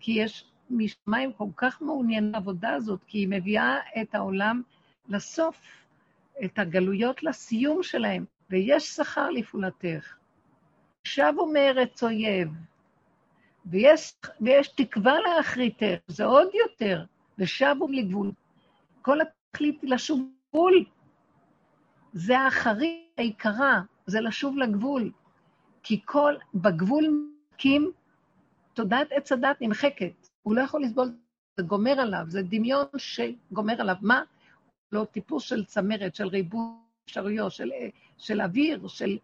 כי 0.00 0.12
יש 0.12 0.44
משמיים 0.70 1.32
כל 1.32 1.48
כך 1.56 1.82
מעוניין 1.82 2.32
בעבודה 2.32 2.74
הזאת, 2.74 3.00
כי 3.06 3.18
היא 3.18 3.28
מביאה 3.30 3.78
את 4.02 4.14
העולם 4.14 4.62
לסוף, 5.08 5.60
את 6.44 6.58
הגלויות 6.58 7.22
לסיום 7.22 7.82
שלהם, 7.82 8.24
ויש 8.50 8.84
שכר 8.84 9.30
לפעולתך. 9.30 10.16
שבו 11.04 11.46
מארץ 11.52 12.02
אויב, 12.02 12.48
ויש, 13.66 14.14
ויש 14.40 14.68
תקווה 14.68 15.14
לאחריתך, 15.20 15.96
זה 16.06 16.24
עוד 16.24 16.48
יותר, 16.54 17.04
ושבו 17.38 17.88
לגבול. 17.88 18.32
כל 19.02 19.18
התכלית 19.20 19.82
היא 19.82 19.90
לשוב 19.90 20.20
גבול. 20.48 20.84
זה 22.12 22.38
האחרית 22.38 23.08
העיקרה, 23.18 23.80
זה 24.06 24.20
לשוב 24.20 24.56
לגבול. 24.56 25.12
כי 25.82 26.00
כל, 26.04 26.34
בגבול 26.54 27.04
מקים, 27.54 27.92
תודעת 28.74 29.08
עץ 29.10 29.32
הדת 29.32 29.56
נמחקת. 29.60 30.28
הוא 30.42 30.54
לא 30.54 30.60
יכול 30.60 30.82
לסבול, 30.82 31.08
זה 31.56 31.62
גומר 31.62 32.00
עליו, 32.00 32.24
זה 32.28 32.42
דמיון 32.42 32.86
שגומר 32.96 33.80
עליו. 33.80 33.94
מה? 34.00 34.22
לא 34.92 35.04
טיפוס 35.04 35.44
של 35.44 35.64
צמרת, 35.64 36.14
של 36.14 36.26
ריבוי 36.26 36.66
אפשרויות, 37.04 37.52
של, 37.52 37.70
של 38.18 38.40
אוויר, 38.40 38.88
של 38.88 39.18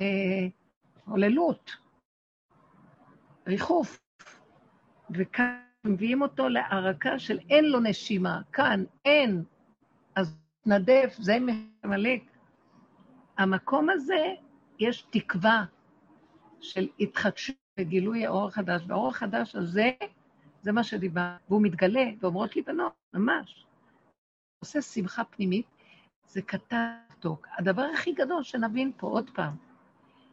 אה, 0.00 0.46
הוללות, 1.04 1.70
ריחוף. 3.46 4.00
וכאן 5.10 5.62
מביאים 5.86 6.22
אותו 6.22 6.48
להערקה 6.48 7.18
של 7.18 7.38
אין 7.50 7.64
לו 7.64 7.80
נשימה, 7.80 8.40
כאן 8.52 8.84
אין, 9.04 9.44
אז 10.14 10.36
נדף, 10.66 11.16
זה 11.18 11.38
מעמלק. 11.38 12.31
המקום 13.38 13.90
הזה, 13.90 14.34
יש 14.78 15.06
תקווה 15.10 15.64
של 16.60 16.88
התחדשות 17.00 17.56
וגילוי 17.80 18.26
האור 18.26 18.48
החדש, 18.48 18.82
והאור 18.86 19.08
החדש 19.08 19.56
הזה, 19.56 19.90
זה 20.62 20.72
מה 20.72 20.84
שדיבר, 20.84 21.36
והוא 21.48 21.62
מתגלה, 21.62 22.04
ואומרות 22.20 22.56
לי 22.56 22.62
בנות, 22.62 22.92
ממש. 23.14 23.66
עושה 24.58 24.82
שמחה 24.82 25.24
פנימית, 25.24 25.66
זה 26.26 26.42
קטטוק. 26.42 27.46
הדבר 27.58 27.82
הכי 27.94 28.12
גדול 28.12 28.42
שנבין 28.42 28.92
פה, 28.96 29.06
עוד 29.06 29.30
פעם, 29.30 29.56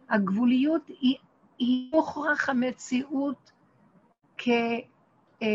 הגבוליות 0.10 0.88
היא, 0.88 1.18
היא 1.58 1.92
מוכרח 1.94 2.50
המציאות 2.50 3.52
כ, 4.38 4.48
אה, 5.42 5.48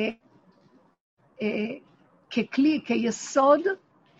אה, 1.42 1.48
ככלי, 2.30 2.80
כיסוד, 2.84 3.60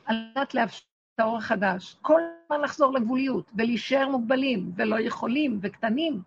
על 0.05 0.17
מנת 0.37 0.55
לאפשר 0.55 0.94
את 1.15 1.21
האור 1.21 1.37
החדש. 1.37 1.97
כל 2.03 2.21
הזמן 2.45 2.61
לחזור 2.61 2.93
לגבוליות, 2.93 3.51
ולהישאר 3.55 4.09
מוגבלים, 4.09 4.73
ולא 4.77 5.01
יכולים, 5.01 5.59
וקטנים. 5.63 6.23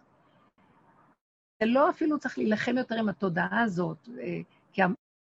זה 1.62 1.66
לא 1.66 1.90
אפילו 1.90 2.20
צריך 2.20 2.38
להילחם 2.38 2.78
יותר 2.78 2.96
עם 2.96 3.10
התודעה 3.10 3.62
הזאת, 3.64 4.10
אה, 4.20 4.40
כי 4.72 4.82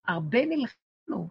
הרבה 0.06 0.38
נלחמנו 0.46 1.28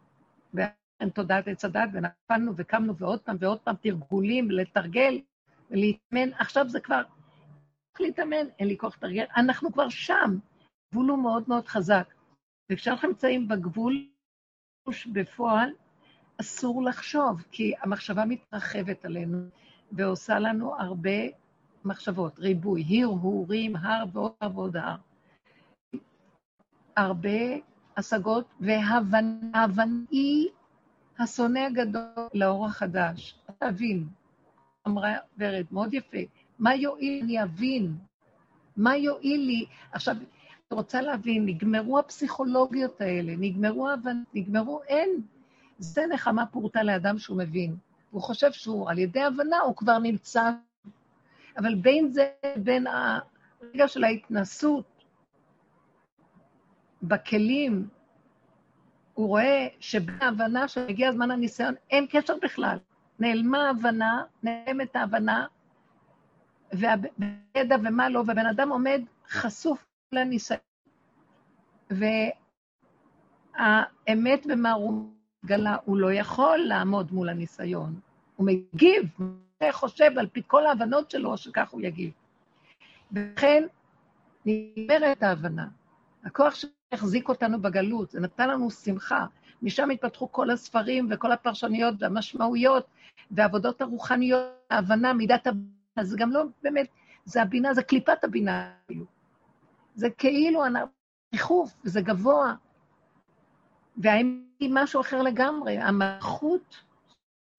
עם 1.01 1.09
תודעת 1.09 1.47
עץ 1.47 1.65
הדת, 1.65 1.89
ונפלנו 1.93 2.53
וקמנו 2.55 2.97
ועוד 2.97 3.21
פעם 3.21 3.35
ועוד 3.39 3.59
פעם 3.59 3.75
תרגולים, 3.75 4.51
לתרגל 4.51 5.21
ולהתאמן. 5.71 6.33
עכשיו 6.39 6.69
זה 6.69 6.79
כבר, 6.79 7.01
צריך 7.91 8.01
להתאמן, 8.01 8.47
אין 8.59 8.67
לי 8.67 8.77
כוח 8.77 8.97
לתרגל. 8.97 9.25
אנחנו 9.37 9.73
כבר 9.73 9.89
שם, 9.89 10.37
גבול 10.93 11.09
הוא 11.09 11.19
מאוד 11.19 11.43
מאוד 11.47 11.67
חזק. 11.67 12.13
וכשאנחנו 12.71 13.07
נמצאים 13.07 13.47
בגבול 13.47 14.07
בפועל, 15.13 15.69
אסור 16.41 16.83
לחשוב, 16.83 17.43
כי 17.51 17.73
המחשבה 17.81 18.25
מתרחבת 18.25 19.05
עלינו 19.05 19.37
ועושה 19.91 20.39
לנו 20.39 20.75
הרבה 20.79 21.19
מחשבות, 21.85 22.39
ריבוי, 22.39 23.03
הרהורים, 23.03 23.75
הר 23.75 24.03
ועוד 24.13 24.33
הר 24.41 24.51
ועוד 24.55 24.77
הר. 24.77 24.95
הרבה 26.97 27.39
השגות, 27.97 28.45
וההבנה 28.59 29.65
היא 30.11 30.47
השונא 31.19 31.59
הגדול 31.59 32.27
לאור 32.33 32.65
החדש. 32.65 33.39
תבין, 33.57 34.07
אמרה 34.87 35.13
ורד, 35.37 35.65
מאוד 35.71 35.93
יפה, 35.93 36.17
מה 36.59 36.75
יועיל 36.75 37.23
אני 37.23 37.43
אבין? 37.43 37.95
מה 38.77 38.97
יועיל 38.97 39.41
לי? 39.41 39.65
עכשיו, 39.91 40.15
אני 40.15 40.25
רוצה 40.71 41.01
להבין, 41.01 41.45
נגמרו 41.45 41.99
הפסיכולוגיות 41.99 43.01
האלה, 43.01 43.33
נגמרו 43.37 43.89
ההבנות, 43.89 44.27
נגמרו, 44.33 44.81
אין. 44.87 45.21
זה 45.81 46.05
נחמה 46.09 46.45
פורטה 46.45 46.83
לאדם 46.83 47.17
שהוא 47.17 47.37
מבין. 47.37 47.75
הוא 48.11 48.21
חושב 48.21 48.51
שהוא, 48.51 48.89
על 48.89 48.99
ידי 48.99 49.21
הבנה, 49.21 49.59
הוא 49.59 49.75
כבר 49.75 49.99
נמצא. 49.99 50.51
אבל 51.57 51.75
בין 51.75 52.11
זה 52.11 52.31
בין 52.57 52.87
הרגע 52.87 53.87
של 53.87 54.03
ההתנסות 54.03 55.05
בכלים, 57.03 57.87
הוא 59.13 59.27
רואה 59.27 59.67
שבהבנה 59.79 60.67
שהגיע 60.67 61.11
זמן 61.11 61.31
הניסיון, 61.31 61.75
אין 61.89 62.07
קשר 62.09 62.35
בכלל. 62.41 62.77
נעלמה 63.19 63.67
ההבנה, 63.67 64.23
נעלמת 64.43 64.95
ההבנה, 64.95 65.45
והידע 66.71 67.75
ומה 67.83 68.09
לא, 68.09 68.19
ובן 68.19 68.45
אדם 68.45 68.69
עומד 68.69 69.01
חשוף 69.29 69.85
לניסיון. 70.11 70.59
והאמת 73.57 74.45
הוא 74.73 75.20
מתגלה, 75.43 75.77
הוא 75.85 75.97
לא 75.97 76.13
יכול 76.13 76.57
לעמוד 76.57 77.11
מול 77.11 77.29
הניסיון. 77.29 77.99
הוא 78.35 78.47
מגיב, 78.47 79.09
הוא 79.17 79.71
חושב 79.71 80.11
על 80.17 80.27
פי 80.27 80.41
כל 80.47 80.65
ההבנות 80.65 81.11
שלו, 81.11 81.37
שכך 81.37 81.69
הוא 81.69 81.81
יגיב. 81.81 82.11
ולכן 83.11 83.63
נגמרת 84.45 85.23
ההבנה. 85.23 85.67
הכוח 86.25 86.55
שהחזיק 86.55 87.29
אותנו 87.29 87.61
בגלות, 87.61 88.11
זה 88.11 88.19
נתן 88.19 88.49
לנו 88.49 88.71
שמחה. 88.71 89.25
משם 89.61 89.89
התפתחו 89.89 90.31
כל 90.31 90.49
הספרים 90.49 91.07
וכל 91.11 91.31
הפרשניות 91.31 91.93
והמשמעויות 91.99 92.85
והעבודות 93.31 93.81
הרוחניות, 93.81 94.41
ההבנה, 94.69 95.13
מידת 95.13 95.47
הבינה, 95.47 96.03
זה 96.03 96.17
גם 96.17 96.31
לא 96.31 96.43
באמת, 96.63 96.87
זה 97.25 97.41
הבינה, 97.41 97.73
זה 97.73 97.83
קליפת 97.83 98.23
הבינה. 98.23 98.71
זה 99.95 100.09
כאילו 100.09 100.63
ריחוף, 101.33 101.73
זה 101.83 102.01
גבוה. 102.01 102.53
והאמת 103.97 104.51
היא 104.59 104.69
משהו 104.73 105.01
אחר 105.01 105.21
לגמרי, 105.21 105.77
המלכות, 105.77 106.83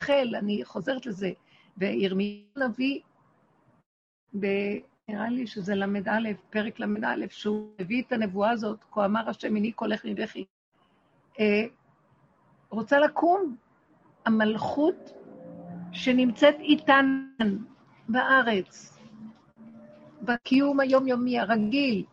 חל, 0.02 0.34
אני 0.38 0.64
חוזרת 0.64 1.06
לזה, 1.06 1.32
וירמיה 1.76 2.42
הנביא, 2.56 3.00
נראה 5.08 5.28
לי 5.28 5.46
שזה 5.46 5.74
ל"א, 5.74 6.30
פרק 6.50 6.80
ל"א, 6.80 7.26
שהוא 7.28 7.68
הביא 7.78 8.02
את 8.02 8.12
הנבואה 8.12 8.50
הזאת, 8.50 8.84
כה 8.90 9.04
אמר 9.04 9.30
השם 9.30 9.54
עיני 9.54 9.72
קולך 9.72 10.04
מבכי. 10.04 10.44
אה, 11.40 11.64
רוצה 12.70 12.98
לקום 12.98 13.56
המלכות 14.24 15.12
שנמצאת 15.92 16.54
איתן 16.60 17.26
בארץ, 18.08 18.98
בקיום 20.22 20.80
היומיומי 20.80 21.38
הרגיל, 21.38 22.04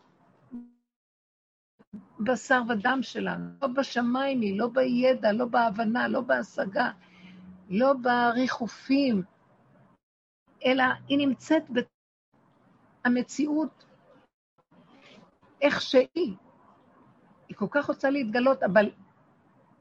בשר 2.20 2.62
ודם 2.68 2.98
שלנו, 3.02 3.44
לא 3.62 3.68
בשמיים 3.68 4.40
היא, 4.40 4.58
לא 4.58 4.68
בידע, 4.68 5.32
לא 5.32 5.44
בהבנה, 5.44 6.08
לא 6.08 6.20
בהשגה, 6.20 6.90
לא 7.70 7.92
בריחופים, 7.92 9.22
אלא 10.64 10.84
היא 11.08 11.18
נמצאת 11.18 11.62
המציאות 13.04 13.84
איך 15.60 15.80
שהיא. 15.80 16.36
היא 17.48 17.56
כל 17.56 17.66
כך 17.70 17.86
רוצה 17.86 18.10
להתגלות, 18.10 18.62
אבל 18.62 18.90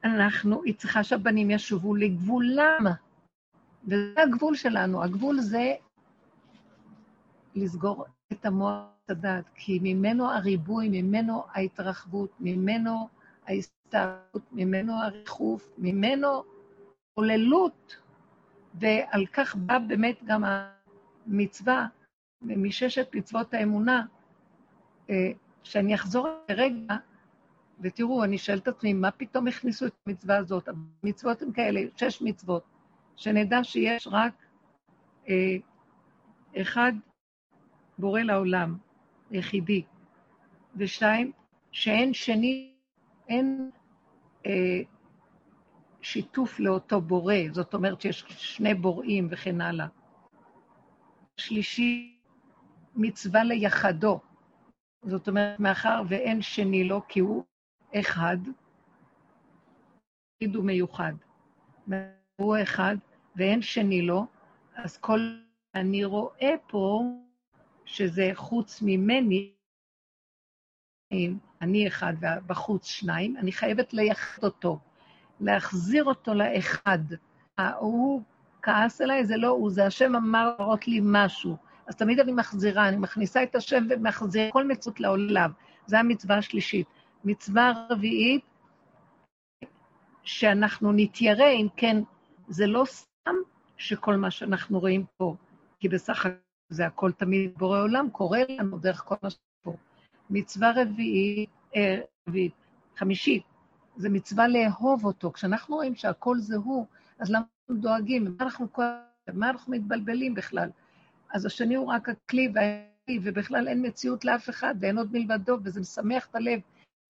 אנחנו, 0.03 0.63
היא 0.63 0.77
צריכה 0.77 1.03
שהבנים 1.03 1.51
ישובו 1.51 1.95
לגבולם. 1.95 2.83
וזה 3.83 4.21
הגבול 4.23 4.55
שלנו. 4.55 5.03
הגבול 5.03 5.39
זה 5.39 5.73
לסגור 7.55 8.05
את 8.33 8.45
המוח 8.45 8.83
הדעת, 9.09 9.45
כי 9.55 9.79
ממנו 9.83 10.31
הריבוי, 10.31 11.01
ממנו 11.01 11.43
ההתרחבות, 11.53 12.29
ממנו 12.39 13.07
ההסתערות, 13.47 14.43
ממנו 14.51 14.93
הריחוף, 14.93 15.69
ממנו 15.77 16.43
עוללות, 17.13 17.97
ועל 18.73 19.25
כך 19.33 19.55
בא 19.55 19.79
באמת 19.79 20.23
גם 20.25 20.43
המצווה 21.27 21.87
מששת 22.41 23.15
מצוות 23.15 23.53
האמונה, 23.53 24.05
אה, 25.09 25.31
שאני 25.63 25.95
אחזור 25.95 26.27
לרגע 26.49 26.95
ותראו, 27.79 28.23
אני 28.23 28.37
שואלת 28.37 28.63
את 28.63 28.67
עצמי, 28.67 28.93
מה 28.93 29.11
פתאום 29.11 29.47
הכניסו 29.47 29.85
את 29.85 29.93
המצווה 30.05 30.37
הזאת? 30.37 30.69
המצוות 31.03 31.41
הן 31.41 31.51
כאלה, 31.53 31.81
שש 31.95 32.21
מצוות, 32.21 32.63
שנדע 33.15 33.63
שיש 33.63 34.07
רק 34.11 34.33
אה, 35.29 35.55
אחד 36.61 36.93
בורא 37.99 38.21
לעולם, 38.21 38.77
יחידי, 39.31 39.83
ושתיים, 40.75 41.31
שאין 41.71 42.13
שני, 42.13 42.73
אין 43.29 43.71
אה, 44.45 44.81
שיתוף 46.01 46.59
לאותו 46.59 47.01
בורא, 47.01 47.35
זאת 47.51 47.73
אומרת 47.73 48.01
שיש 48.01 48.25
שני 48.27 48.73
בוראים 48.73 49.27
וכן 49.31 49.61
הלאה. 49.61 49.87
שלישי, 51.37 52.19
מצווה 52.95 53.43
ליחדו. 53.43 54.19
זאת 55.05 55.27
אומרת, 55.27 55.59
מאחר 55.59 56.01
ואין 56.09 56.41
שני 56.41 56.83
לו, 56.83 57.01
כי 57.07 57.19
הוא 57.19 57.43
אחד, 57.95 58.37
יחיד 60.41 60.55
ומיוחד. 60.55 61.13
הוא 62.35 62.55
אחד 62.63 62.95
ואין 63.35 63.61
שני 63.61 64.01
לו, 64.01 64.25
אז 64.75 64.97
כל 64.97 65.19
אני 65.75 66.05
רואה 66.05 66.53
פה 66.67 67.01
שזה 67.89 68.31
חוץ 68.33 68.81
ממני, 68.81 69.51
אני 71.61 71.87
אחד 71.87 72.13
ובחוץ 72.21 72.85
שניים, 72.85 73.37
אני 73.37 73.51
חייבת 73.51 73.93
לייחד 73.93 74.43
אותו, 74.43 74.79
להחזיר 75.39 76.03
אותו 76.03 76.33
לאחד. 76.33 76.99
הוא 77.79 78.21
כעס 78.61 79.01
אליי, 79.01 79.25
זה 79.25 79.37
לא 79.37 79.47
הוא, 79.47 79.71
זה 79.71 79.85
השם 79.85 80.15
אמר 80.15 80.55
להראות 80.59 80.87
לי 80.87 80.99
משהו. 81.03 81.57
אז 81.87 81.95
תמיד 81.95 82.19
אני 82.19 82.31
מחזירה, 82.31 82.89
אני 82.89 82.97
מכניסה 82.97 83.43
את 83.43 83.55
השם 83.55 83.87
ומחזירה 83.89 84.51
כל 84.51 84.67
מצוות 84.67 84.99
לעולם. 84.99 85.51
זו 85.85 85.97
המצווה 85.97 86.37
השלישית. 86.37 86.87
מצווה 87.23 87.87
רביעית, 87.89 88.43
שאנחנו 90.23 90.91
נתיירא, 90.95 91.47
אם 91.47 91.67
כן, 91.77 91.97
זה 92.47 92.67
לא 92.67 92.83
סתם 92.85 93.35
שכל 93.77 94.15
מה 94.15 94.31
שאנחנו 94.31 94.79
רואים 94.79 95.05
פה, 95.17 95.35
כי 95.79 95.89
בסך 95.89 96.25
הכל 96.25 96.48
זה 96.69 96.85
הכל 96.85 97.11
תמיד 97.11 97.57
בורא 97.57 97.79
עולם, 97.81 98.09
קורה 98.11 98.39
לנו 98.49 98.77
דרך 98.77 99.03
כל 99.05 99.15
מה 99.23 99.29
שפה. 99.29 99.75
מצווה 100.29 100.71
רביעית, 100.75 101.49
אה, 101.75 101.99
רביעית, 102.27 102.53
חמישית, 102.97 103.43
זה 103.95 104.09
מצווה 104.09 104.47
לאהוב 104.47 105.05
אותו. 105.05 105.31
כשאנחנו 105.31 105.75
רואים 105.75 105.95
שהכל 105.95 106.37
זה 106.39 106.55
הוא, 106.55 106.85
אז 107.19 107.29
למה 107.29 107.43
אנחנו 107.61 107.81
דואגים? 107.81 108.23
מה 108.23 108.43
אנחנו, 108.43 108.67
מה 109.33 109.49
אנחנו 109.49 109.73
מתבלבלים 109.73 110.33
בכלל? 110.33 110.69
אז 111.33 111.45
השני 111.45 111.75
הוא 111.75 111.87
רק 111.87 112.09
הכלי 112.09 112.47
והכלי, 112.53 113.19
ובכלל 113.23 113.67
אין 113.67 113.85
מציאות 113.85 114.25
לאף 114.25 114.49
אחד 114.49 114.75
ואין 114.79 114.97
עוד 114.97 115.09
מלבדו, 115.11 115.57
וזה 115.63 115.81
משמח 115.81 116.27
את 116.27 116.35
הלב. 116.35 116.59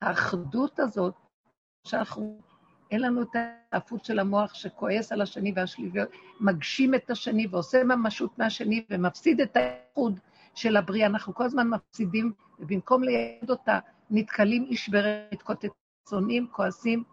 האחדות 0.01 0.79
הזאת, 0.79 1.13
שאנחנו, 1.87 2.39
אין 2.91 3.01
לנו 3.01 3.21
את 3.21 3.35
העפות 3.71 4.05
של 4.05 4.19
המוח 4.19 4.53
שכועס 4.53 5.11
על 5.11 5.21
השני 5.21 5.53
והשלילי, 5.55 5.99
מגשים 6.39 6.95
את 6.95 7.09
השני 7.09 7.47
ועושה 7.51 7.83
ממשות 7.83 8.39
מהשני 8.39 8.85
ומפסיד 8.89 9.41
את 9.41 9.57
האיחוד 9.57 10.19
של 10.55 10.77
הבריאה. 10.77 11.07
אנחנו 11.07 11.33
כל 11.33 11.43
הזמן 11.43 11.67
מפסידים, 11.69 12.33
ובמקום 12.59 13.03
לייעד 13.03 13.49
אותה, 13.49 13.79
נתקלים 14.09 14.65
איש 14.69 14.89
ברע, 14.89 15.09
מתקוטטונים, 15.33 16.47
כועסים, 16.51 17.03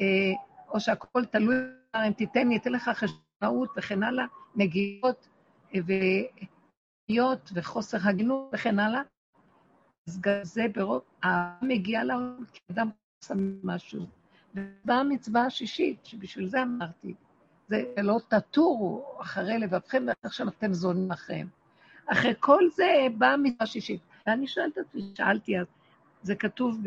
אה, 0.00 0.06
או 0.68 0.80
שהכל 0.80 1.24
תלוי, 1.24 1.56
אם 1.96 2.12
תיתן 2.12 2.48
לי, 2.48 2.56
אתן 2.56 2.72
לך 2.72 2.88
חשבונאות 2.88 3.70
וכן 3.76 4.02
הלאה, 4.02 4.24
נגיעות 4.56 5.28
אה, 5.74 5.80
והיות 7.08 7.50
וחוסר 7.54 7.98
הגינות 8.02 8.50
וכן 8.52 8.78
הלאה. 8.78 9.02
אז 10.08 10.20
גם 10.20 10.32
זה 10.42 10.66
ברוב, 10.74 11.02
האדם 11.22 11.68
מגיע 11.68 12.04
לעולם 12.04 12.44
כאדם 12.52 12.88
שם 13.24 13.66
משהו. 13.66 14.06
ובאה 14.56 14.96
המצווה 15.00 15.46
השישית, 15.46 16.06
שבשביל 16.06 16.48
זה 16.48 16.62
אמרתי, 16.62 17.14
זה 17.68 17.84
לא 18.02 18.18
תטורו 18.28 19.04
אחרי 19.20 19.58
לבבכם 19.58 20.04
ואיך 20.06 20.34
שאתם 20.34 20.72
זונים 20.72 21.12
אחריהם. 21.12 21.48
אחרי 22.06 22.34
כל 22.40 22.62
זה 22.74 23.06
באה 23.18 23.32
המצווה 23.32 23.64
השישית. 23.64 24.00
ואני 24.26 24.46
שואלת 24.46 24.78
עצמי, 24.78 25.02
שאלתי 25.14 25.58
אז, 25.58 25.66
זה 26.22 26.34
כתוב 26.34 26.78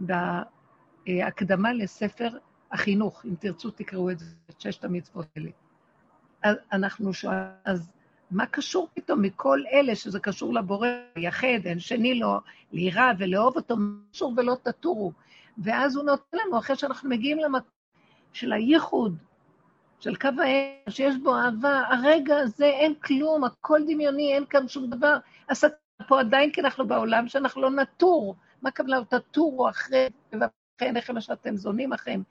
בהקדמה 0.00 1.72
לספר 1.72 2.28
החינוך, 2.72 3.24
אם 3.24 3.34
תרצו 3.40 3.70
תקראו 3.70 4.10
את 4.10 4.18
זה, 4.18 4.24
את 4.50 4.60
ששת 4.60 4.84
המצוות 4.84 5.26
האלה. 5.36 5.50
אז 6.42 6.56
אנחנו 6.72 7.12
שואלים, 7.12 7.50
אז 7.64 7.90
מה 8.30 8.46
קשור 8.46 8.88
פתאום 8.94 9.22
מכל 9.22 9.60
אלה 9.72 9.94
שזה 9.94 10.20
קשור 10.20 10.54
לבורא, 10.54 10.88
יחד, 11.16 11.46
אין 11.64 11.78
שני 11.78 12.14
לו, 12.14 12.38
ליראה 12.72 13.12
ולאהוב 13.18 13.56
אותו, 13.56 13.76
קשור 14.12 14.34
ולא 14.36 14.56
תטורו. 14.62 15.12
ואז 15.58 15.96
הוא 15.96 16.04
נותן 16.04 16.38
לנו, 16.38 16.58
אחרי 16.58 16.76
שאנחנו 16.76 17.08
מגיעים 17.08 17.38
למקום 17.38 17.70
של 18.32 18.52
הייחוד, 18.52 19.16
של 20.00 20.16
קו 20.16 20.28
האש, 20.28 20.96
שיש 20.96 21.14
בו 21.22 21.36
אהבה, 21.36 21.82
הרגע 21.88 22.38
הזה 22.38 22.64
אין 22.64 22.94
כלום, 22.94 23.44
הכל 23.44 23.80
דמיוני, 23.86 24.34
אין 24.34 24.44
כאן 24.50 24.68
שום 24.68 24.90
דבר. 24.90 25.16
הסתה 25.48 25.76
פה 26.08 26.20
עדיין 26.20 26.52
כי 26.52 26.60
אנחנו 26.60 26.86
בעולם 26.86 27.28
שאנחנו 27.28 27.62
לא 27.62 27.70
נטור. 27.70 28.36
מה 28.62 28.68
הכוונה? 28.68 29.04
תטורו 29.04 29.68
אחרי, 29.68 30.06
ואחרי 30.32 30.50
עיניכם 30.80 31.20
שאתם 31.20 31.56
זונים 31.56 31.92
אחריהם. 31.92 32.22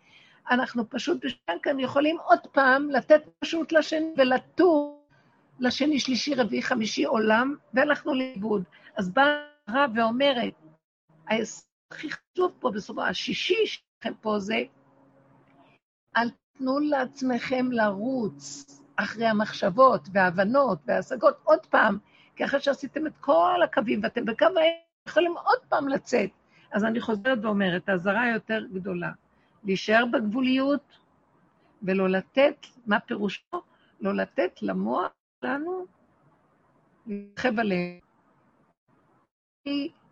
אנחנו 0.52 0.90
פשוט 0.90 1.26
בשביל 1.26 1.60
כאן 1.64 1.80
יכולים 1.80 2.18
עוד 2.20 2.40
פעם 2.52 2.90
לתת 2.90 3.22
פשוט 3.40 3.72
לשני 3.72 4.14
ולטור 4.18 5.06
לשני, 5.60 6.00
שלישי, 6.00 6.36
רביעי, 6.36 6.62
חמישי 6.62 7.06
עולם, 7.06 7.56
והלכנו 7.74 8.14
לאיבוד. 8.14 8.64
אז 8.96 9.10
באה 9.10 9.26
הרב 9.68 9.92
ואומרת, 9.96 10.54
הכי 11.92 12.08
חשוב 12.12 12.52
פה 12.60 12.72
בסופו, 12.72 13.04
השישי 13.04 13.66
שלכם 13.66 14.14
פה 14.22 14.40
זה, 14.40 14.58
אל 16.18 16.30
תנו 16.58 16.80
לעצמכם 16.80 17.72
לרוץ 17.72 18.66
אחרי 18.96 19.26
המחשבות 19.26 20.08
וההבנות 20.14 20.80
וההשגות 20.86 21.36
עוד 21.44 21.66
פעם, 21.66 21.98
כי 22.36 22.46
אחרי 22.46 22.60
שעשיתם 22.60 23.08
את 23.08 23.18
כל 23.20 23.62
הקווים 23.64 24.00
ואתם 24.04 24.26
בקו 24.26 24.46
האם, 24.46 24.72
יכולים 25.08 25.38
עוד 25.38 25.60
פעם 25.70 25.88
לצאת. 25.88 26.30
אז 26.72 26.84
אני 26.84 27.02
חוזרת 27.02 27.38
ואומרת, 27.42 27.90
האזהרה 27.90 28.22
היותר 28.22 28.66
גדולה, 28.74 29.12
להישאר 29.64 30.06
בגבוליות 30.06 31.00
ולא 31.84 32.10
לתת, 32.10 32.66
מה 32.86 33.00
פירושו? 33.00 33.62
לא 34.02 34.16
לתת 34.16 34.62
למוח 34.62 35.12
שלנו 35.42 35.86
להתרחב 37.08 37.60
עליהם. 37.60 38.00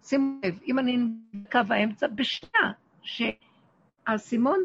שימו 0.08 0.40
לב, 0.46 0.60
אם 0.68 0.80
אני 0.80 0.98
בקו 1.34 1.60
האמצע, 1.70 2.08
בשנייה 2.08 2.72
שהאסימון 3.02 4.64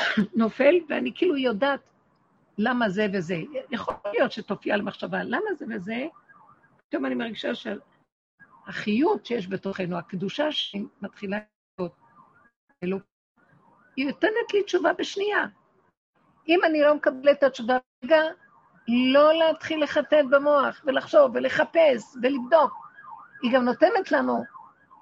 נופל 0.40 0.74
ואני 0.88 1.12
כאילו 1.14 1.36
יודעת 1.36 1.80
למה 2.58 2.88
זה 2.88 3.06
וזה. 3.12 3.36
יכול 3.70 3.94
להיות 4.12 4.32
שתופיע 4.32 4.74
על 4.74 4.82
מחשבה, 4.82 5.22
למה 5.24 5.54
זה 5.58 5.64
וזה, 5.68 6.06
פתאום 6.76 7.06
אני 7.06 7.14
מרגישה 7.14 7.48
שהחיות 7.54 9.26
שיש 9.26 9.48
בתוכנו, 9.48 9.98
הקדושה 9.98 10.52
שמתחילה 10.52 11.38
להיות, 12.82 13.02
היא 13.96 14.06
נותנת 14.06 14.54
לי 14.54 14.62
תשובה 14.62 14.92
בשנייה. 14.92 15.46
אם 16.48 16.60
אני 16.64 16.80
לא 16.80 16.94
מקבלת 16.94 17.38
את 17.38 17.42
התשובה 17.42 17.78
רגע, 18.04 18.22
לא 18.88 19.34
להתחיל 19.34 19.82
לחטט 19.82 20.24
במוח 20.30 20.82
ולחשוב 20.84 21.30
ולחפש 21.34 22.16
ולבדוק. 22.22 22.72
היא 23.42 23.52
גם 23.54 23.64
נותנת 23.64 24.12
לנו 24.12 24.44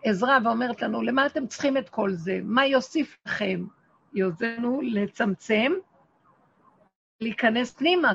עזרה 0.05 0.39
ואומרת 0.45 0.83
לנו, 0.83 1.03
למה 1.03 1.27
אתם 1.27 1.47
צריכים 1.47 1.77
את 1.77 1.89
כל 1.89 2.13
זה? 2.13 2.41
מה 2.43 2.67
יוסיף 2.67 3.19
לכם? 3.27 3.65
היא 4.13 4.25
עוזרת 4.25 4.59
לנו 4.59 4.81
לצמצם, 4.83 5.73
להיכנס 7.21 7.75
פנימה. 7.75 8.13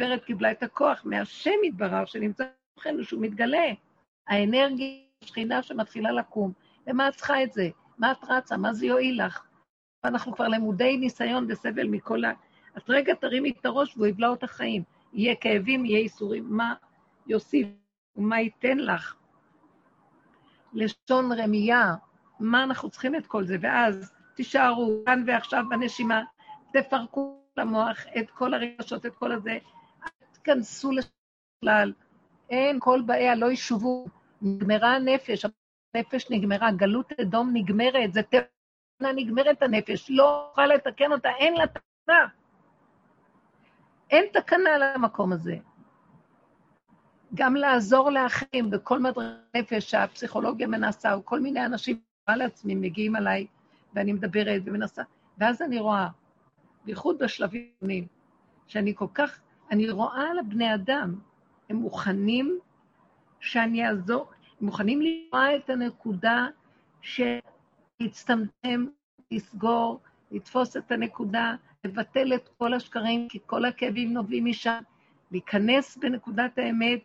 הגברת 0.00 0.24
קיבלה 0.24 0.50
את 0.50 0.62
הכוח 0.62 1.02
מהשם 1.04 1.64
יתברך 1.64 2.08
שנמצא 2.08 2.44
בתוכנו, 2.72 3.04
שהוא 3.04 3.22
מתגלה. 3.22 3.72
האנרגיה, 4.28 4.86
השכינה 5.22 5.62
שמתחילה 5.62 6.12
לקום. 6.12 6.52
למה 6.86 7.08
את 7.08 7.14
צריכה 7.14 7.42
את 7.42 7.52
זה? 7.52 7.68
מה 7.98 8.12
את 8.12 8.24
רצה? 8.28 8.56
מה 8.56 8.72
זה 8.72 8.86
יועיל 8.86 9.26
לך? 9.26 9.44
ואנחנו 10.04 10.32
כבר 10.32 10.48
למודי 10.48 10.96
ניסיון 10.96 11.46
וסבל 11.48 11.86
מכל 11.86 12.24
ה... 12.24 12.32
את 12.78 12.82
רגע 12.90 13.14
תרימי 13.14 13.50
את 13.60 13.66
הראש 13.66 13.96
והוא 13.96 14.06
יבלע 14.06 14.28
אותך 14.28 14.50
חיים. 14.50 14.82
יהיה 15.12 15.34
כאבים, 15.34 15.84
יהיה 15.84 15.98
ייסורים, 15.98 16.44
מה 16.48 16.74
יוסיף 17.26 17.66
ומה 18.16 18.40
ייתן 18.40 18.78
לך? 18.78 19.14
לשון 20.74 21.32
רמייה, 21.32 21.94
מה 22.40 22.64
אנחנו 22.64 22.90
צריכים 22.90 23.14
את 23.14 23.26
כל 23.26 23.44
זה? 23.44 23.56
ואז 23.60 24.12
תישארו 24.34 25.02
כאן 25.06 25.24
ועכשיו 25.26 25.64
בנשימה, 25.70 26.22
תפרקו 26.72 27.40
למוח 27.56 27.98
את 28.18 28.30
כל 28.30 28.54
הרגשות, 28.54 29.06
את 29.06 29.14
כל 29.14 29.32
הזה, 29.32 29.58
אל 30.02 30.26
תכנסו 30.32 30.90
לכלל, 30.92 31.92
אין 32.50 32.80
כל 32.80 33.02
באיה, 33.06 33.34
לא 33.34 33.50
ישובו, 33.50 34.06
נגמרה 34.42 34.94
הנפש, 34.94 35.44
הנפש 35.94 36.30
נגמרה, 36.30 36.72
גלות 36.72 37.12
אדום 37.20 37.50
נגמרת, 37.52 38.12
זה 38.12 38.22
תקנה 38.22 39.12
נגמרת 39.16 39.62
הנפש, 39.62 40.10
לא 40.10 40.48
אוכל 40.50 40.66
לתקן 40.66 41.12
אותה, 41.12 41.28
אין 41.38 41.54
לה 41.54 41.66
תקנה. 41.66 42.26
אין 44.10 44.24
תקנה 44.32 44.70
למקום 44.78 45.32
הזה. 45.32 45.56
גם 47.34 47.56
לעזור 47.56 48.10
לאחים 48.10 48.70
בכל 48.70 48.98
מדרגת 48.98 49.56
נפש 49.56 49.90
שהפסיכולוגיה 49.90 50.66
מנסה, 50.66 51.14
או 51.14 51.24
כל 51.24 51.40
מיני 51.40 51.66
אנשים, 51.66 52.00
על 52.26 52.42
עצמי, 52.42 52.74
מגיעים 52.74 53.16
עליי 53.16 53.46
ואני 53.94 54.12
מדברת 54.12 54.62
ומנסה, 54.64 55.02
ואז 55.38 55.62
אני 55.62 55.78
רואה, 55.78 56.08
בייחוד 56.84 57.18
בשלבים 57.18 58.06
שאני 58.66 58.94
כל 58.94 59.06
כך, 59.14 59.40
אני 59.70 59.90
רואה 59.90 60.30
על 60.30 60.38
הבני 60.38 60.74
אדם, 60.74 61.14
הם 61.68 61.76
מוכנים 61.76 62.58
שאני 63.40 63.88
אעזור, 63.88 64.30
הם 64.60 64.66
מוכנים 64.66 65.02
לראות 65.02 65.64
את 65.64 65.70
הנקודה 65.70 66.46
להצטמצם, 68.00 68.86
לסגור, 69.30 70.00
לתפוס 70.30 70.76
את 70.76 70.92
הנקודה, 70.92 71.54
לבטל 71.84 72.34
את 72.34 72.48
כל 72.58 72.74
השקרים, 72.74 73.28
כי 73.28 73.38
כל 73.46 73.64
הכאבים 73.64 74.12
נובעים 74.12 74.44
משם, 74.44 74.82
להיכנס 75.30 75.96
בנקודת 75.96 76.58
האמת, 76.58 77.00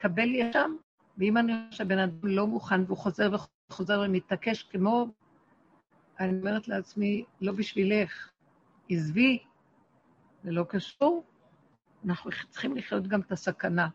לקבל 0.00 0.28
ישם, 0.34 0.76
ואם 1.18 1.36
אני 1.36 1.52
רואה 1.52 1.72
שהבן 1.72 1.98
אדם 1.98 2.16
לא 2.22 2.46
מוכן 2.46 2.84
והוא 2.86 2.98
חוזר 2.98 3.30
וחוזר 3.70 4.02
ומתעקש 4.06 4.62
כמו, 4.62 5.06
אני 6.20 6.38
אומרת 6.38 6.68
לעצמי, 6.68 7.24
לא 7.40 7.52
בשבילך, 7.52 8.30
עזבי, 8.90 9.38
זה 10.42 10.50
לא 10.50 10.64
קשור, 10.68 11.24
אנחנו 12.04 12.30
צריכים 12.50 12.76
לחיות 12.76 13.06
גם 13.06 13.20
את 13.20 13.32
הסכנה. 13.32 13.88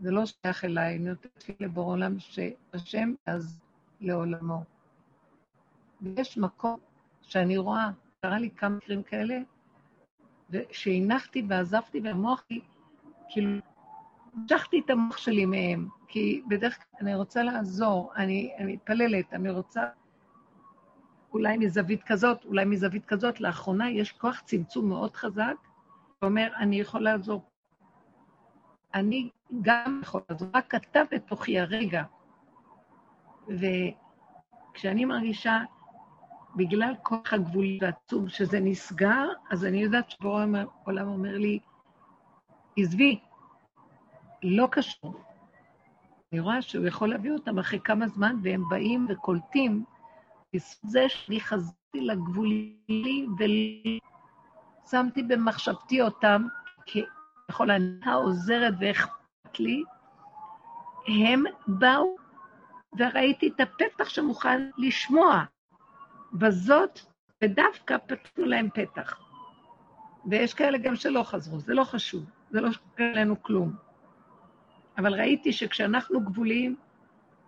זה 0.00 0.10
לא 0.10 0.26
שייך 0.26 0.64
אליי, 0.64 0.96
אני 0.96 1.08
נותנת 1.08 1.48
לי 1.48 1.54
לבור 1.60 1.90
עולם 1.90 2.18
שהשם 2.18 3.14
אז 3.26 3.60
לעולמו. 4.00 4.64
ויש 6.00 6.38
מקום 6.38 6.80
שאני 7.22 7.56
רואה, 7.56 7.90
קרה 8.20 8.38
לי 8.38 8.50
כמה 8.50 8.76
מקרים 8.76 9.02
כאלה, 9.02 9.38
שהנחתי 10.70 11.42
ועזבתי 11.48 12.00
והמוח 12.00 12.44
שלי, 12.48 12.60
כאילו, 13.28 13.58
המשכתי 14.34 14.80
את 14.84 14.90
המוח 14.90 15.16
שלי 15.16 15.46
מהם, 15.46 15.88
כי 16.08 16.42
בדרך 16.48 16.76
כלל 16.76 17.00
אני 17.00 17.14
רוצה 17.14 17.42
לעזור, 17.42 18.12
אני, 18.16 18.54
אני 18.58 18.72
מתפללת, 18.72 19.32
אני 19.32 19.50
רוצה 19.50 19.80
אולי 21.32 21.58
מזווית 21.58 22.02
כזאת, 22.02 22.44
אולי 22.44 22.64
מזווית 22.64 23.04
כזאת. 23.04 23.40
לאחרונה 23.40 23.90
יש 23.90 24.12
כוח 24.12 24.40
צמצום 24.40 24.88
מאוד 24.88 25.16
חזק, 25.16 25.54
שאומר, 26.20 26.48
אני 26.56 26.80
יכול 26.80 27.00
לעזור. 27.00 27.50
אני 28.94 29.30
גם 29.62 30.00
יכול 30.02 30.20
לעזור, 30.30 30.48
רק 30.54 30.74
אתה 30.74 31.00
בתוכי 31.10 31.60
הרגע. 31.60 32.02
וכשאני 33.48 35.04
מרגישה, 35.04 35.58
בגלל 36.56 36.94
כוח 37.02 37.32
הגבולי 37.32 37.78
והעצום 37.82 38.28
שזה 38.28 38.60
נסגר, 38.60 39.28
אז 39.50 39.64
אני 39.64 39.82
יודעת 39.82 40.10
שבורא 40.10 40.46
העולם 40.84 41.08
אומר 41.08 41.38
לי, 41.38 41.58
עזבי, 42.76 43.20
לא 44.42 44.68
קשור. 44.70 45.14
אני 46.32 46.40
רואה 46.40 46.62
שהוא 46.62 46.86
יכול 46.86 47.08
להביא 47.08 47.32
אותם 47.32 47.58
אחרי 47.58 47.80
כמה 47.80 48.08
זמן, 48.08 48.36
והם 48.42 48.68
באים 48.68 49.06
וקולטים, 49.08 49.84
בזכות 50.54 50.90
זה 50.90 51.08
שאני 51.08 51.40
חזרתי 51.40 52.00
לגבולי 52.00 53.26
ושמתי 54.86 55.22
במחשבתי 55.22 56.02
אותם, 56.02 56.46
ככל 57.48 57.70
אני 57.70 58.00
העוזרת 58.04 58.74
ואכפת 58.80 59.60
לי, 59.60 59.82
הם 61.06 61.44
באו 61.66 62.16
וראיתי 62.98 63.48
את 63.48 63.60
הפתח 63.60 64.08
שמוכן 64.08 64.70
לשמוע. 64.78 65.44
בזאת, 66.32 67.00
ודווקא 67.44 67.96
פתחנו 67.98 68.44
להם 68.44 68.68
פתח. 68.74 69.20
ויש 70.26 70.54
כאלה 70.54 70.78
גם 70.78 70.96
שלא 70.96 71.22
חזרו, 71.22 71.60
זה 71.60 71.74
לא 71.74 71.84
חשוב, 71.84 72.24
זה 72.50 72.60
לא 72.60 72.72
שקרה 72.72 73.12
לנו 73.14 73.42
כלום. 73.42 73.89
אבל 74.98 75.14
ראיתי 75.14 75.52
שכשאנחנו 75.52 76.20
גבולים 76.20 76.76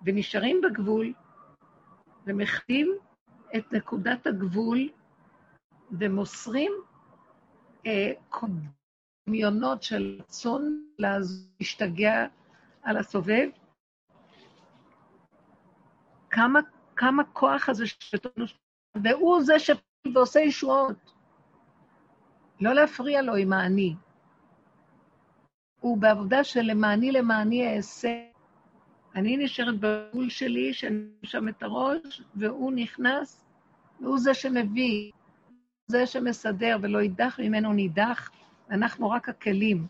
ונשארים 0.05 0.61
בגבול 0.61 1.13
ומחדים 2.27 2.99
את 3.57 3.73
נקודת 3.73 4.27
הגבול 4.27 4.89
ומוסרים 5.91 6.73
אה, 7.87 8.13
דמיונות 9.27 9.83
של 9.83 10.19
רצון 10.21 10.85
להשתגע 10.99 12.27
על 12.83 12.97
הסובב, 12.97 13.49
כמה, 16.31 16.61
כמה 16.97 17.25
כוח 17.33 17.69
הזה 17.69 17.87
שתנו, 17.87 18.45
והוא 19.03 19.43
זה 19.43 19.59
שפעיל 19.59 20.17
ועושה 20.19 20.41
ישועות. 20.41 21.13
לא 22.61 22.73
להפריע 22.73 23.23
לו 23.23 23.35
עם 23.35 23.53
האני. 23.53 23.95
הוא 25.83 25.99
בעבודה 25.99 26.45
של 26.45 26.61
למעני 26.61 27.13
למעני 27.13 27.77
אעשה. 27.77 28.23
אני 29.15 29.37
נשארת 29.37 29.81
בגבול 29.81 30.31
שלי, 30.31 30.75
שאני 30.75 31.07
שם 31.23 31.49
את 31.49 31.63
הראש, 31.63 32.23
והוא 32.35 32.73
נכנס, 32.73 33.45
והוא 34.01 34.19
זה 34.19 34.35
שמביא, 34.35 35.13
זה 35.87 36.07
שמסדר, 36.07 36.77
ולא 36.83 36.99
יידח 36.99 37.41
ממנו 37.41 37.73
נידח, 37.73 38.31
אנחנו 38.71 39.11
רק 39.11 39.29
הכלים. 39.29 39.87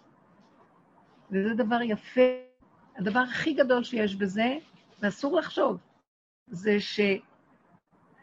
וזה 1.30 1.54
דבר 1.54 1.82
יפה. 1.82 2.20
הדבר 2.96 3.20
הכי 3.20 3.54
גדול 3.54 3.84
שיש 3.84 4.16
בזה, 4.16 4.56
ואסור 5.00 5.36
לחשוב, 5.38 5.76
זה 6.46 6.76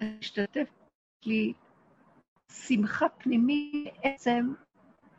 שמשתתף 0.01 0.69
לי 1.25 1.53
שמחה 2.51 3.09
פנימית 3.09 3.93
עצם 4.03 4.53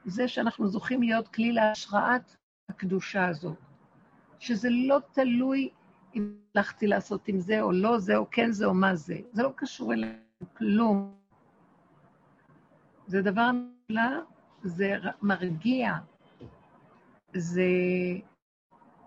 זה 0.04 0.28
שאנחנו 0.28 0.68
זוכים 0.68 1.02
להיות 1.02 1.28
כלי 1.28 1.52
להשראת 1.52 2.36
הקדושה 2.70 3.26
הזאת. 3.26 3.56
שזה 4.38 4.68
לא 4.70 4.98
תלוי 5.12 5.68
אם 6.14 6.34
הלכתי 6.54 6.86
לעשות 6.86 7.28
עם 7.28 7.40
זה 7.40 7.60
או 7.62 7.72
לא 7.72 7.98
זה, 7.98 8.16
או 8.16 8.30
כן 8.30 8.52
זה 8.52 8.66
או 8.66 8.74
מה 8.74 8.96
זה. 8.96 9.18
זה 9.32 9.42
לא 9.42 9.52
קשור 9.56 9.92
אלינו 9.92 10.14
כלום. 10.56 11.14
זה 13.06 13.22
דבר 13.22 13.50
נפלא, 13.52 14.10
זה 14.62 14.96
מרגיע. 15.22 15.94
זה 17.34 17.70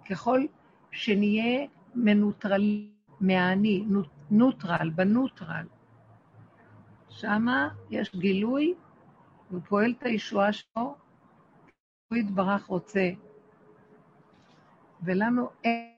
ככל 0.09 0.45
שנהיה 0.91 1.67
מנוטרל 1.95 2.89
מהאני, 3.19 3.85
נוטרל, 4.31 4.89
בנוטרל. 4.89 5.67
שמה 7.09 7.69
יש 7.89 8.15
גילוי, 8.15 8.73
הוא 9.49 9.61
פועל 9.69 9.93
את 9.97 10.03
הישועה 10.03 10.53
שלו, 10.53 10.95
הוא 12.09 12.17
יתברך 12.17 12.65
רוצה. 12.65 13.11
ולנו 15.03 15.49
אין, 15.63 15.93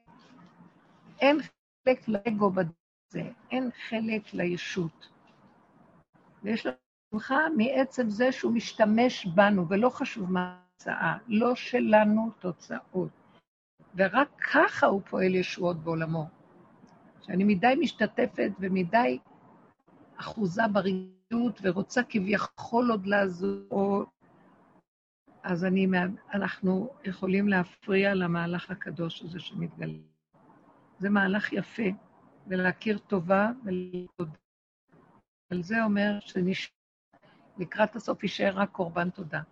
אין 1.20 1.38
חלק 1.42 2.08
לאגו 2.08 2.50
בזה, 2.50 3.30
אין 3.50 3.70
חלק 3.88 4.34
לישות. 4.34 5.08
ויש 6.42 6.66
לנו 6.66 6.76
שמחה 7.10 7.38
מעצם 7.56 8.10
זה 8.10 8.32
שהוא 8.32 8.52
משתמש 8.52 9.26
בנו, 9.26 9.68
ולא 9.68 9.90
חשוב 9.90 10.32
מה 10.32 10.58
התוצאה, 10.76 11.16
לא 11.28 11.54
שלנו 11.54 12.30
תוצאות. 12.38 13.10
ורק 13.94 14.28
ככה 14.52 14.86
הוא 14.86 15.02
פועל 15.10 15.34
ישועות 15.34 15.76
בעולמו. 15.76 16.28
שאני 17.22 17.44
מדי 17.44 17.74
משתתפת 17.80 18.50
ומדי 18.60 19.18
אחוזה 20.16 20.62
ברגשות 20.72 21.60
ורוצה 21.62 22.02
כביכול 22.02 22.90
עוד 22.90 23.06
לעזור, 23.06 24.04
אז 25.46 25.64
אני, 25.64 25.86
אנחנו 26.34 26.90
יכולים 27.04 27.48
להפריע 27.48 28.14
למהלך 28.14 28.70
הקדוש 28.70 29.22
הזה 29.22 29.40
שמתגלה. 29.40 29.98
זה 30.98 31.10
מהלך 31.10 31.52
יפה, 31.52 31.82
ולהכיר 32.46 32.98
טובה 32.98 33.50
ולתודה. 33.64 34.38
על 35.50 35.62
זה 35.62 35.84
אומר 35.84 36.18
שלקראת 37.56 37.96
הסוף 37.96 38.22
יישאר 38.22 38.52
רק 38.54 38.70
קורבן 38.70 39.10
תודה. 39.10 39.42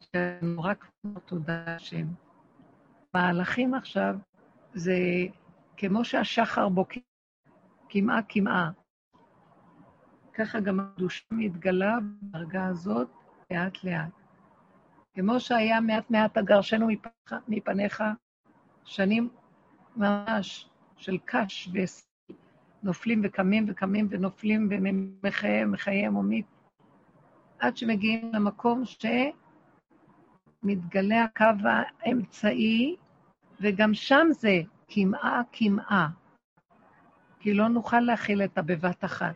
שאנו 0.00 0.62
רק 0.62 0.90
תודה 1.26 1.76
השם. 1.76 2.06
מהלכים 3.14 3.74
עכשיו 3.74 4.16
זה 4.74 4.96
כמו 5.76 6.04
שהשחר 6.04 6.68
בוקר, 6.68 7.00
קמעה 7.88 8.22
קמעה. 8.22 8.70
ככה 10.32 10.60
גם 10.60 10.80
הקדושה 10.80 11.24
מתגלה 11.30 11.98
בדרגה 12.22 12.66
הזאת 12.66 13.08
לאט-לאט. 13.50 14.25
כמו 15.16 15.40
שהיה 15.40 15.80
מעט 15.80 16.10
מעט 16.10 16.36
הגרשנו 16.36 16.88
מפניך, 17.48 18.02
שנים 18.84 19.28
ממש 19.96 20.68
של 20.96 21.18
קש 21.24 21.68
ונופלים 22.82 23.20
וקמים 23.24 23.64
וקמים 23.68 24.08
ונופלים 24.10 24.68
ומחייהם, 24.70 25.72
מחייהם 25.72 26.16
ומית, 26.16 26.46
עד 27.58 27.76
שמגיעים 27.76 28.30
למקום 28.32 28.82
שמתגלה 30.62 31.24
הקו 31.24 31.68
האמצעי, 32.00 32.96
וגם 33.60 33.94
שם 33.94 34.26
זה 34.30 34.60
קמעה 34.88 35.42
קמעה, 35.52 36.08
כי 37.40 37.54
לא 37.54 37.68
נוכל 37.68 38.00
להכיל 38.00 38.42
את 38.42 38.58
הבבת 38.58 39.04
אחת. 39.04 39.34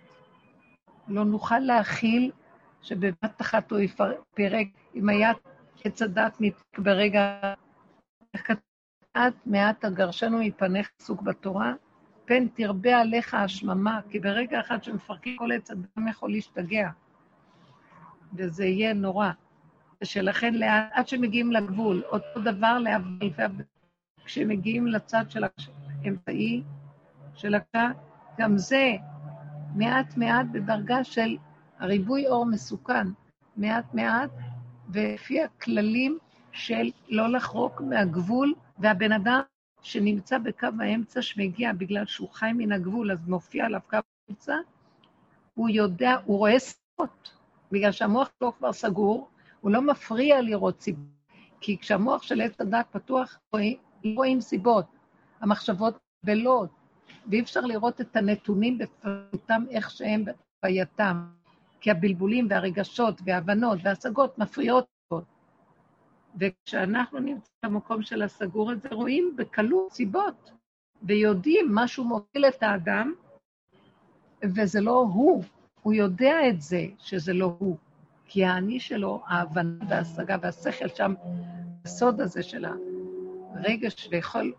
לא 1.09 1.25
נוכל 1.25 1.59
להכיל 1.59 2.31
שבבת 2.83 3.41
אחת 3.41 3.71
הוא 3.71 3.79
יפרק, 3.81 4.67
אם 4.95 5.09
היה 5.09 5.33
עץ 5.85 6.03
הדת 6.03 6.41
ניתק 6.41 6.79
ברגע, 6.79 7.55
כתבת 8.37 9.47
מעט 9.47 9.85
הגרשנו 9.85 10.39
מפניך 10.39 10.91
עסוק 11.01 11.23
בתורה, 11.23 11.73
פן 12.25 12.49
תרבה 12.49 13.01
עליך 13.01 13.35
השממה, 13.35 14.01
כי 14.11 14.19
ברגע 14.19 14.61
אחד 14.61 14.85
שמפרקים 14.85 15.37
כל 15.37 15.53
עץ 15.53 15.71
אדם 15.71 16.09
יכול 16.09 16.31
להשתגע, 16.31 16.91
וזה 18.35 18.65
יהיה 18.65 18.93
נורא. 18.93 19.31
ושלכן 20.03 20.55
לאט, 20.55 20.89
עד 20.93 21.09
שמגיעים 21.09 21.53
לגבול, 21.53 22.03
אותו 22.07 22.41
דבר 22.41 22.79
להביא, 22.79 23.31
כשמגיעים 24.25 24.87
לצד 24.87 25.25
של 25.29 25.45
האמצעי 26.05 26.63
של 27.35 27.55
הקה, 27.55 27.91
גם 28.39 28.59
זה 28.59 28.93
מעט 29.75 30.17
מעט 30.17 30.47
בדרגה 30.53 31.05
של 31.05 31.37
הריבוי 31.79 32.27
אור 32.27 32.47
מסוכן, 32.47 33.07
מעט 33.57 33.95
מעט, 33.95 34.31
ולפי 34.93 35.43
הכללים 35.43 36.19
של 36.53 36.91
לא 37.09 37.29
לחרוק 37.33 37.81
מהגבול, 37.81 38.55
והבן 38.79 39.13
אדם 39.13 39.41
שנמצא 39.83 40.39
בקו 40.39 40.69
האמצע 40.81 41.23
שמגיע 41.23 41.73
בגלל 41.73 42.07
שהוא 42.07 42.29
חי 42.31 42.51
מן 42.55 42.73
הגבול, 42.73 43.13
אז 43.13 43.29
מופיע 43.29 43.67
עליו 43.67 43.81
קו 43.91 43.99
האמצע, 44.29 44.57
הוא 45.55 45.69
יודע, 45.69 46.17
הוא 46.25 46.39
רואה 46.39 46.59
סיבות, 46.59 47.37
בגלל 47.73 47.93
שהמוח 47.93 48.31
שלו 48.39 48.53
כבר 48.59 48.73
סגור, 48.73 49.29
הוא 49.61 49.71
לא 49.71 49.83
מפריע 49.83 50.43
לראות 50.43 50.81
סיבות, 50.81 51.05
כי 51.61 51.79
כשהמוח 51.79 52.23
של 52.23 52.41
עץ 52.41 52.61
הדת 52.61 52.87
פתוח, 52.91 53.39
רואים, 53.53 53.77
לא 54.05 54.15
רואים 54.15 54.41
סיבות, 54.41 54.87
המחשבות 55.41 55.99
בלות, 56.25 56.71
ואי 57.27 57.41
אפשר 57.41 57.61
לראות 57.61 58.01
את 58.01 58.17
הנתונים 58.17 58.79
בפרוטם 58.79 59.65
איך 59.71 59.91
שהם 59.91 60.25
בהווייתם, 60.63 61.25
כי 61.81 61.91
הבלבולים 61.91 62.47
והרגשות 62.51 63.21
וההבנות 63.25 63.79
וההשגות 63.83 64.39
מפריעות 64.39 64.87
וכשאנחנו 66.37 67.19
נמצאים 67.19 67.57
במקום 67.65 68.03
של 68.03 68.23
הסגור 68.23 68.71
הזה, 68.71 68.89
רואים 68.91 69.35
בקלות 69.37 69.93
סיבות, 69.93 70.51
ויודעים 71.03 71.67
משהו 71.75 72.05
מוביל 72.05 72.45
את 72.49 72.63
האדם, 72.63 73.15
וזה 74.43 74.81
לא 74.81 74.99
הוא. 75.15 75.45
הוא 75.83 75.93
יודע 75.93 76.49
את 76.49 76.61
זה, 76.61 76.87
שזה 76.99 77.33
לא 77.33 77.57
הוא. 77.59 77.77
כי 78.25 78.45
האני 78.45 78.81
שלו, 78.81 79.23
ההבנה 79.27 79.85
וההשגה 79.89 80.37
והשכל 80.43 80.89
שם, 80.89 81.15
הסוד 81.85 82.21
הזה 82.21 82.43
של 82.43 82.65
הרגש 82.65 84.09
ויכול, 84.11 84.55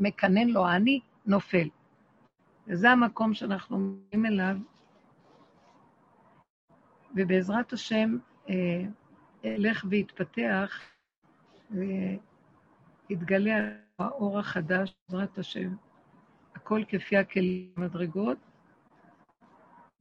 מקנן 0.00 0.48
לו 0.48 0.66
האני, 0.66 1.00
נופל. 1.26 1.68
וזה 2.68 2.90
המקום 2.90 3.34
שאנחנו 3.34 3.78
מגיעים 3.78 4.26
אליו, 4.26 4.56
ובעזרת 7.14 7.72
השם, 7.72 8.16
אה, 8.48 8.82
ילך 9.44 9.84
ויתפתח 9.88 10.80
ויתגלה 13.10 13.68
האור 13.98 14.38
החדש, 14.38 14.94
בעזרת 15.08 15.38
השם. 15.38 15.74
הכל 16.54 16.82
כפי 16.88 17.16
הכלים 17.16 17.72
המדרגות. 17.76 18.38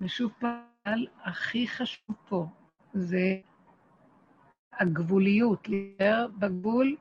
ושוב 0.01 0.31
פעם, 0.39 1.03
הכי 1.23 1.67
חשוב 1.67 2.15
פה 2.29 2.47
זה 2.93 3.37
הגבוליות, 4.73 5.69
להישאר 5.69 6.27
בגבול, 6.39 6.95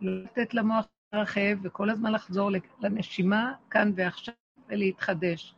לא 0.00 0.22
לתת 0.22 0.54
למוח 0.54 0.86
להתרחב 1.12 1.58
וכל 1.62 1.90
הזמן 1.90 2.12
לחזור 2.12 2.50
לנשימה 2.80 3.54
כאן 3.70 3.92
ועכשיו 3.96 4.34
ולהתחדש. 4.68 5.54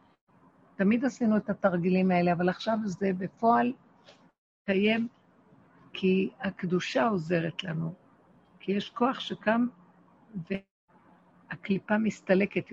תמיד 0.76 1.04
עשינו 1.04 1.36
את 1.36 1.50
התרגילים 1.50 2.10
האלה, 2.10 2.32
אבל 2.32 2.48
עכשיו 2.48 2.78
זה 2.84 3.10
בפועל 3.18 3.72
קיים 4.66 5.08
כי 5.92 6.30
הקדושה 6.40 7.08
עוזרת 7.08 7.64
לנו, 7.64 7.94
כי 8.60 8.72
יש 8.72 8.90
כוח 8.90 9.20
שקם 9.20 9.66
והקליפה 11.50 11.98
מסתלקת. 11.98 12.64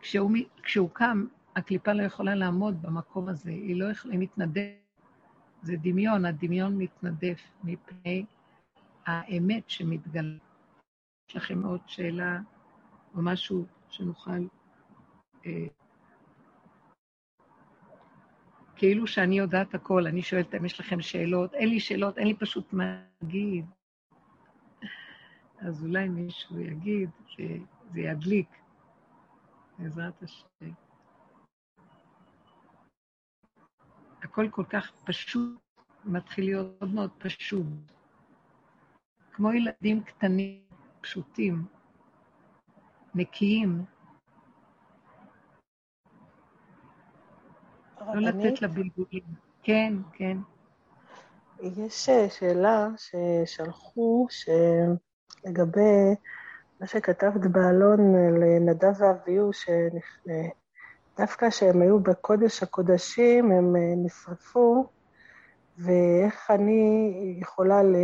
כשהוא, 0.00 0.30
כשהוא 0.62 0.90
קם, 0.92 1.26
הקליפה 1.56 1.92
לא 1.92 2.02
יכולה 2.02 2.34
לעמוד 2.34 2.82
במקום 2.82 3.28
הזה, 3.28 3.50
היא 3.50 3.80
לא 3.80 3.90
יכולה, 3.90 4.14
היא 4.14 4.20
מתנדפת. 4.20 4.84
זה 5.62 5.76
דמיון, 5.82 6.24
הדמיון 6.24 6.78
מתנדף 6.78 7.40
מפני 7.64 8.24
האמת 9.06 9.70
שמתגלה. 9.70 10.36
יש 11.28 11.36
לכם 11.36 11.66
עוד 11.66 11.80
שאלה 11.86 12.38
או 13.14 13.22
משהו 13.22 13.66
שנוכל... 13.90 14.46
אה, 15.46 15.66
כאילו 18.84 19.06
שאני 19.06 19.38
יודעת 19.38 19.74
הכל, 19.74 20.06
אני 20.06 20.22
שואלת 20.22 20.54
אם 20.54 20.64
יש 20.64 20.80
לכם 20.80 21.00
שאלות, 21.00 21.54
אין 21.54 21.68
לי 21.68 21.80
שאלות, 21.80 22.18
אין 22.18 22.26
לי 22.26 22.34
פשוט 22.34 22.72
מה 22.72 23.02
להגיד. 23.22 23.66
אז 25.58 25.84
אולי 25.84 26.08
מישהו 26.08 26.60
יגיד 26.60 27.10
שזה 27.26 28.00
ידליק, 28.00 28.48
בעזרת 29.78 30.22
השם. 30.22 30.70
הכל 34.22 34.48
כל 34.50 34.64
כך 34.64 34.92
פשוט, 35.04 35.60
מתחיל 36.04 36.44
להיות 36.44 36.66
מאוד 36.80 36.94
מאוד 36.94 37.10
פשוט. 37.18 37.66
כמו 39.32 39.52
ילדים 39.52 40.02
קטנים, 40.02 40.60
פשוטים, 41.00 41.64
נקיים, 43.14 43.84
לא 48.14 48.20
לתת 48.20 48.62
לבלבולים. 48.62 49.22
כן, 49.62 49.94
כן. 50.12 50.38
יש 51.60 52.08
אה, 52.08 52.30
שאלה 52.30 52.88
ששלחו, 52.96 54.26
שלגבי 54.30 56.14
מה 56.80 56.86
שכתבת 56.86 57.46
בעלון 57.46 58.14
לנדב 58.40 58.92
ואביהו, 58.98 59.50
שדווקא 61.12 61.50
כשהם 61.50 61.82
היו 61.82 62.00
בקודש 62.00 62.62
הקודשים, 62.62 63.52
הם 63.52 63.76
אה, 63.76 63.94
נשרפו, 63.96 64.86
ואיך 65.78 66.50
אני 66.50 67.36
יכולה, 67.40 67.82
ל... 67.82 67.96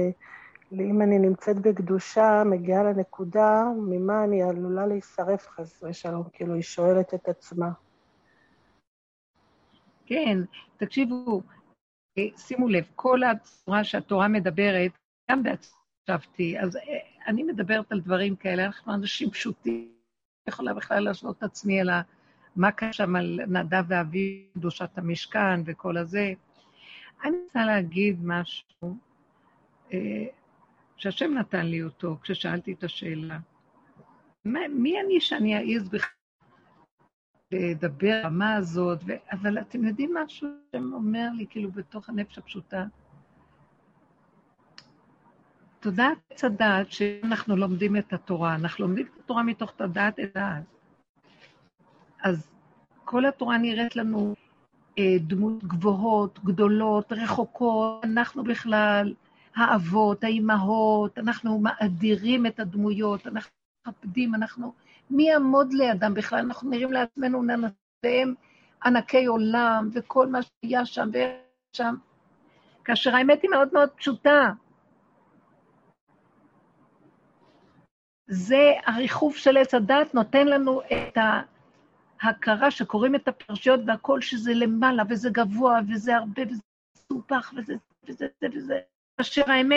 אם 0.73 1.03
אני 1.03 1.19
נמצאת 1.19 1.59
בקדושה, 1.59 2.43
מגיעה 2.47 2.83
לנקודה, 2.83 3.65
ממה 3.77 4.25
אני 4.25 4.43
עלולה 4.43 4.87
להישרף 4.87 5.49
חס 5.49 5.83
ושלום? 5.83 6.25
כאילו, 6.33 6.55
היא 6.55 6.63
שואלת 6.63 7.15
את 7.15 7.29
עצמה. 7.29 7.71
כן, 10.11 10.39
תקשיבו, 10.77 11.43
אה, 12.19 12.25
שימו 12.37 12.69
לב, 12.69 12.85
כל 12.95 13.23
הצורה 13.23 13.85
שהתורה 13.85 14.29
מדברת, 14.29 14.91
גם 15.31 15.43
בעצבתי, 15.43 16.59
אז 16.59 16.77
אה, 16.77 16.83
אני 17.27 17.43
מדברת 17.43 17.93
על 17.93 18.01
דברים 18.01 18.37
כאלה, 18.37 18.67
אנחנו 18.67 18.95
אנשים 18.95 19.31
פשוטים, 19.31 19.93
לא 20.47 20.53
יכולה 20.53 20.75
בכלל 20.75 21.05
להשוות 21.05 21.39
את 21.39 21.43
עצמי 21.43 21.81
אלא 21.81 21.93
מה 22.57 22.73
קרה 22.73 22.93
שם 22.93 23.17
על 23.17 23.41
נדב 23.47 23.85
ואבי, 23.89 24.49
קדושת 24.55 24.99
המשכן 24.99 25.61
וכל 25.67 25.97
הזה. 25.97 26.33
אני 27.25 27.37
רוצה 27.47 27.67
להגיד 27.67 28.19
משהו 28.25 28.97
אה, 29.93 30.27
שהשם 30.97 31.35
נתן 31.35 31.67
לי 31.67 31.83
אותו 31.83 32.17
כששאלתי 32.23 32.73
את 32.73 32.85
השאלה. 32.85 33.39
מי 34.45 35.01
אני 35.01 35.21
שאני 35.21 35.75
אעז 35.75 35.89
בכלל 35.89 36.20
לדבר 37.53 38.21
ברמה 38.23 38.55
הזאת, 38.55 38.99
ו... 39.07 39.13
אבל 39.33 39.59
אתם 39.59 39.85
יודעים 39.85 40.15
משהו 40.25 40.49
שאומר 40.73 41.29
לי, 41.37 41.47
כאילו, 41.51 41.71
בתוך 41.71 42.09
הנפש 42.09 42.39
הפשוטה? 42.39 42.85
תודעת 45.81 46.19
עץ 46.31 46.45
הדעת 46.45 46.93
שאנחנו 46.93 47.57
לומדים 47.57 47.97
את 47.97 48.13
התורה, 48.13 48.55
אנחנו 48.55 48.87
לומדים 48.87 49.07
את 49.07 49.21
התורה 49.25 49.43
מתוך 49.43 49.71
תודעת 49.71 50.19
עץ 50.19 50.31
הדעת. 50.37 50.63
אז 52.23 52.51
כל 53.05 53.27
התורה 53.27 53.59
נראית 53.59 53.97
לנו 53.97 54.35
אה, 54.99 55.17
דמות 55.21 55.65
גבוהות, 55.65 56.39
גדולות, 56.45 57.13
רחוקות, 57.13 58.05
אנחנו 58.05 58.45
בכלל 58.45 59.15
האבות, 59.57 60.25
האימהות, 60.25 61.19
אנחנו 61.19 61.61
מאדירים 61.61 62.47
את 62.47 62.61
הדמויות, 62.61 63.27
אנחנו 63.27 63.51
מכבדים, 63.87 64.35
אנחנו 64.35 64.73
מי 65.11 65.23
יעמוד 65.23 65.73
לידם 65.73 66.15
בכלל? 66.15 66.39
אנחנו 66.39 66.71
נראים 66.71 66.93
לעצמנו 66.93 67.43
ננסיהם 67.43 68.35
ענקי 68.85 69.27
עולם, 69.27 69.89
וכל 69.93 70.27
מה 70.27 70.39
שהיה 70.43 70.87
שם 70.87 71.09
ושם, 71.73 71.95
כאשר 72.85 73.15
האמת 73.15 73.43
היא 73.43 73.51
מאוד 73.51 73.69
מאוד 73.73 73.91
פשוטה. 73.91 74.53
זה 78.27 78.73
הריחוף 78.87 79.37
של 79.37 79.57
עץ 79.57 79.75
הדת 79.75 80.15
נותן 80.15 80.47
לנו 80.47 80.81
את 80.83 81.19
ההכרה 82.23 82.71
שקוראים 82.71 83.15
את 83.15 83.29
הפרשיות 83.29 83.81
והכל 83.87 84.21
שזה 84.21 84.55
למעלה 84.55 85.03
וזה 85.09 85.31
גבוה 85.33 85.81
וזה 85.89 86.17
הרבה 86.17 86.43
וזה 86.51 86.63
מסופח 86.97 87.53
וזה 87.57 87.75
וזה 88.09 88.27
וזה 88.45 88.57
וזה, 88.57 88.81
כאשר 89.19 89.51
האמת 89.51 89.77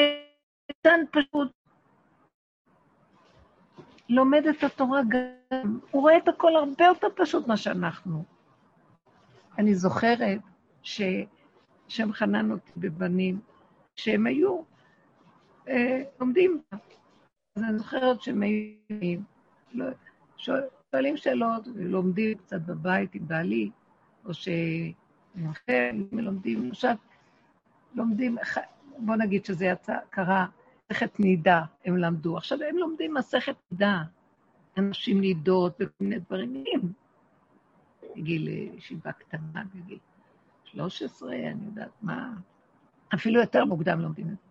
כאן 0.84 1.00
פשוט 1.12 1.52
לומד 4.10 4.46
את 4.48 4.64
התורה 4.64 5.02
גם, 5.08 5.80
הוא 5.92 6.02
רואה 6.02 6.18
את 6.18 6.28
הכל 6.28 6.56
הרבה 6.56 6.86
יותר 6.86 7.08
פשוט 7.16 7.48
מה 7.48 7.58
שאנחנו. 7.58 8.24
אני 9.58 9.76
זוכרת 9.76 10.42
ששם 10.82 12.14
חנן 12.14 12.52
אותי 12.52 12.72
בבנים, 12.78 13.40
שהם 13.96 14.28
היו 14.28 14.62
אה, 15.68 16.04
לומדים. 16.20 16.62
אז 17.56 17.64
אני 17.64 17.78
זוכרת 17.78 18.22
שהם 18.22 18.42
היו, 18.42 19.20
לא, 19.74 19.86
שואלים 20.38 21.18
שאלות, 21.18 21.68
ולומדים 21.76 22.38
קצת 22.38 22.62
בבית 22.62 23.16
עם 23.16 23.28
בעלי, 23.28 23.70
או 24.26 24.32
שמומחים 24.34 26.08
לומדים, 26.12 26.70
עכשיו, 26.72 26.96
לומדים, 27.94 28.38
בוא 28.98 29.16
נגיד 29.16 29.46
שזה 29.46 29.66
יצא, 29.66 29.98
קרה, 30.10 30.46
מסכת 30.92 31.20
נידה 31.20 31.62
הם 31.86 31.98
למדו. 31.98 32.38
עכשיו 32.38 32.58
הם 32.70 32.78
לומדים 32.78 33.14
מסכת 33.14 33.56
נידה, 33.72 34.04
אנשים 34.78 35.22
נידות 35.22 35.76
וכל 35.80 35.94
מיני 36.00 36.20
דברים. 36.20 36.94
בגיל 38.16 38.48
ישיבה 38.48 39.12
קטנה, 39.12 39.64
בגיל 39.76 40.00
13, 40.64 41.36
אני 41.36 41.66
יודעת 41.66 41.92
מה, 42.02 42.34
אפילו 43.14 43.40
יותר 43.42 43.66
מוקדם 43.66 44.00
לומדים 44.00 44.26
את 44.26 44.38
זה. 44.38 44.50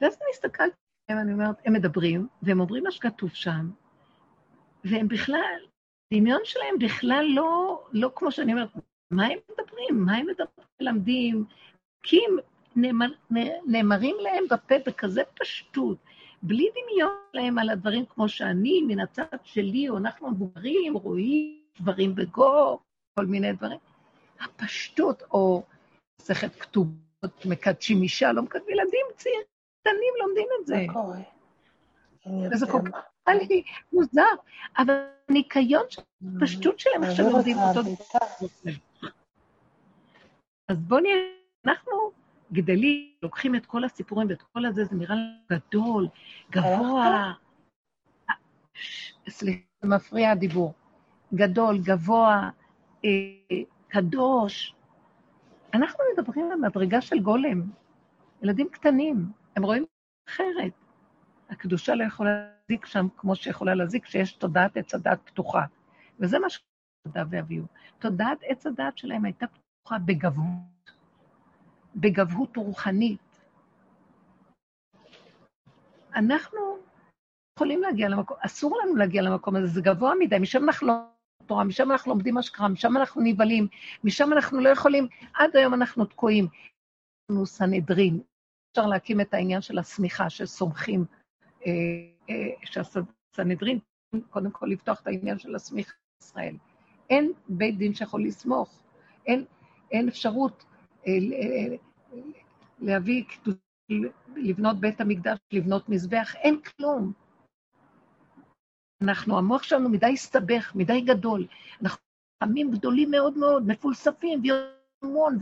ואז 0.00 0.14
אני 0.14 0.30
הסתכלתי 0.30 0.76
עליהם, 1.08 1.24
אני 1.26 1.32
אומרת, 1.32 1.56
הם 1.64 1.72
מדברים, 1.72 2.28
והם 2.42 2.60
אומרים 2.60 2.84
מה 2.84 2.90
שכתוב 2.90 3.30
שם, 3.30 3.70
והם 4.84 5.08
בכלל, 5.08 5.60
דמיון 6.14 6.40
שלהם 6.44 6.78
בכלל 6.80 7.26
לא, 7.28 7.82
לא 7.92 8.10
כמו 8.14 8.32
שאני 8.32 8.52
אומרת, 8.52 8.68
מה 9.10 9.26
הם 9.26 9.38
מדברים? 9.50 10.04
מה 10.04 10.16
הם 10.16 10.26
מדברים? 10.26 10.66
מלמדים? 10.80 11.44
כי 12.02 12.16
הם 12.16 12.36
נאמר, 12.76 13.06
נאמרים 13.66 14.16
להם 14.20 14.44
בפה 14.50 14.74
בכזה 14.86 15.22
פשטות, 15.40 15.98
בלי 16.42 16.68
דמיון 16.70 17.16
להם 17.34 17.58
על 17.58 17.70
הדברים 17.70 18.04
כמו 18.06 18.28
שאני, 18.28 18.82
מן 18.82 19.00
הצד 19.00 19.24
שלי, 19.44 19.88
או 19.88 19.98
אנחנו 19.98 20.30
מבוגרים, 20.30 20.94
רואים 20.94 21.60
דברים 21.80 22.14
בגו, 22.14 22.78
כל 23.18 23.26
מיני 23.26 23.52
דברים. 23.52 23.78
הפשטות, 24.40 25.22
או 25.32 25.62
מסכת 26.20 26.54
כתובות, 26.56 27.46
מקדשים 27.46 28.02
אישה, 28.02 28.32
לא 28.32 28.42
מקדשים 28.42 28.68
ילדים 28.68 29.06
צעירים, 29.16 29.42
קטנים 29.80 30.14
לומדים 30.20 30.48
את 30.60 30.66
זה. 30.66 30.86
וזה 32.52 32.66
כל 32.66 32.80
כך 32.92 32.98
לי 33.28 33.62
מוזר, 33.92 34.22
אבל 34.78 34.94
הניקיון 35.28 35.84
של 35.90 36.02
הפשטות 36.36 36.78
שלהם 36.78 37.02
עכשיו 37.02 37.30
לומדים 37.30 37.56
אותו 37.58 37.80
אז 40.68 40.76
בואו 40.78 41.00
נראה, 41.00 41.14
אנחנו 41.66 42.12
גדלים, 42.54 43.10
לוקחים 43.22 43.54
את 43.54 43.66
כל 43.66 43.84
הסיפורים 43.84 44.28
ואת 44.28 44.42
כל 44.42 44.66
הזה, 44.66 44.84
זה 44.84 44.96
נראה 44.96 45.14
לנו 45.14 45.58
גדול, 45.58 46.08
גבוה. 46.50 47.32
סליחה, 49.28 49.62
זה 49.82 49.88
מפריע 49.88 50.30
הדיבור. 50.30 50.74
גדול, 51.34 51.78
גבוה, 51.78 52.50
אה, 53.04 53.10
קדוש. 53.88 54.74
אנחנו 55.74 56.04
מדברים 56.12 56.52
על 56.52 56.58
מדרגה 56.58 57.00
של 57.00 57.18
גולם, 57.18 57.62
ילדים 58.42 58.68
קטנים, 58.68 59.26
הם 59.56 59.62
רואים 59.64 59.84
אחרת. 60.28 60.72
הקדושה 61.50 61.94
לא 61.94 62.04
יכולה 62.04 62.30
להזיק 62.30 62.86
שם 62.86 63.06
כמו 63.16 63.36
שיכולה 63.36 63.74
להזיק 63.74 64.04
כשיש 64.04 64.32
תודעת 64.32 64.76
עץ 64.76 64.94
הדת 64.94 65.18
פתוחה. 65.24 65.64
וזה 66.20 66.38
מה 66.38 66.46
שתודה 66.50 67.24
ואביהו. 67.30 67.66
תודעת 67.98 68.38
עץ 68.42 68.66
הדת 68.66 68.98
שלהם 68.98 69.24
הייתה 69.24 69.46
פתוחה 69.46 69.98
בגבהות, 69.98 70.73
בגבהות 71.96 72.56
רוחנית. 72.56 73.20
אנחנו 76.14 76.78
יכולים 77.56 77.82
להגיע 77.82 78.08
למקום, 78.08 78.36
אסור 78.40 78.78
לנו 78.82 78.96
להגיע 78.96 79.22
למקום 79.22 79.56
הזה, 79.56 79.66
זה 79.66 79.80
גבוה 79.80 80.12
מדי, 80.18 80.38
משם 80.38 80.64
אנחנו 80.64 80.86
לא 80.86 80.94
תורה, 81.46 81.64
משם 81.64 81.92
אנחנו 81.92 82.12
לומדים 82.12 82.38
אשכרה, 82.38 82.68
משם 82.68 82.96
אנחנו 82.96 83.22
נבהלים, 83.24 83.68
משם 84.04 84.32
אנחנו 84.32 84.60
לא 84.60 84.68
יכולים, 84.68 85.06
עד 85.34 85.56
היום 85.56 85.74
אנחנו 85.74 86.04
תקועים. 86.04 86.48
לנו 87.30 87.46
סנהדרין, 87.46 88.20
אפשר 88.70 88.86
להקים 88.86 89.20
את 89.20 89.34
העניין 89.34 89.62
של 89.62 89.78
השמיכה, 89.78 90.30
שסומכים, 90.30 91.04
אה, 91.66 91.72
אה, 92.30 92.50
שהסנהדרין, 92.64 93.78
קודם 94.30 94.50
כל 94.50 94.66
לפתוח 94.66 95.00
את 95.00 95.06
העניין 95.06 95.38
של 95.38 95.54
השמיכה 95.54 95.92
בישראל. 96.20 96.56
אין 97.10 97.32
בית 97.48 97.78
דין 97.78 97.94
שיכול 97.94 98.24
לסמוך, 98.24 98.82
אין, 99.26 99.44
אין 99.90 100.08
אפשרות 100.08 100.64
להביא, 102.80 103.24
לבנות 104.36 104.76
בית 104.76 105.00
המקדש, 105.00 105.38
לבנות 105.52 105.88
מזבח, 105.88 106.34
אין 106.36 106.60
כלום. 106.60 107.12
אנחנו, 109.02 109.38
המוח 109.38 109.62
שלנו 109.62 109.88
מדי 109.88 110.12
הסתבך, 110.12 110.72
מדי 110.74 111.00
גדול. 111.00 111.46
אנחנו 111.82 112.02
עמים 112.42 112.70
גדולים 112.70 113.10
מאוד 113.10 113.38
מאוד, 113.38 113.66
מפולספים, 113.66 114.42
והמון, 115.02 115.38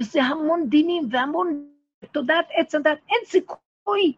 וזה 0.00 0.22
המון 0.22 0.68
דינים 0.68 1.08
והמון 1.10 1.70
תודעת 2.12 2.46
עץ 2.50 2.74
הדת, 2.74 2.98
אין 3.08 3.24
סיכוי. 3.24 4.12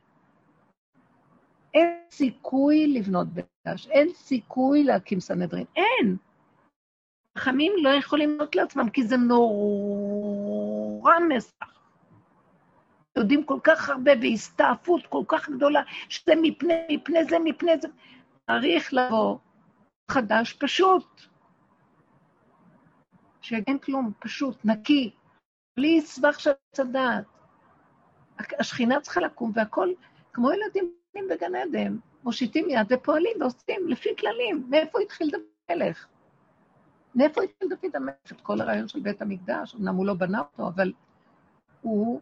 אין 1.75 1.89
סיכוי 2.11 2.87
לבנות 2.87 3.29
בית 3.29 3.47
מקדש, 3.67 3.89
אין 3.89 4.09
סיכוי 4.15 4.85
להקים 4.85 5.21
סנהדרין, 5.21 5.65
אין. 5.77 6.17
חכמים 7.39 7.73
לא 7.83 7.89
יכולים 7.89 8.31
לבנות 8.31 8.57
לעצמם, 8.57 8.91
כי 8.91 9.07
זה 9.07 9.17
נורא 9.17 10.76
מסך. 11.29 11.77
יודעים 13.17 13.45
כל 13.45 13.59
כך 13.65 13.89
הרבה 13.89 14.15
בהסתעפות 14.15 15.07
כל 15.07 15.23
כך 15.29 15.49
גדולה, 15.51 15.83
שזה 16.09 16.33
מפני, 16.43 16.75
מפני 16.91 17.25
זה, 17.25 17.39
מפני 17.39 17.79
זה. 17.79 17.89
צריך 18.51 18.95
לבוא 18.95 19.39
חדש 20.11 20.53
פשוט. 20.53 21.21
שאין 23.41 23.79
כלום, 23.79 24.13
פשוט, 24.19 24.57
נקי, 24.65 25.11
בלי 25.77 26.01
סבך 26.01 26.41
של 26.41 26.51
הדעת. 26.79 27.25
השכינה 28.59 29.01
צריכה 29.01 29.21
לקום, 29.21 29.53
והכול 29.55 29.95
כמו 30.33 30.51
ילדים 30.53 30.93
בגן 31.31 31.55
עדן, 31.55 31.97
מושיטים 32.25 32.71
יד 32.71 32.87
ופועלים 32.93 33.37
ועושים 33.41 33.89
לפי 33.89 34.09
כללים. 34.19 34.67
מאיפה 34.69 35.01
התחיל 35.01 35.31
דוד 35.31 35.43
המלך? 35.69 36.07
מאיפה 37.17 37.43
התחיל 37.43 37.69
דוד 37.69 37.97
המלך 37.97 38.33
את 38.33 38.41
כל 38.41 38.61
הרעיון 38.61 38.89
של 38.89 39.01
בית 39.01 39.23
המקדש? 39.23 39.75
אמנם 39.75 39.95
הוא 39.95 40.07
לא 40.07 40.15
בנה 40.15 40.41
אותו, 40.41 40.69
אבל 40.69 40.93
הוא, 41.81 42.21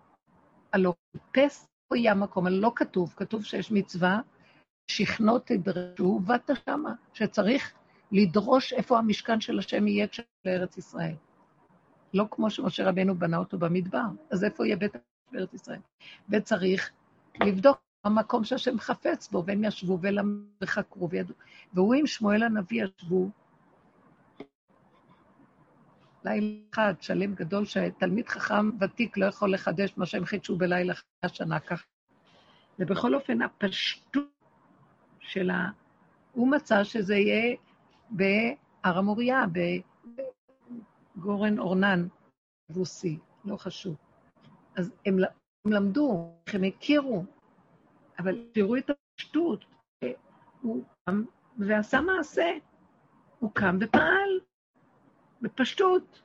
הלא 0.72 0.95
חיפש, 1.12 1.66
הוא 1.88 1.97
יהיה 1.97 2.12
המקום, 2.12 2.47
אבל 2.47 2.57
לא 2.57 2.72
כתוב, 2.76 3.14
כתוב 3.16 3.45
שיש 3.45 3.72
מצווה 3.72 4.20
שכנות 4.90 5.47
תדרשו, 5.47 6.05
ובאת 6.05 6.51
שמה, 6.68 6.95
שצריך 7.12 7.72
לדרוש 8.12 8.72
איפה 8.72 8.99
המשכן 8.99 9.40
של 9.40 9.59
השם 9.59 9.86
יהיה 9.86 10.09
כשהוא 10.09 10.26
לארץ 10.45 10.78
ישראל. 10.78 11.14
לא 12.14 12.24
כמו 12.30 12.51
שמשה 12.51 12.88
רבנו 12.88 13.14
בנה 13.14 13.36
אותו 13.36 13.59
במדבר, 13.59 14.07
אז 14.30 14.45
איפה 14.45 14.66
יהיה 14.66 14.76
בית 14.76 14.92
בארץ 15.32 15.55
ישראל? 15.55 15.80
וצריך 16.28 16.90
לבדוק 17.40 17.78
המקום 18.05 18.45
שהשם 18.45 18.78
חפץ 18.78 19.28
בו, 19.28 19.45
והם 19.47 19.64
ישבו 19.64 19.99
ולמדו 20.01 20.47
וחקרו 20.61 21.11
וידעו. 21.11 21.34
והוא 21.74 21.95
עם 21.95 22.07
שמואל 22.07 22.42
הנביא 22.42 22.84
ישבו 22.84 23.30
לילה 26.24 26.46
אחד, 26.74 26.94
שלם 27.01 27.34
גדול, 27.34 27.64
שתלמיד 27.64 28.28
חכם 28.28 28.70
ותיק 28.80 29.16
לא 29.16 29.26
יכול 29.26 29.55
לחדש 29.55 29.94
מה 29.96 30.06
שהם 30.06 30.24
חידשו 30.24 30.56
בלילה 30.56 30.94
השנה 31.22 31.60
ככה. 31.60 31.84
ובכל 32.78 33.14
אופן, 33.14 33.42
הפשטות 33.42 34.24
של 35.20 35.51
ה... 35.51 35.70
הוא 36.32 36.51
מצא 36.51 36.84
שזה 36.84 37.14
יהיה 37.14 37.56
בהר 38.10 38.98
המוריה, 38.98 39.44
בגורן 41.16 41.59
אורנן, 41.59 42.06
בוסי, 42.68 43.18
לא 43.44 43.56
חשוב. 43.56 43.96
אז 44.76 44.92
הם, 45.06 45.16
הם 45.64 45.72
למדו, 45.72 46.34
הם 46.46 46.64
הכירו, 46.64 47.24
אבל 48.18 48.44
תראו 48.52 48.76
את 48.76 48.90
הפשטות. 48.90 49.64
הוא 50.62 50.84
קם 51.05 51.24
ועשה 51.59 52.01
מעשה. 52.01 52.51
הוא 53.38 53.51
קם 53.55 53.78
ופעל, 53.80 54.40
בפשטות, 55.45 56.23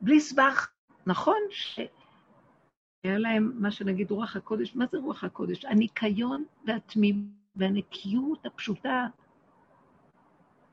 בלי 0.00 0.20
סבך. 0.20 0.68
נכון 1.06 1.38
שהיה 1.50 3.18
להם 3.18 3.52
מה 3.54 3.70
שנגיד 3.70 4.10
רוח 4.10 4.36
הקודש, 4.36 4.76
מה 4.76 4.84
זה 4.92 4.98
רוח 4.98 5.24
הקודש? 5.24 5.64
הניקיון 5.64 6.44
והתמימות 6.66 7.36
והנקיות 7.56 8.46
הפשוטה. 8.46 9.06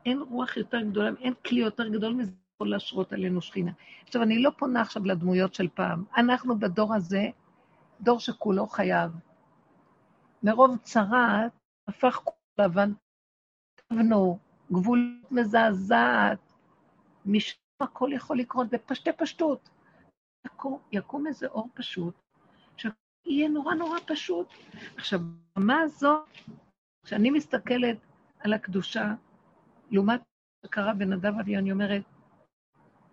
אין 0.06 0.19
רוח 0.19 0.57
יותר 0.57 0.81
גדולה, 0.81 1.11
אין 1.19 1.34
כלי 1.45 1.60
יותר 1.60 1.88
גדול 1.88 2.14
מזה 2.14 2.31
יכול 2.56 2.69
להשרות 2.69 3.14
עלינו 3.14 3.41
שכינה. 3.41 3.72
עכשיו, 4.07 4.23
אני 4.23 4.41
לא 4.41 4.52
פונה 4.57 4.81
עכשיו 4.81 5.06
לדמויות 5.06 5.53
של 5.53 5.68
פעם. 5.73 6.03
אנחנו 6.18 6.60
בדור 6.60 6.94
הזה, 6.94 7.23
דור 8.02 8.19
שכולו 8.19 8.68
חייב. 8.68 9.11
מרוב 10.44 10.77
צרת, 10.84 11.52
הפך 11.88 12.22
כולו 12.23 12.68
לבן. 12.68 12.94
כתבנו, 13.77 14.40
גבול 14.72 15.22
מזעזעת, 15.31 16.52
משם 17.25 17.57
הכל 17.81 18.09
יכול 18.13 18.37
לקרות 18.39 18.69
בפשטי 18.69 19.11
פשטות. 19.17 19.69
יקום, 20.45 20.79
יקום 20.91 21.27
איזה 21.27 21.47
אור 21.47 21.69
פשוט, 21.73 22.13
שיהיה 22.77 23.49
נורא 23.49 23.73
נורא 23.73 23.99
פשוט. 24.05 24.47
עכשיו, 24.97 25.19
במה 25.55 25.79
הזאת, 25.79 26.27
כשאני 27.05 27.31
מסתכלת 27.31 27.97
על 28.39 28.53
הקדושה, 28.53 29.13
לעומת 29.91 30.19
מה 30.19 30.67
שקרה 30.67 30.93
בנדב 30.93 31.39
אבי, 31.39 31.57
אני 31.57 31.71
אומרת, 31.71 32.01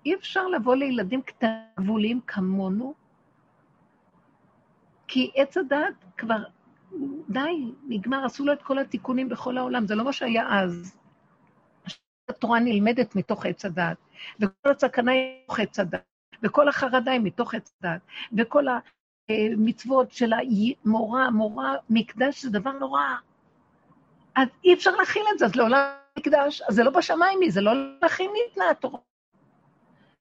אי 0.06 0.14
אפשר 0.14 0.46
לבוא 0.46 0.74
לילדים 0.74 1.22
קטנים 1.22 2.20
כמונו, 2.26 2.94
כי 5.06 5.30
עץ 5.34 5.56
הדת 5.56 6.04
כבר, 6.16 6.44
די, 7.28 7.72
נגמר, 7.88 8.24
עשו 8.24 8.44
לו 8.44 8.52
את 8.52 8.62
כל 8.62 8.78
התיקונים 8.78 9.28
בכל 9.28 9.58
העולם, 9.58 9.86
זה 9.86 9.94
לא 9.94 10.04
מה 10.04 10.12
שהיה 10.12 10.62
אז. 10.62 10.99
התורה 12.30 12.60
נלמדת 12.60 13.16
מתוך 13.16 13.46
עץ 13.46 13.64
הדת, 13.64 13.96
וכל 14.40 14.70
הסכנה 14.70 15.12
היא 15.12 15.42
מתוך 15.44 15.60
עץ 15.60 15.78
הדת, 15.78 16.02
וכל 16.42 16.68
החרדה 16.68 17.12
היא 17.12 17.20
מתוך 17.20 17.54
עץ 17.54 17.72
הדת, 17.80 18.00
וכל 18.38 18.64
המצוות 19.28 20.12
של 20.12 20.32
המורה, 20.32 21.30
מורה, 21.30 21.74
מקדש 21.90 22.44
זה 22.44 22.50
דבר 22.50 22.72
נורא. 22.72 23.02
אז 24.36 24.48
אי 24.64 24.74
אפשר 24.74 24.90
להכיל 24.90 25.22
את 25.32 25.38
זה, 25.38 25.46
אז 25.46 25.56
לעולם 25.56 25.90
מקדש, 26.18 26.62
אז 26.62 26.74
זה 26.74 26.84
לא 26.84 26.90
בשמיים, 26.90 27.50
זה 27.50 27.60
לא 27.60 27.72
להכין 28.02 28.30
ניתנה 28.32 28.70
התורה. 28.70 28.98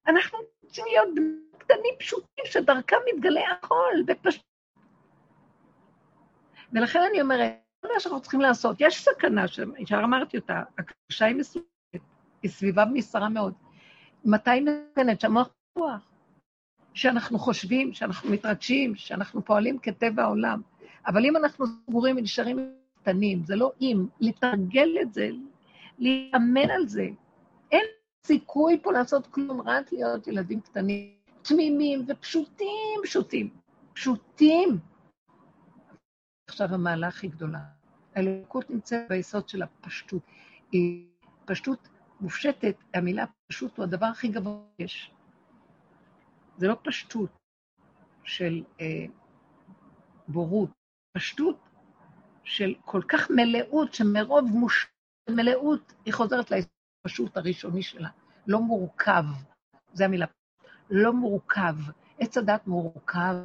אנחנו 0.08 0.40
רוצים 0.64 0.86
להיות 0.88 1.10
קטנים 1.58 1.94
פשוטים 2.00 2.46
שדרכם 2.46 2.98
מתגלה 3.14 3.42
הכל, 3.52 3.94
ופשוט. 4.08 4.42
ולכן 6.74 7.00
אני 7.10 7.22
אומרת, 7.22 7.54
מה 7.84 8.00
שאנחנו 8.00 8.22
צריכים 8.22 8.42
לעשות. 8.42 8.78
יש 8.80 9.04
סכנה, 9.04 9.46
שאמרתי 9.86 10.38
אותה, 10.38 10.64
הקדושה 10.78 11.26
היא 11.26 11.36
מסוכנת, 11.36 11.70
היא 12.44 12.52
סביבה 12.52 12.86
מסרה 12.86 13.30
מאוד. 13.30 13.54
מתי 14.26 14.50
היא 14.52 14.62
מסוכנת? 14.62 15.22
שהמוח 15.22 15.50
פתוח. 15.74 16.10
שאנחנו 16.94 17.40
חושבים, 17.40 17.94
שאנחנו 17.94 18.30
מתרגשים, 18.30 18.96
שאנחנו 18.96 19.46
פועלים 19.46 19.80
כטבע 19.80 20.24
העולם. 20.24 20.62
אבל 21.08 21.26
אם 21.26 21.38
אנחנו 21.38 21.66
סגורים 21.68 22.18
ונשארים 22.18 22.74
קטנים, 23.02 23.44
זה 23.44 23.56
לא 23.56 23.72
אם, 23.82 24.06
לתרגל 24.20 24.90
את 25.02 25.14
זה, 25.14 25.30
להתאמן 26.00 26.70
על 26.70 26.88
זה. 26.88 27.08
אין 27.72 27.86
סיכוי 28.26 28.80
פה 28.84 28.92
לעשות 28.92 29.28
כלום, 29.28 29.62
רק 29.62 29.92
להיות 29.92 30.28
ילדים 30.28 30.62
קטנים, 30.62 31.10
תמימים 31.42 32.06
ופשוטים, 32.08 33.00
פשוטים. 33.04 33.50
פשוטים. 33.94 34.80
עכשיו 36.50 36.74
המעלה 36.74 37.08
הכי 37.08 37.28
גדולה. 37.28 37.60
האלוקות 38.16 38.70
נמצאת 38.70 39.10
ביסוד 39.10 39.50
של 39.50 39.62
הפשטות. 39.62 40.22
היא 40.72 41.06
פשטות 41.46 41.90
מופשטת, 42.22 42.76
המילה 42.94 43.26
פשוט 43.48 43.78
הוא 43.78 43.84
הדבר 43.84 44.06
הכי 44.06 44.28
גבוה 44.28 44.62
שיש. 44.78 45.12
זה 46.58 46.68
לא 46.68 46.78
פשטות 46.84 47.30
של 48.24 48.64
אה, 48.82 49.06
בורות, 50.28 50.70
פשטות 51.18 51.60
של 52.44 52.74
כל 52.86 53.02
כך 53.10 53.30
מלאות, 53.30 53.94
שמרוב 53.94 54.46
מוש... 54.46 54.88
מלאות 55.30 55.94
היא 56.06 56.14
חוזרת 56.14 56.52
לפשוט 56.52 57.38
הראשוני 57.38 57.84
שלה. 57.84 58.10
לא 58.48 58.60
מורכב, 58.62 59.24
זו 59.94 60.04
המילה. 60.04 60.26
לא 60.90 61.14
מורכב. 61.14 61.76
עץ 62.20 62.38
הדת 62.38 62.68
מורכב, 62.68 63.36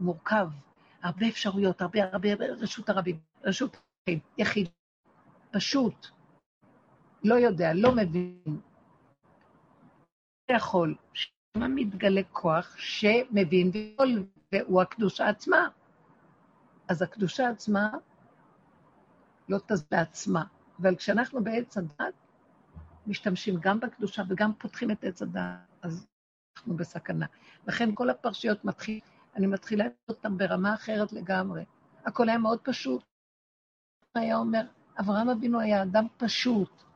מורכב. 0.00 0.48
הרבה 1.02 1.28
אפשרויות, 1.28 1.80
הרבה, 1.80 1.98
הרבה, 2.04 2.28
רשות 2.34 2.88
הרבים, 2.88 3.18
רשות 3.44 3.76
יחיד, 4.38 4.68
פשוט, 5.50 6.06
לא 7.24 7.34
יודע, 7.34 7.74
לא 7.74 7.96
מבין. 7.96 8.60
יכול, 10.50 10.94
שם 11.14 11.74
מתגלה 11.74 12.20
כוח 12.32 12.76
שמבין 12.76 13.70
ויכול, 13.72 14.26
והוא 14.52 14.82
הקדושה 14.82 15.28
עצמה. 15.28 15.68
אז 16.88 17.02
הקדושה 17.02 17.48
עצמה 17.48 17.90
לא 19.48 19.58
תז 19.66 19.84
בעצמה, 19.90 20.44
אבל 20.82 20.96
כשאנחנו 20.96 21.44
בעץ 21.44 21.76
הדת, 21.76 22.14
משתמשים 23.06 23.54
גם 23.60 23.80
בקדושה 23.80 24.22
וגם 24.28 24.52
פותחים 24.58 24.90
את 24.90 25.04
עץ 25.04 25.22
הדת, 25.22 25.58
אז 25.82 26.06
אנחנו 26.56 26.76
בסכנה. 26.76 27.26
לכן 27.66 27.94
כל 27.94 28.10
הפרשיות 28.10 28.64
מתחיל, 28.64 29.00
אני 29.36 29.46
מתחילה 29.46 29.84
אותן 30.08 30.38
ברמה 30.38 30.74
אחרת 30.74 31.12
לגמרי. 31.12 31.64
הכל 32.04 32.28
היה 32.28 32.38
מאוד 32.38 32.58
פשוט. 32.62 33.02
היה 34.14 34.36
אומר, 34.36 34.62
אברהם 35.00 35.28
אבינו 35.28 35.60
היה 35.60 35.82
אדם 35.82 36.06
פשוט. 36.16 36.89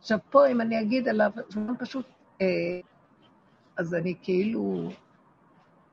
עכשיו, 0.00 0.18
פה, 0.30 0.46
אם 0.48 0.60
אני 0.60 0.80
אגיד 0.80 1.08
עליו, 1.08 1.30
זה 1.48 1.60
אדם 1.60 1.76
פשוט, 1.76 2.06
אה, 2.40 2.80
אז 3.76 3.94
אני 3.94 4.14
כאילו, 4.22 4.90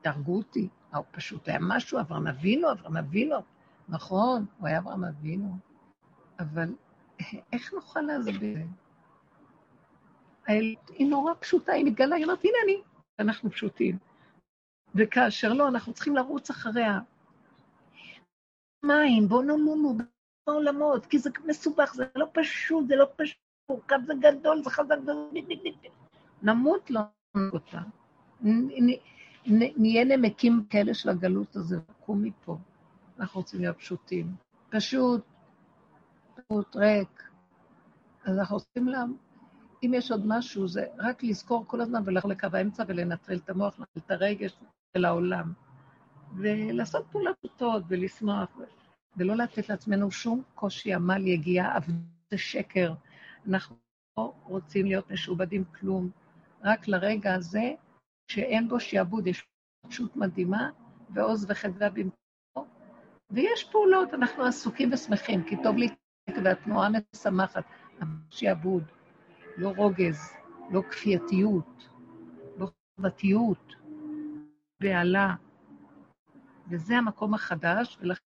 תהרגו 0.00 0.36
אותי. 0.36 0.68
הוא 0.94 1.04
פשוט 1.10 1.48
היה 1.48 1.58
משהו, 1.60 2.00
אברהם 2.00 2.26
אבינו, 2.26 2.72
אברהם 2.72 2.96
אבינו. 2.96 3.36
נכון, 3.88 4.46
הוא 4.58 4.68
היה 4.68 4.78
אברהם 4.78 5.04
אבינו, 5.04 5.56
אבל 6.38 6.74
איך 7.52 7.72
נוכל 7.72 8.00
להסביר? 8.00 8.58
היא 10.46 11.10
נורא 11.10 11.32
פשוטה, 11.40 11.72
היא 11.72 11.84
מתגלה, 11.84 12.16
היא 12.16 12.24
אומרת, 12.24 12.44
הנה 12.44 12.56
אני, 12.64 12.82
אנחנו 13.18 13.50
פשוטים. 13.50 13.98
וכאשר 14.94 15.52
לא, 15.52 15.68
אנחנו 15.68 15.92
צריכים 15.92 16.16
לרוץ 16.16 16.50
אחריה. 16.50 17.00
מים, 18.82 19.28
בואו 19.28 19.42
נמונו 19.42 19.96
בעולמות, 20.46 21.06
כי 21.06 21.18
זה 21.18 21.30
מסובך, 21.46 21.94
זה 21.94 22.04
לא 22.16 22.26
פשוט, 22.32 22.88
זה 22.88 22.96
לא 22.96 23.06
פשוט, 23.16 23.38
מורכב 23.70 23.98
זה 24.06 24.12
גדול, 24.20 24.62
זה 24.62 24.70
חזק. 24.70 24.96
נמות 26.42 26.90
לא 26.90 27.00
אותה. 27.52 27.80
נהיה 29.76 30.04
נמקים 30.04 30.64
כאלה 30.70 30.94
של 30.94 31.08
הגלות 31.08 31.56
הזה, 31.56 31.76
נקום 31.90 32.22
מפה. 32.22 32.56
אנחנו 33.18 33.40
רוצים 33.40 33.60
להיות 33.60 33.76
פשוטים. 33.76 34.34
פשוט, 34.70 35.24
פשוט, 36.34 36.76
ריק. 36.76 37.22
אז 38.24 38.38
אנחנו 38.38 38.56
רוצים 38.56 38.88
לה... 38.88 39.04
אם 39.82 39.94
יש 39.94 40.10
עוד 40.10 40.22
משהו, 40.26 40.68
זה 40.68 40.86
רק 40.98 41.22
לזכור 41.22 41.64
כל 41.66 41.80
הזמן 41.80 42.02
וללכת 42.04 42.28
לקו 42.28 42.48
האמצע 42.52 42.84
ולנטרל 42.88 43.36
את 43.36 43.50
המוח, 43.50 43.78
לנטרל 43.78 44.02
את 44.06 44.10
הרגש 44.10 44.56
של 44.96 45.04
העולם. 45.04 45.52
ולעשות 46.36 47.06
פעולות 47.10 47.36
פשוטות 47.40 47.82
ולשמוח, 47.88 48.58
ולא 49.16 49.34
לתת 49.34 49.68
לעצמנו 49.68 50.10
שום 50.10 50.42
קושי, 50.54 50.94
עמל, 50.94 51.26
יגיעה, 51.26 51.76
עבודה, 51.76 51.98
שקר. 52.36 52.94
אנחנו 53.46 53.76
לא 54.18 54.32
רוצים 54.44 54.86
להיות 54.86 55.10
משועבדים 55.10 55.64
כלום. 55.64 56.10
רק 56.62 56.88
לרגע 56.88 57.34
הזה 57.34 57.72
שאין 58.30 58.68
בו 58.68 58.80
שיעבוד, 58.80 59.26
יש 59.26 59.46
פשוט 59.88 60.16
מדהימה, 60.16 60.70
ועוז 61.14 61.46
וחדווה 61.48 61.90
במקומו, 61.90 62.66
ויש 63.30 63.64
פעולות, 63.64 64.14
אנחנו 64.14 64.44
עסוקים 64.44 64.92
ושמחים, 64.92 65.44
כי 65.44 65.56
טוב 65.62 65.76
לי 65.76 65.88
והתנועה 66.44 66.88
משמחת, 67.14 67.64
אבל 68.00 68.08
שיעבוד, 68.30 68.82
לא 69.56 69.72
רוגז, 69.76 70.32
לא 70.70 70.82
כפייתיות, 70.90 71.88
לא 72.56 72.70
חובתיות, 72.96 73.74
בהלה. 74.80 75.34
וזה 76.70 76.96
המקום 76.96 77.34
החדש, 77.34 77.98
ולכן, 78.00 78.22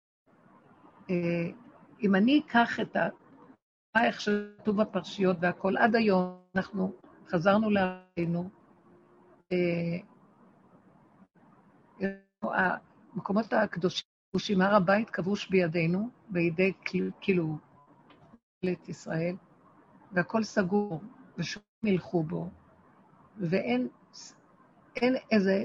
אה, 1.11 1.51
אם 2.01 2.15
אני 2.15 2.43
אקח 2.47 2.81
את 2.81 2.97
ה... 2.97 3.09
איך 3.97 4.21
שכתוב 4.21 4.83
בפרשיות 4.83 5.37
והכול, 5.41 5.79
עד 5.79 5.97
היום 5.97 6.39
אנחנו 6.55 6.93
חזרנו 7.29 7.71
לעלינו, 7.71 8.51
המקומות 12.43 13.53
הקדושים, 13.53 14.61
הר 14.61 14.75
הבית 14.75 15.11
כבוש 15.11 15.51
בידינו, 15.51 16.09
בידי 16.29 16.73
כאילו 17.21 17.59
את 18.73 18.89
ישראל, 18.89 19.37
והכל 20.13 20.43
סגור, 20.43 21.03
ושום 21.39 21.63
ילכו 21.85 22.23
בו, 22.23 22.51
ואין 23.37 23.89
איזה 25.31 25.65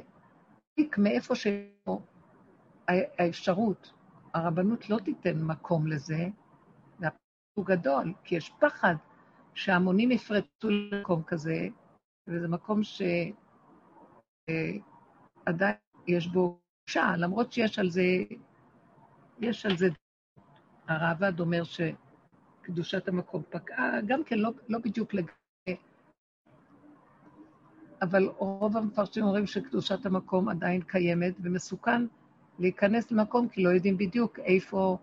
תיק 0.76 0.98
מאיפה 0.98 1.34
האפשרות, 2.88 3.94
הרבנות 4.34 4.90
לא 4.90 4.98
תיתן 5.06 5.42
מקום 5.42 5.88
לזה, 5.88 6.28
הוא 7.54 7.66
גדול, 7.66 8.14
כי 8.24 8.36
יש 8.36 8.54
פחד 8.60 8.96
שהמונים 9.54 10.12
יפרצו 10.12 10.70
למקום 10.70 11.24
כזה, 11.24 11.68
וזה 12.28 12.48
מקום 12.48 12.84
ש... 12.84 13.02
עדיין 15.46 15.76
יש 16.08 16.28
בו 16.28 16.60
שעה, 16.90 17.18
למרות 17.18 17.52
שיש 17.52 17.80
על 17.80 17.90
זה, 17.90 18.04
יש 19.40 19.66
על 19.66 19.78
זה, 19.78 19.88
הרעב"ד 20.88 21.40
אומר 21.40 21.64
שקדושת 21.64 23.08
המקום 23.08 23.44
פקעה, 23.50 24.02
גם 24.08 24.24
כן 24.24 24.40
לא, 24.40 24.50
לא 24.68 24.80
בדיוק 24.80 25.14
לגבי, 25.14 25.32
אבל 28.02 28.26
רוב 28.38 28.78
המפרשים 28.78 29.24
אומרים 29.24 29.48
שקדושת 29.48 30.06
המקום 30.06 30.50
עדיין 30.50 30.82
קיימת, 30.82 31.34
ומסוכן 31.44 32.06
להיכנס 32.60 33.12
למקום, 33.12 33.50
כי 33.50 33.64
לא 33.64 33.70
יודעים 33.70 33.98
בדיוק 33.98 34.40
איפה 34.40 34.98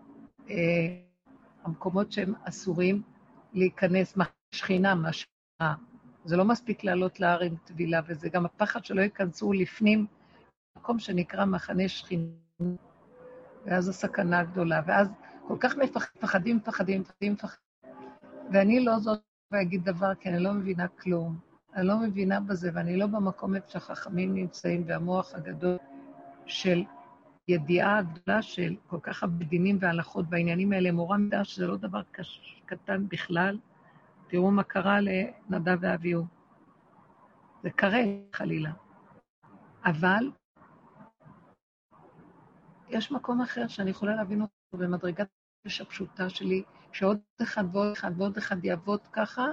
אה, 0.49 1.10
המקומות 1.63 2.11
שהם 2.11 2.33
אסורים 2.43 3.01
להיכנס, 3.53 4.17
מה 4.17 4.25
שכינה, 4.55 4.95
מה 4.95 5.13
שכינה. 5.13 5.75
זה 6.25 6.37
לא 6.37 6.45
מספיק 6.45 6.83
לעלות 6.83 7.19
להר 7.19 7.39
עם 7.39 7.55
טבילה, 7.63 8.01
וזה 8.07 8.29
גם 8.29 8.45
הפחד 8.45 8.85
שלא 8.85 9.01
ייכנסו 9.01 9.53
לפנים, 9.53 10.05
מקום 10.77 10.99
שנקרא 10.99 11.45
מחנה 11.45 11.87
שכינה, 11.87 12.25
ואז 13.65 13.89
הסכנה 13.89 14.39
הגדולה, 14.39 14.81
ואז 14.85 15.09
כל 15.47 15.57
כך 15.59 15.75
מפחדים, 15.77 16.57
מפחדים, 16.57 17.01
מפחדים, 17.01 17.33
מפחדים, 17.33 17.93
ואני 18.51 18.85
לא 18.85 18.99
זאת 18.99 19.19
ואגיד 19.51 19.83
דבר, 19.83 20.15
כי 20.15 20.29
אני 20.29 20.39
לא 20.39 20.53
מבינה 20.53 20.87
כלום. 20.87 21.39
אני 21.75 21.87
לא 21.87 21.97
מבינה 21.97 22.39
בזה, 22.39 22.71
ואני 22.73 22.97
לא 22.97 23.07
במקום 23.07 23.55
איפה 23.55 23.69
שהחכמים 23.69 24.35
נמצאים, 24.35 24.83
והמוח 24.87 25.35
הגדול 25.35 25.77
של 26.45 26.83
ידיעה 27.47 27.97
הגדולה 27.97 28.41
של 28.41 28.75
כל 28.87 28.99
כך 29.01 29.23
הרבה 29.23 29.45
דינים 29.45 29.77
והלכות 29.81 30.29
בעניינים 30.29 30.73
האלה, 30.73 30.91
מורה 30.91 31.17
מידה 31.17 31.43
שזה 31.43 31.67
לא 31.67 31.77
דבר 31.77 32.01
קש, 32.11 32.61
קטן 32.65 33.07
בכלל, 33.07 33.57
תראו 34.27 34.51
מה 34.51 34.63
קרה 34.63 34.97
לנדב 35.01 35.77
ואביהו. 35.81 36.25
זה 37.63 37.69
קרה, 37.69 37.99
חלילה. 38.33 38.71
אבל 39.85 40.31
יש 42.89 43.11
מקום 43.11 43.41
אחר 43.41 43.67
שאני 43.67 43.89
יכולה 43.89 44.15
להבין 44.15 44.41
אותו 44.41 44.53
במדרגת 44.73 45.27
הנפש 45.65 45.81
הפשוטה 45.81 46.29
שלי, 46.29 46.63
שעוד 46.91 47.19
אחד 47.41 47.63
ועוד 47.71 47.91
אחד 47.91 48.11
ועוד 48.17 48.37
אחד 48.37 48.65
יעבוד 48.65 49.07
ככה, 49.07 49.45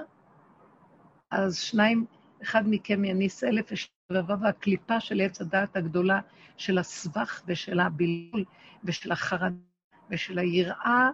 אז 1.31 1.57
שניים, 1.57 2.05
אחד 2.41 2.63
מכם 2.65 3.05
יניס 3.05 3.43
אלף 3.43 3.71
ושבבה, 4.11 4.35
והקליפה 4.41 4.99
של 4.99 5.21
עץ 5.21 5.41
הדעת 5.41 5.75
הגדולה, 5.75 6.19
של 6.57 6.77
הסבך 6.77 7.41
ושל 7.47 7.79
הבלבול 7.79 8.43
ושל 8.83 9.11
החרדה 9.11 9.55
ושל 10.09 10.39
היראה, 10.39 11.09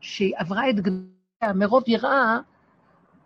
שהיא 0.00 0.34
עברה 0.36 0.70
את 0.70 0.76
גדולה, 0.76 1.52
מרוב 1.54 1.82
יראה, 1.86 2.38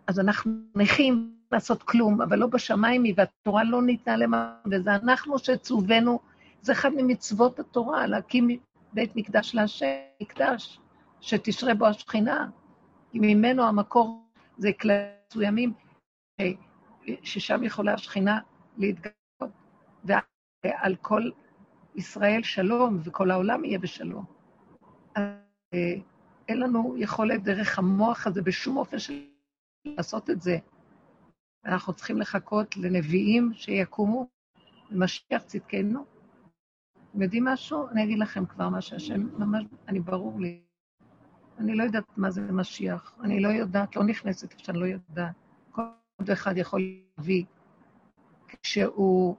אז 0.07 0.19
אנחנו 0.19 0.51
נכים 0.75 1.35
לעשות 1.51 1.83
כלום, 1.83 2.21
אבל 2.21 2.39
לא 2.39 2.47
בשמיים 2.47 3.03
היא, 3.03 3.13
והתורה 3.17 3.63
לא 3.63 3.81
ניתנה 3.81 4.17
למה, 4.17 4.55
וזה 4.71 4.95
אנחנו 4.95 5.39
שצווינו, 5.39 6.19
זה 6.61 6.71
אחד 6.71 6.89
ממצוות 6.95 7.59
התורה, 7.59 8.07
להקים 8.07 8.47
בית 8.93 9.15
מקדש 9.15 9.55
להשם, 9.55 9.85
מקדש, 10.21 10.79
שתשרה 11.21 11.73
בו 11.73 11.85
השכינה. 11.85 12.49
כי 13.11 13.19
ממנו 13.21 13.63
המקור 13.63 14.25
זה 14.57 14.73
כללים 14.73 15.15
מסוימים, 15.31 15.73
ששם 17.23 17.63
יכולה 17.63 17.93
השכינה 17.93 18.39
להתגלות, 18.77 19.51
ועל 20.63 20.95
כל 21.01 21.29
ישראל 21.95 22.43
שלום, 22.43 22.99
וכל 23.03 23.31
העולם 23.31 23.65
יהיה 23.65 23.79
בשלום. 23.79 24.25
אה, 25.17 25.39
אין 26.47 26.59
לנו 26.59 26.95
יכולת 26.97 27.43
דרך 27.43 27.79
המוח 27.79 28.27
הזה 28.27 28.41
בשום 28.41 28.77
אופן 28.77 28.99
של 28.99 29.25
לעשות 29.85 30.29
את 30.29 30.41
זה. 30.41 30.57
אנחנו 31.65 31.93
צריכים 31.93 32.17
לחכות 32.17 32.77
לנביאים 32.77 33.51
שיקומו, 33.53 34.27
למשיח 34.89 35.43
צדקנו. 35.43 36.05
אתם 37.11 37.21
יודעים 37.21 37.45
משהו? 37.45 37.89
אני 37.89 38.03
אגיד 38.03 38.19
לכם 38.19 38.45
כבר 38.45 38.69
מה 38.69 38.81
שהשם, 38.81 39.39
ממש, 39.39 39.63
אני 39.87 39.99
ברור 39.99 40.39
לי. 40.39 40.61
אני 41.59 41.75
לא 41.75 41.83
יודעת 41.83 42.17
מה 42.17 42.31
זה 42.31 42.41
משיח. 42.41 43.15
אני 43.23 43.39
לא 43.39 43.47
יודעת, 43.47 43.95
לא 43.95 44.03
נכנסת 44.03 44.53
איפה 44.59 44.71
לא 44.71 44.85
יודעת. 44.85 45.35
כל 45.71 45.83
אחד 46.33 46.57
יכול 46.57 46.81
להביא. 47.17 47.43
כשהוא 48.63 49.35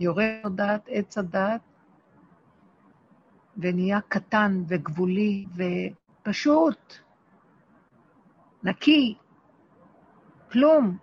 יורד 0.00 0.24
לדעת 0.44 0.88
עץ 0.88 1.18
הדעת, 1.18 1.60
ונהיה 3.56 4.00
קטן 4.08 4.62
וגבולי 4.68 5.46
ופשוט, 6.22 6.94
נקי, 8.62 9.14
כלום. 10.52 10.98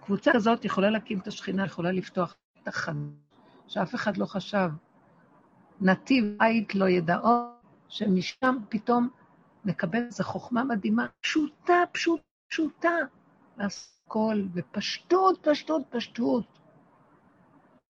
קבוצה 0.00 0.30
כזאת 0.34 0.64
יכולה 0.64 0.90
להקים 0.90 1.18
את 1.18 1.26
השכינה, 1.26 1.66
יכולה 1.66 1.92
לפתוח 1.92 2.36
את 2.62 2.68
החנות, 2.68 3.12
שאף 3.66 3.94
אחד 3.94 4.16
לא 4.16 4.26
חשב. 4.26 4.70
נתיב 5.80 6.24
בית 6.38 6.74
לא 6.74 6.88
ידעו, 6.88 7.50
שמשם 7.88 8.56
פתאום 8.68 9.08
נקבל 9.64 10.02
איזו 10.02 10.24
חוכמה 10.24 10.64
מדהימה, 10.64 11.06
פשוטה, 11.20 11.82
פשוט, 11.92 12.20
פשוטה, 12.48 12.90
לעשות 13.58 14.00
הכל 14.10 14.42
בפשטות, 14.54 15.46
פשטות, 15.46 15.82
פשטות. 15.90 16.58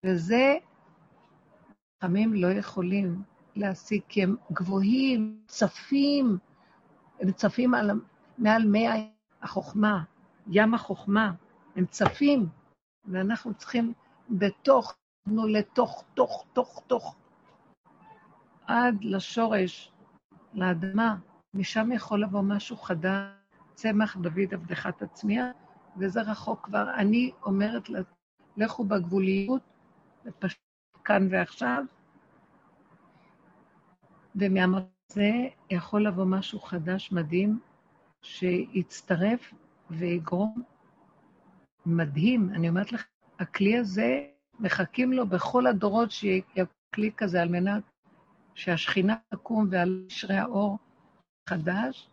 וזה, 0.06 0.56
חכמים 1.98 2.34
לא 2.34 2.46
יכולים 2.46 3.22
להשיג, 3.56 4.02
כי 4.08 4.22
הם 4.22 4.36
גבוהים, 4.52 5.40
צפים, 5.46 6.38
הם 7.20 7.32
צפים 7.32 7.74
על, 7.74 7.90
מעל 8.38 8.66
מאה 8.66 8.94
החוכמה, 9.42 10.04
ים 10.46 10.74
החוכמה, 10.74 11.32
הם 11.76 11.86
צפים, 11.86 12.48
ואנחנו 13.04 13.54
צריכים 13.54 13.92
בתוך, 14.30 14.94
נו 15.26 15.46
לתוך, 15.46 16.04
תוך, 16.14 16.44
תוך, 16.52 16.82
תוך, 16.86 17.16
עד 18.66 19.04
לשורש, 19.04 19.92
לאדמה, 20.54 21.16
משם 21.54 21.92
יכול 21.92 22.22
לבוא 22.22 22.42
משהו 22.42 22.76
חדש, 22.76 23.39
צמח 23.80 24.16
דוד 24.16 24.54
עבדך 24.54 24.86
תצמיח, 24.86 25.46
וזה 25.96 26.22
רחוק 26.22 26.64
כבר. 26.64 26.94
אני 26.94 27.30
אומרת, 27.42 27.88
לכו 28.56 28.84
בגבוליות, 28.84 29.62
ופשוט 30.24 30.60
כאן 31.04 31.28
ועכשיו, 31.30 31.84
ומהמזה 34.36 35.30
יכול 35.70 36.06
לבוא 36.06 36.24
משהו 36.24 36.60
חדש, 36.60 37.12
מדהים, 37.12 37.60
שיצטרף 38.22 39.54
ויגרום 39.90 40.62
מדהים. 41.86 42.50
אני 42.54 42.68
אומרת 42.68 42.92
לך, 42.92 43.04
הכלי 43.38 43.78
הזה, 43.78 44.26
מחכים 44.60 45.12
לו 45.12 45.26
בכל 45.26 45.66
הדורות 45.66 46.10
שיהיה 46.10 46.64
כלי 46.94 47.10
כזה 47.16 47.42
על 47.42 47.48
מנת 47.48 47.82
שהשכינה 48.54 49.14
תקום 49.28 49.66
ועל 49.70 50.04
קשרי 50.08 50.36
האור 50.36 50.78
חדש, 51.48 52.08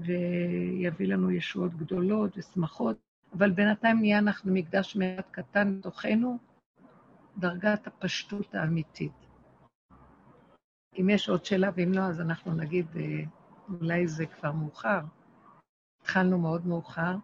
ויביא 0.00 1.06
לנו 1.06 1.30
ישועות 1.30 1.74
גדולות 1.74 2.38
ושמחות, 2.38 2.96
אבל 3.32 3.50
בינתיים 3.50 4.00
נהיה 4.00 4.18
אנחנו 4.18 4.54
מקדש 4.54 4.96
מעט 4.96 5.30
קטן 5.30 5.78
בתוכנו, 5.78 6.38
דרגת 7.38 7.86
הפשטות 7.86 8.54
האמיתית. 8.54 9.12
אם 11.00 11.10
יש 11.10 11.28
עוד 11.28 11.44
שאלה, 11.44 11.70
ואם 11.74 11.92
לא, 11.92 12.00
אז 12.00 12.20
אנחנו 12.20 12.54
נגיד, 12.54 12.86
אה, 12.96 13.22
אולי 13.80 14.06
זה 14.06 14.26
כבר 14.26 14.52
מאוחר. 14.52 15.00
התחלנו 16.02 16.38
מאוד 16.38 16.66
מאוחר, 16.66 17.16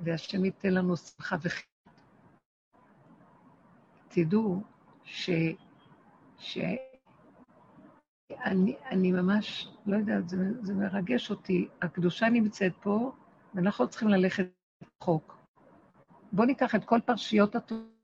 והשם 0.00 0.44
ייתן 0.44 0.74
לנו 0.74 0.96
שמחה 0.96 1.36
וחיות. 1.42 2.00
תדעו 4.08 4.62
ש... 5.04 5.30
ש... 6.38 6.58
אני, 8.30 8.76
אני 8.90 9.12
ממש, 9.12 9.68
לא 9.86 9.96
יודעת, 9.96 10.28
זה, 10.28 10.36
זה 10.62 10.74
מרגש 10.74 11.30
אותי. 11.30 11.68
הקדושה 11.82 12.28
נמצאת 12.28 12.72
פה, 12.82 13.12
ואנחנו 13.54 13.88
צריכים 13.88 14.08
ללכת 14.08 14.46
רחוק. 15.02 15.36
בואו 16.32 16.46
ניקח 16.46 16.74
את 16.74 16.84
כל 16.84 17.00
פרשיות 17.04 17.56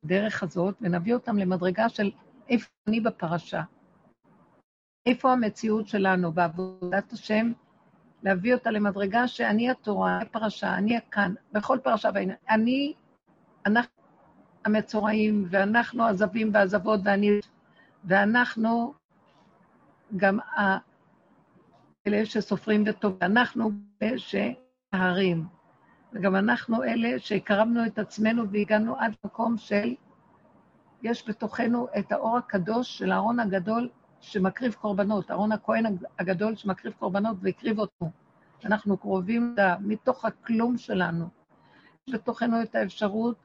הדרך 0.05 0.43
הזאת 0.43 0.75
ונביא 0.81 1.15
אותם 1.15 1.39
למדרגה 1.39 1.89
של 1.89 2.11
איפה 2.49 2.69
אני 2.89 3.01
בפרשה. 3.01 3.63
איפה 5.07 5.33
המציאות 5.33 5.89
שלנו 5.89 6.33
בעבודת 6.33 7.13
השם, 7.13 7.53
להביא 8.23 8.55
אותה 8.55 8.71
למדרגה 8.71 9.29
שאני 9.29 9.71
התורה, 9.71 10.17
אני 10.17 10.23
הפרשה, 10.27 10.75
אני 10.75 10.97
הכאן, 10.97 11.35
בכל 11.53 11.79
פרשה, 11.83 12.11
אני, 12.51 12.95
אנחנו 13.67 13.93
המצורעים, 14.65 15.47
ואנחנו 15.51 16.05
עזבים 16.05 16.51
ועזבות, 16.55 17.01
ואני, 17.05 17.31
ואנחנו 18.05 18.95
גם 20.17 20.39
אלה 22.07 22.27
שסופרים 22.27 22.85
וטוב, 22.87 23.19
אנחנו 23.23 23.71
אלה 24.03 24.19
שהרים, 24.19 25.47
וגם 26.13 26.37
אנחנו 26.37 26.85
אלה 26.85 27.19
שהקרבנו 27.19 27.87
את 27.87 27.99
עצמנו 27.99 28.51
והגענו 28.51 28.97
עד 28.97 29.13
מקום 29.25 29.57
של, 29.59 29.95
יש 31.03 31.29
בתוכנו 31.29 31.87
את 31.99 32.13
האור 32.13 32.37
הקדוש 32.37 32.99
של 32.99 33.13
הארון 33.13 33.41
הגדול 33.41 33.89
שמקריב 34.21 34.73
קורבנות, 34.73 35.31
אהרון 35.31 35.53
הכהן 35.53 35.97
הגדול 36.19 36.57
שמקריב 36.57 36.95
קורבנות 36.99 37.37
והקריב 37.41 37.79
אותו. 37.79 38.11
אנחנו 38.65 38.97
קרובים 38.97 39.55
לה, 39.57 39.77
מתוך 39.81 40.25
הכלום 40.25 40.79
שלנו. 40.79 41.29
יש 42.09 42.15
בתוכנו 42.15 42.63
את 42.63 42.75
האפשרות 42.75 43.37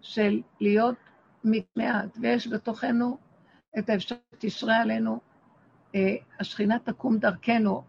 של 0.00 0.42
להיות 0.60 0.96
מעט, 1.76 2.18
ויש 2.20 2.48
בתוכנו 2.48 3.18
את 3.78 3.90
האפשרות 3.90 4.20
שתשרה 4.34 4.76
עלינו 4.76 5.20
השכינה 6.40 6.78
תקום 6.78 7.18
דרכנו. 7.18 7.82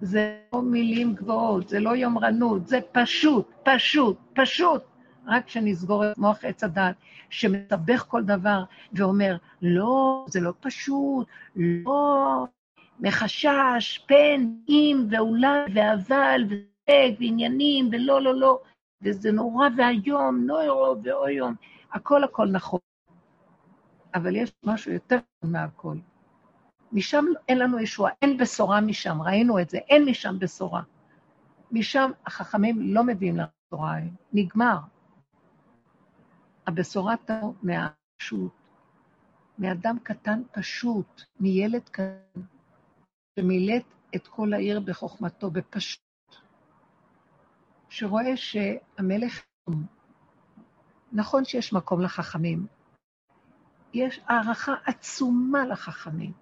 זה 0.00 0.38
לא 0.52 0.62
מילים 0.62 1.14
גבוהות, 1.14 1.68
זה 1.68 1.80
לא 1.80 1.90
יומרנות, 1.90 2.66
זה 2.68 2.78
פשוט, 2.92 3.50
פשוט, 3.64 4.16
פשוט. 4.32 4.82
רק 5.26 5.48
שנסגור 5.48 6.10
את 6.10 6.18
מוח 6.18 6.44
עץ 6.44 6.64
הדת, 6.64 6.94
שמסבך 7.30 8.04
כל 8.08 8.22
דבר 8.22 8.64
ואומר, 8.92 9.36
לא, 9.62 10.24
זה 10.28 10.40
לא 10.40 10.52
פשוט, 10.60 11.26
לא, 11.56 12.46
מחשש, 13.00 14.04
פן, 14.06 14.46
אם, 14.68 15.06
ואולי, 15.10 15.60
ואבל, 15.74 16.44
וספק, 16.48 17.20
ועניינים, 17.20 17.88
ולא, 17.92 18.22
לא, 18.22 18.34
לא, 18.34 18.60
וזה 19.02 19.32
נורא 19.32 19.68
ואיום, 19.76 20.46
נוירו 20.46 20.96
ואויום, 21.02 21.54
הכל 21.92 22.24
הכל 22.24 22.46
נכון. 22.46 22.80
אבל 24.14 24.36
יש 24.36 24.52
משהו 24.64 24.92
יותר 24.92 25.18
מהכל. 25.42 25.96
משם 26.92 27.24
אין 27.48 27.58
לנו 27.58 27.80
ישועה, 27.80 28.12
אין 28.22 28.36
בשורה 28.36 28.80
משם, 28.80 29.22
ראינו 29.22 29.60
את 29.60 29.70
זה, 29.70 29.78
אין 29.78 30.04
משם 30.04 30.38
בשורה. 30.38 30.82
משם 31.70 32.10
החכמים 32.26 32.94
לא 32.94 33.04
מביאים 33.04 33.36
לנו 33.36 33.48
בשורה, 33.66 33.96
נגמר. 34.32 34.78
הבשורה 36.66 37.14
תבוא 37.24 37.54
מהפשוט, 37.62 38.52
מאדם 39.58 39.96
קטן 40.02 40.42
פשוט, 40.52 41.22
מילד 41.40 41.88
קטן, 41.88 42.40
שמילט 43.38 43.84
את 44.16 44.28
כל 44.28 44.52
העיר 44.52 44.80
בחוכמתו, 44.80 45.50
בפשוט. 45.50 46.02
שרואה 47.88 48.36
שהמלך, 48.36 49.42
נכון 51.12 51.44
שיש 51.44 51.72
מקום 51.72 52.00
לחכמים, 52.00 52.66
יש 53.94 54.20
הערכה 54.26 54.74
עצומה 54.84 55.66
לחכמים. 55.66 56.41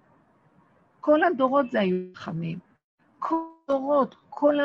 כל 1.01 1.23
הדורות 1.23 1.71
זה 1.71 1.79
היו 1.79 2.15
חכמים. 2.15 2.59
כל 3.19 3.35
הדורות, 3.63 4.15
כל, 4.29 4.55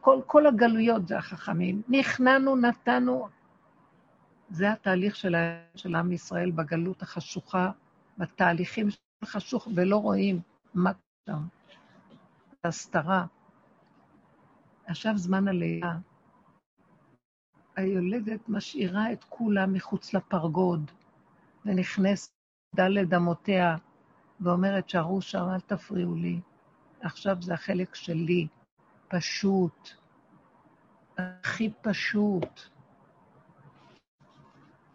כל, 0.00 0.20
כל 0.26 0.46
הגלויות 0.46 1.08
זה 1.08 1.18
החכמים. 1.18 1.82
נכנענו, 1.88 2.56
נתנו. 2.56 3.28
זה 4.50 4.72
התהליך 4.72 5.16
של, 5.16 5.34
של 5.74 5.94
עם 5.94 6.12
ישראל 6.12 6.50
בגלות 6.50 7.02
החשוכה, 7.02 7.70
בתהליכים 8.18 8.90
של 8.90 8.98
חשוך, 9.24 9.68
ולא 9.74 9.96
רואים 9.96 10.40
מה 10.74 10.92
שם. 11.26 11.42
הסתרה. 12.64 13.26
עכשיו 14.86 15.18
זמן 15.18 15.48
הלילה. 15.48 15.96
היולדת 17.76 18.48
משאירה 18.48 19.12
את 19.12 19.24
כולם 19.24 19.72
מחוץ 19.72 20.14
לפרגוד, 20.14 20.90
ונכנסת 21.64 22.32
דלת 22.76 23.12
אמותיה, 23.14 23.76
ואומרת, 24.40 24.88
שערו 24.88 25.20
שם, 25.20 25.48
אל 25.54 25.60
תפריעו 25.60 26.14
לי. 26.14 26.40
עכשיו 27.00 27.42
זה 27.42 27.54
החלק 27.54 27.94
שלי, 27.94 28.46
פשוט, 29.08 29.90
הכי 31.18 31.70
פשוט. 31.82 32.60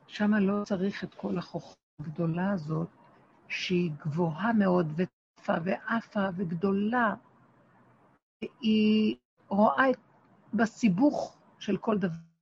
שם 0.07 0.33
לא 0.33 0.63
צריך 0.63 1.03
את 1.03 1.13
כל 1.13 1.37
החוכמה 1.37 1.75
הגדולה 2.01 2.51
הזאת, 2.51 2.87
שהיא 3.47 3.91
גבוהה 3.91 4.53
מאוד 4.53 4.93
וטפה 4.95 5.53
ועפה 5.63 6.27
וגדולה. 6.37 7.13
היא 8.61 9.15
רואה 9.47 9.85
בסיבוך 10.53 11.37
של 11.59 11.77
כל 11.77 11.97
דבר. 11.97 12.34